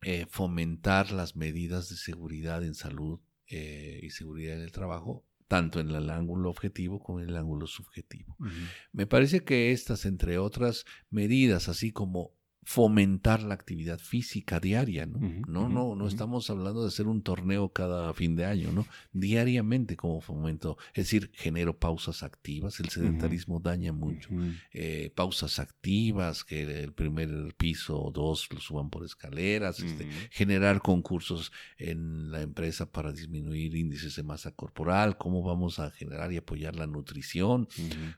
eh, 0.01 0.25
fomentar 0.29 1.11
las 1.11 1.35
medidas 1.35 1.89
de 1.89 1.95
seguridad 1.95 2.63
en 2.63 2.75
salud 2.75 3.19
eh, 3.47 3.99
y 4.03 4.09
seguridad 4.11 4.55
en 4.55 4.61
el 4.61 4.71
trabajo 4.71 5.23
tanto 5.47 5.79
en 5.79 5.91
el 5.91 6.09
ángulo 6.09 6.49
objetivo 6.49 6.99
como 6.99 7.19
en 7.19 7.29
el 7.29 7.37
ángulo 7.37 7.67
subjetivo. 7.67 8.35
Me 8.91 9.05
parece 9.05 9.43
que 9.43 9.71
estas, 9.71 10.05
entre 10.05 10.37
otras 10.37 10.85
medidas, 11.09 11.69
así 11.69 11.91
como 11.91 12.31
fomentar 12.65 13.43
la 13.43 13.53
actividad 13.53 13.99
física 13.99 14.59
diaria, 14.59 15.05
¿no? 15.05 15.19
no, 15.47 15.69
no, 15.69 15.95
no 15.95 16.07
estamos 16.07 16.49
hablando 16.49 16.81
de 16.81 16.87
hacer 16.87 17.05
un 17.05 17.21
torneo 17.21 17.69
cada 17.69 18.11
fin 18.15 18.35
de 18.35 18.45
año, 18.45 18.71
¿no? 18.71 18.87
Diariamente 19.13 19.95
como 19.95 20.19
fomento, 20.19 20.75
es 20.95 21.05
decir, 21.05 21.29
genero 21.35 21.77
pausas 21.77 22.23
activas, 22.23 22.79
el 22.79 22.89
sedentarismo 22.89 23.59
daña 23.59 23.93
mucho, 23.93 24.29
eh, 24.73 25.11
pausas 25.13 25.59
activas, 25.59 26.43
que 26.43 26.63
el 26.83 26.91
primer 26.91 27.53
piso 27.55 28.01
o 28.01 28.11
dos 28.11 28.49
lo 28.51 28.59
suban 28.59 28.89
por 28.89 29.05
escaleras, 29.05 29.79
este, 29.79 30.09
generar 30.31 30.81
concursos 30.81 31.51
en 31.77 32.31
la 32.31 32.41
empresa 32.41 32.91
para 32.91 33.11
disminuir 33.11 33.75
índices 33.75 34.15
de 34.15 34.23
masa 34.23 34.51
corporal, 34.51 35.19
cómo 35.19 35.43
vamos 35.43 35.77
a 35.77 35.91
generar 35.91 36.33
y 36.33 36.37
apoyar 36.37 36.75
la 36.75 36.87
nutrición, 36.87 37.67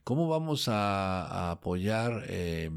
cómo 0.05 0.29
vamos 0.29 0.69
a, 0.69 1.51
apoyar... 1.51 2.23
Eh, 2.29 2.71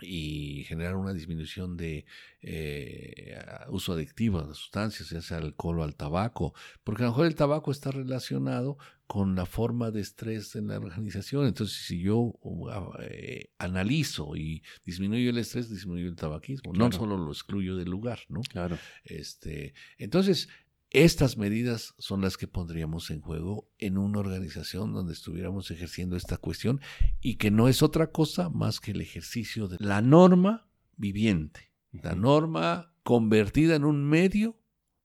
y 0.00 0.64
generar 0.64 0.96
una 0.96 1.12
disminución 1.12 1.76
de 1.76 2.06
eh, 2.40 3.38
uso 3.68 3.92
adictivo 3.92 4.42
de 4.42 4.54
sustancias, 4.54 5.10
ya 5.10 5.20
sea 5.20 5.38
alcohol 5.38 5.80
o 5.80 5.84
al 5.84 5.96
tabaco, 5.96 6.54
porque 6.84 7.02
a 7.02 7.06
lo 7.06 7.12
mejor 7.12 7.26
el 7.26 7.34
tabaco 7.34 7.70
está 7.70 7.90
relacionado 7.90 8.78
con 9.06 9.34
la 9.34 9.46
forma 9.46 9.90
de 9.90 10.02
estrés 10.02 10.54
en 10.54 10.68
la 10.68 10.76
organización. 10.76 11.46
Entonces, 11.46 11.78
si 11.78 12.00
yo 12.00 12.34
uh, 12.42 12.68
eh, 13.00 13.50
analizo 13.58 14.36
y 14.36 14.62
disminuyo 14.84 15.30
el 15.30 15.38
estrés, 15.38 15.70
disminuyo 15.70 16.08
el 16.08 16.16
tabaquismo. 16.16 16.72
No 16.74 16.92
solo 16.92 17.16
lo 17.16 17.32
excluyo 17.32 17.74
del 17.76 17.88
lugar, 17.88 18.20
¿no? 18.28 18.42
Claro. 18.42 18.78
Este, 19.04 19.72
entonces, 19.96 20.50
estas 20.90 21.36
medidas 21.36 21.94
son 21.98 22.22
las 22.22 22.38
que 22.38 22.48
pondríamos 22.48 23.10
en 23.10 23.20
juego 23.20 23.70
en 23.78 23.98
una 23.98 24.20
organización 24.20 24.94
donde 24.94 25.12
estuviéramos 25.12 25.70
ejerciendo 25.70 26.16
esta 26.16 26.38
cuestión 26.38 26.80
y 27.20 27.36
que 27.36 27.50
no 27.50 27.68
es 27.68 27.82
otra 27.82 28.10
cosa 28.10 28.48
más 28.48 28.80
que 28.80 28.92
el 28.92 29.02
ejercicio 29.02 29.68
de 29.68 29.76
la 29.80 30.00
norma 30.00 30.66
viviente, 30.96 31.72
la 31.92 32.14
norma 32.14 32.94
convertida 33.02 33.76
en 33.76 33.84
un 33.84 34.02
medio 34.02 34.58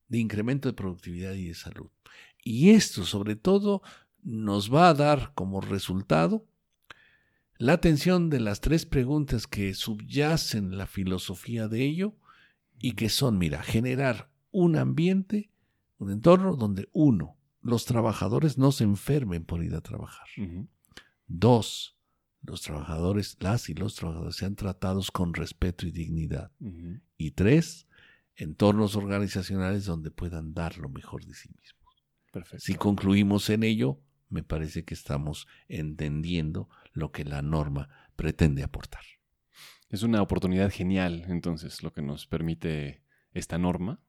de 0.07 0.19
incremento 0.19 0.69
de 0.69 0.73
productividad 0.73 1.34
y 1.34 1.47
de 1.49 1.53
salud. 1.53 1.89
Y 2.43 2.69
esto 2.71 3.05
sobre 3.05 3.36
todo 3.36 3.81
nos 4.21 4.73
va 4.73 4.89
a 4.89 4.93
dar 4.93 5.34
como 5.36 5.59
resultado 5.59 6.47
la 7.57 7.73
atención 7.73 8.29
de 8.29 8.39
las 8.39 8.61
tres 8.61 8.86
preguntas 8.86 9.47
que 9.47 9.73
subyacen 9.73 10.77
la 10.77 10.88
filosofía 10.88 11.67
de 11.67 11.84
ello 11.84 12.15
y 12.79 12.93
que 12.93 13.09
son, 13.09 13.38
mira, 13.38 13.63
generar 13.63 14.29
un 14.51 14.77
ambiente 14.77 15.53
un 16.04 16.12
entorno 16.12 16.56
donde 16.56 16.89
uno, 16.93 17.38
los 17.62 17.86
trabajadores 17.86 18.58
no 18.58 18.72
se 18.72 18.84
enfermen 18.84 19.45
por 19.45 19.64
ir 19.64 19.76
a 19.76 19.82
trabajar. 19.82 20.28
Dos, 21.28 21.97
los 22.41 22.62
trabajadores, 22.62 23.38
las 23.39 23.70
y 23.70 23.74
los 23.74 23.95
trabajadores 23.95 24.36
sean 24.36 24.56
tratados 24.56 25.12
con 25.12 25.34
respeto 25.34 25.88
y 25.88 25.91
dignidad. 25.91 26.51
Y 27.18 27.32
tres, 27.32 27.88
entornos 28.36 28.95
organizacionales 28.95 29.86
donde 29.86 30.12
puedan 30.12 30.54
dar 30.54 30.78
lo 30.78 30.89
mejor 30.89 31.26
de 31.26 31.34
sí 31.34 31.49
mismos. 31.49 32.06
Perfecto. 32.32 32.66
Si 32.66 32.76
concluimos 32.76 33.49
en 33.49 33.64
ello, 33.64 34.01
me 34.30 34.43
parece 34.43 34.84
que 34.84 34.95
estamos 34.95 35.47
entendiendo 35.68 36.68
lo 36.91 37.12
que 37.12 37.24
la 37.24 37.41
norma 37.41 37.89
pretende 38.16 38.64
aportar. 38.64 39.04
Es 39.89 40.01
una 40.01 40.22
oportunidad 40.22 40.72
genial, 40.72 41.26
entonces, 41.28 41.84
lo 41.84 41.93
que 41.93 42.01
nos 42.01 42.26
permite 42.26 43.04
esta 43.32 43.60
norma, 43.60 43.99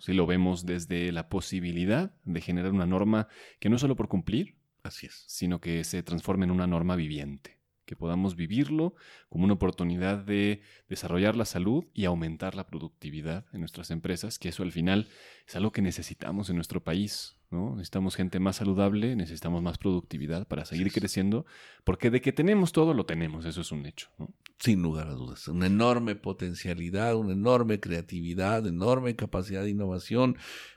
si 0.00 0.12
lo 0.12 0.26
vemos 0.26 0.66
desde 0.66 1.12
la 1.12 1.28
posibilidad 1.28 2.14
de 2.24 2.40
generar 2.40 2.72
una 2.72 2.86
norma 2.86 3.28
que 3.58 3.68
no 3.68 3.76
es 3.76 3.80
solo 3.80 3.96
por 3.96 4.08
cumplir, 4.08 4.56
Así 4.82 5.06
es. 5.06 5.24
sino 5.26 5.60
que 5.60 5.84
se 5.84 6.02
transforme 6.02 6.44
en 6.44 6.50
una 6.50 6.66
norma 6.66 6.96
viviente, 6.96 7.60
que 7.84 7.96
podamos 7.96 8.36
vivirlo 8.36 8.94
como 9.28 9.44
una 9.44 9.54
oportunidad 9.54 10.18
de 10.18 10.62
desarrollar 10.88 11.36
la 11.36 11.44
salud 11.44 11.84
y 11.92 12.04
aumentar 12.04 12.54
la 12.54 12.66
productividad 12.66 13.46
en 13.52 13.60
nuestras 13.60 13.90
empresas, 13.90 14.38
que 14.38 14.48
eso 14.48 14.62
al 14.62 14.72
final 14.72 15.08
es 15.46 15.56
algo 15.56 15.72
que 15.72 15.82
necesitamos 15.82 16.50
en 16.50 16.56
nuestro 16.56 16.82
país. 16.82 17.36
¿No? 17.54 17.70
Necesitamos 17.76 18.16
gente 18.16 18.38
más 18.40 18.56
saludable, 18.56 19.16
necesitamos 19.16 19.62
más 19.62 19.78
productividad 19.78 20.46
para 20.46 20.66
seguir 20.66 20.92
creciendo, 20.92 21.46
porque 21.84 22.10
de 22.10 22.20
que 22.20 22.32
tenemos 22.32 22.72
todo, 22.72 22.92
lo 22.92 23.06
tenemos, 23.06 23.46
eso 23.46 23.62
es 23.62 23.72
un 23.72 23.86
hecho. 23.86 24.10
Sin 24.58 24.82
lugar 24.82 25.08
a 25.08 25.12
dudas, 25.12 25.48
una 25.48 25.66
enorme 25.66 26.16
potencialidad, 26.16 27.16
una 27.16 27.32
enorme 27.32 27.80
creatividad, 27.80 28.66
enorme 28.66 29.16
capacidad 29.16 29.62
de 29.62 29.70
innovación. 29.70 30.36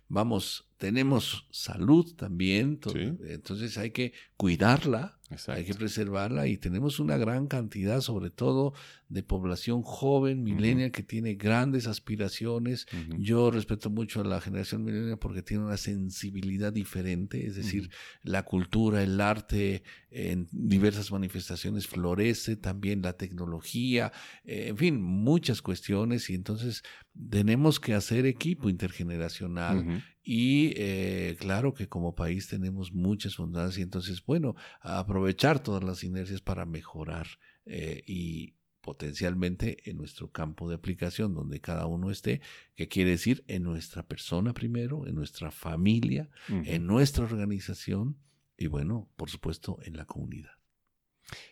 Vamos, 0.09 0.69
tenemos 0.77 1.47
salud 1.51 2.15
también, 2.15 2.79
entonces 3.27 3.77
hay 3.77 3.91
que 3.91 4.13
cuidarla, 4.37 5.19
hay 5.47 5.65
que 5.65 5.73
preservarla 5.73 6.47
y 6.47 6.57
tenemos 6.57 7.01
una 7.01 7.17
gran 7.17 7.47
cantidad, 7.47 7.99
sobre 7.99 8.29
todo, 8.29 8.73
de 9.09 9.21
población 9.21 9.81
joven, 9.81 10.43
millennial, 10.43 10.91
que 10.91 11.03
tiene 11.03 11.35
grandes 11.35 11.87
aspiraciones. 11.87 12.87
Yo 13.17 13.51
respeto 13.51 13.89
mucho 13.89 14.21
a 14.21 14.23
la 14.23 14.39
generación 14.39 14.85
millennial 14.85 15.19
porque 15.19 15.41
tiene 15.41 15.65
una 15.65 15.75
sensibilidad 15.75 16.66
diferente, 16.71 17.45
es 17.45 17.55
decir, 17.55 17.89
la 18.23 18.43
cultura, 18.43 19.03
el 19.03 19.19
arte 19.21 19.83
en 20.09 20.47
diversas 20.51 21.11
manifestaciones 21.11 21.87
florece, 21.87 22.55
también 22.55 23.01
la 23.01 23.13
tecnología, 23.13 24.11
eh, 24.43 24.67
en 24.67 24.77
fin, 24.77 25.01
muchas 25.01 25.61
cuestiones 25.61 26.29
y 26.29 26.35
entonces 26.35 26.83
tenemos 27.29 27.79
que 27.79 27.93
hacer 27.93 28.25
equipo 28.25 28.69
intergeneracional 28.69 30.03
y 30.23 30.73
eh, 30.75 31.37
claro 31.39 31.73
que 31.73 31.87
como 31.87 32.13
país 32.13 32.47
tenemos 32.47 32.91
muchas 32.91 33.37
bondades 33.37 33.77
y 33.77 33.81
entonces, 33.81 34.23
bueno, 34.25 34.55
aprovechar 34.81 35.63
todas 35.63 35.83
las 35.83 36.03
inercias 36.03 36.41
para 36.41 36.65
mejorar 36.65 37.27
eh, 37.65 38.03
y 38.05 38.56
potencialmente 38.87 39.89
en 39.89 39.97
nuestro 39.97 40.31
campo 40.31 40.69
de 40.69 40.75
aplicación, 40.75 41.33
donde 41.33 41.59
cada 41.59 41.87
uno 41.87 42.09
esté, 42.09 42.39
que 42.73 42.87
quiere 42.87 43.09
decir 43.09 43.43
en 43.49 43.63
nuestra 43.63 44.01
persona 44.01 44.53
primero, 44.53 45.05
en 45.07 45.13
nuestra 45.13 45.51
familia, 45.51 46.29
en 46.47 46.87
nuestra 46.87 47.25
organización 47.25 48.15
y 48.57 48.67
bueno, 48.67 49.09
por 49.17 49.29
supuesto, 49.29 49.77
en 49.83 49.97
la 49.97 50.05
comunidad. 50.05 50.51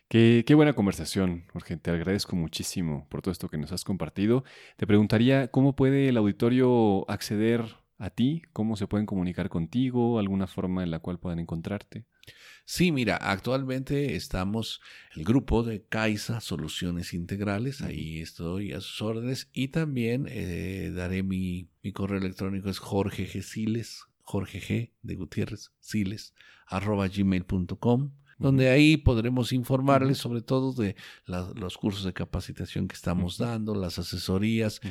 Qué, 0.07 0.45
buena 0.55 0.71
conversación, 0.71 1.43
Jorge. 1.51 1.75
Te 1.75 1.91
agradezco 1.91 2.37
muchísimo 2.37 3.05
por 3.09 3.21
todo 3.21 3.33
esto 3.33 3.49
que 3.49 3.57
nos 3.57 3.73
has 3.73 3.83
compartido. 3.83 4.45
Te 4.77 4.87
preguntaría 4.87 5.49
cómo 5.49 5.75
puede 5.75 6.07
el 6.07 6.15
auditorio 6.15 7.03
acceder 7.11 7.65
a 7.97 8.11
ti, 8.11 8.43
cómo 8.53 8.77
se 8.77 8.87
pueden 8.87 9.05
comunicar 9.05 9.49
contigo, 9.49 10.19
alguna 10.19 10.47
forma 10.47 10.83
en 10.83 10.91
la 10.91 10.99
cual 10.99 11.19
puedan 11.19 11.39
encontrarte. 11.39 12.05
Sí, 12.67 12.91
mira, 12.91 13.17
actualmente 13.17 14.15
estamos 14.15 14.81
el 15.15 15.23
grupo 15.23 15.61
de 15.61 15.85
CAISA 15.85 16.41
Soluciones 16.41 17.13
Integrales, 17.13 17.81
ahí 17.83 18.19
estoy 18.21 18.73
a 18.73 18.81
sus 18.81 19.03
órdenes 19.03 19.49
y 19.53 19.67
también 19.67 20.25
eh, 20.27 20.91
daré 20.93 21.21
mi, 21.21 21.69
mi, 21.83 21.91
correo 21.91 22.17
electrónico 22.17 22.69
es 22.69 22.79
Jorge 22.79 23.27
G. 23.27 23.43
Siles, 23.43 24.05
Jorge 24.23 24.59
G. 24.59 24.91
de 25.03 25.15
Gutiérrez, 25.15 25.73
Siles, 25.79 26.33
arroba 26.65 27.07
gmail.com 27.07 28.11
donde 28.37 28.69
ahí 28.69 28.97
podremos 28.97 29.53
informarles 29.53 30.17
sobre 30.17 30.41
todo 30.41 30.73
de 30.73 30.95
los 31.25 31.77
cursos 31.77 32.03
de 32.03 32.13
capacitación 32.13 32.87
que 32.87 32.95
estamos 32.95 33.37
dando, 33.37 33.75
las 33.75 33.97
asesorías, 33.97 34.81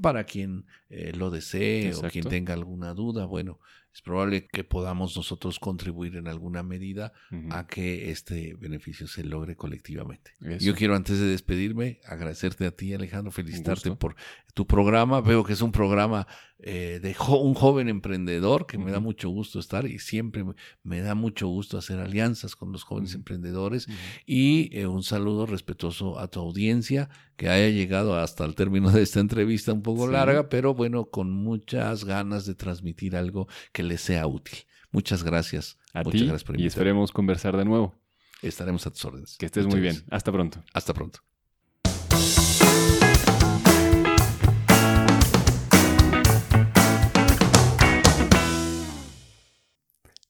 para 0.00 0.24
quien 0.24 0.66
eh, 0.88 1.12
lo 1.14 1.30
desee 1.30 1.94
o 1.94 2.02
quien 2.02 2.24
tenga 2.28 2.54
alguna 2.54 2.94
duda. 2.94 3.26
Bueno, 3.26 3.58
es 3.94 4.02
probable 4.02 4.48
que 4.48 4.64
podamos 4.64 5.16
nosotros 5.16 5.60
contribuir 5.60 6.16
en 6.16 6.26
alguna 6.26 6.64
medida 6.64 7.12
a 7.50 7.68
que 7.68 8.10
este 8.10 8.54
beneficio 8.54 9.06
se 9.06 9.22
logre 9.22 9.54
colectivamente. 9.54 10.32
Yo 10.58 10.74
quiero 10.74 10.96
antes 10.96 11.20
de 11.20 11.26
despedirme 11.26 12.00
agradecerte 12.04 12.66
a 12.66 12.72
ti 12.72 12.92
Alejandro, 12.92 13.30
felicitarte 13.30 13.92
por 13.92 14.16
tu 14.52 14.66
programa. 14.66 15.20
Veo 15.20 15.44
que 15.44 15.52
es 15.52 15.60
un 15.60 15.70
programa 15.70 16.26
eh, 16.58 16.98
de 17.00 17.14
un 17.28 17.54
joven 17.54 17.88
emprendedor 17.88 18.66
que 18.66 18.78
me 18.78 18.90
da 18.90 18.98
mucho 18.98 19.28
gusto 19.28 19.60
estar 19.60 19.86
y 19.86 20.00
siempre 20.00 20.44
me, 20.82 21.00
da 21.00 21.14
mucho 21.14 21.46
gusto 21.46 21.78
hacer 21.78 22.00
alianzas 22.00 22.56
con 22.56 22.72
los 22.72 22.82
jóvenes 22.82 23.14
emprendedores. 23.14 23.86
Y 24.26 24.76
eh, 24.76 24.88
un 24.88 25.04
saludo 25.04 25.46
respetuoso 25.46 26.18
a 26.18 26.26
tu 26.26 26.40
audiencia 26.40 27.10
que 27.36 27.48
haya 27.48 27.68
llegado 27.68 28.16
hasta 28.16 28.44
el 28.44 28.54
término 28.54 28.90
de 28.90 29.02
esta 29.02 29.20
entrevista 29.20 29.72
un 29.72 29.82
poco 29.82 30.06
larga, 30.06 30.48
pero 30.48 30.74
bueno, 30.74 31.06
con 31.06 31.30
muchas 31.30 32.04
ganas 32.04 32.46
de 32.46 32.54
transmitir 32.54 33.16
algo 33.16 33.48
que 33.72 33.82
les 33.82 34.00
sea 34.00 34.26
útil. 34.26 34.58
Muchas 34.90 35.24
gracias. 35.24 35.78
A 35.92 36.02
Muchas 36.02 36.12
ti 36.12 36.26
gracias 36.26 36.44
por 36.44 36.60
y 36.60 36.66
esperemos 36.66 37.12
conversar 37.12 37.56
de 37.56 37.64
nuevo. 37.64 37.94
Estaremos 38.42 38.86
a 38.86 38.90
tus 38.90 39.04
órdenes. 39.04 39.36
Que 39.38 39.46
estés 39.46 39.66
muy 39.66 39.80
bien. 39.80 39.96
Hasta 40.10 40.30
pronto. 40.30 40.62
Hasta 40.72 40.92
pronto. 40.92 41.20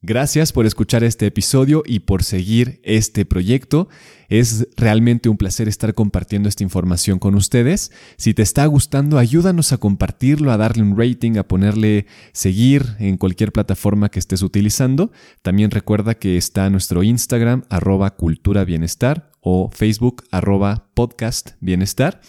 Gracias 0.07 0.53
por 0.53 0.67
escuchar 0.67 1.03
este 1.03 1.25
episodio 1.25 1.83
y 1.87 2.01
por 2.01 2.25
seguir 2.25 2.79
este 2.83 3.25
proyecto. 3.25 3.89
Es 4.29 4.69
realmente 4.77 5.31
un 5.31 5.39
placer 5.39 5.67
estar 5.67 5.95
compartiendo 5.95 6.47
esta 6.47 6.63
información 6.63 7.19
con 7.19 7.35
ustedes. 7.35 7.91
Si 8.19 8.35
te 8.35 8.43
está 8.43 8.67
gustando, 8.67 9.17
ayúdanos 9.17 9.73
a 9.73 9.79
compartirlo, 9.79 10.53
a 10.53 10.59
darle 10.59 10.83
un 10.83 10.99
rating, 10.99 11.39
a 11.39 11.49
ponerle 11.49 12.05
seguir 12.33 12.97
en 12.99 13.17
cualquier 13.17 13.51
plataforma 13.51 14.11
que 14.11 14.19
estés 14.19 14.43
utilizando. 14.43 15.11
También 15.41 15.71
recuerda 15.71 16.17
que 16.17 16.37
está 16.37 16.69
nuestro 16.69 17.03
Instagram, 17.03 17.63
arroba 17.71 18.15
cultura 18.15 18.67
bienestar 18.67 19.31
o 19.41 19.71
Facebook 19.73 20.25
arroba 20.31 20.87
podcast 20.93 21.53
bienestar. 21.61 22.21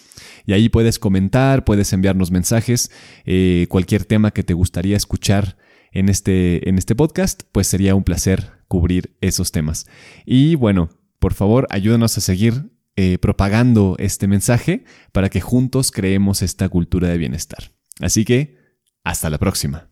Y 0.46 0.54
ahí 0.54 0.70
puedes 0.70 0.98
comentar, 0.98 1.66
puedes 1.66 1.92
enviarnos 1.92 2.32
mensajes, 2.32 2.90
eh, 3.26 3.68
cualquier 3.68 4.06
tema 4.06 4.32
que 4.32 4.44
te 4.44 4.54
gustaría 4.54 4.96
escuchar 4.96 5.58
en 5.96 6.10
este, 6.10 6.70
en 6.70 6.78
este 6.78 6.94
podcast, 6.94 7.44
pues 7.52 7.68
sería 7.68 7.96
un 7.96 8.04
placer 8.04 8.52
cubrir 8.68 9.16
esos 9.22 9.52
temas. 9.52 9.88
Y 10.26 10.56
bueno, 10.56 10.90
por 11.20 11.34
favor, 11.34 11.68
ayúdanos 11.72 12.18
a 12.18 12.22
seguir 12.22 12.70
eh, 12.98 13.18
propagando 13.18 13.96
este 13.98 14.28
mensaje 14.28 14.84
para 15.12 15.30
que 15.30 15.42
juntos 15.42 15.92
creemos 15.92 16.42
esta 16.42 16.70
cultura 16.70 17.08
de 17.08 17.18
bienestar. 17.18 17.72
Así 18.02 18.26
que, 18.26 18.58
hasta 19.04 19.30
la 19.30 19.38
próxima. 19.38 19.90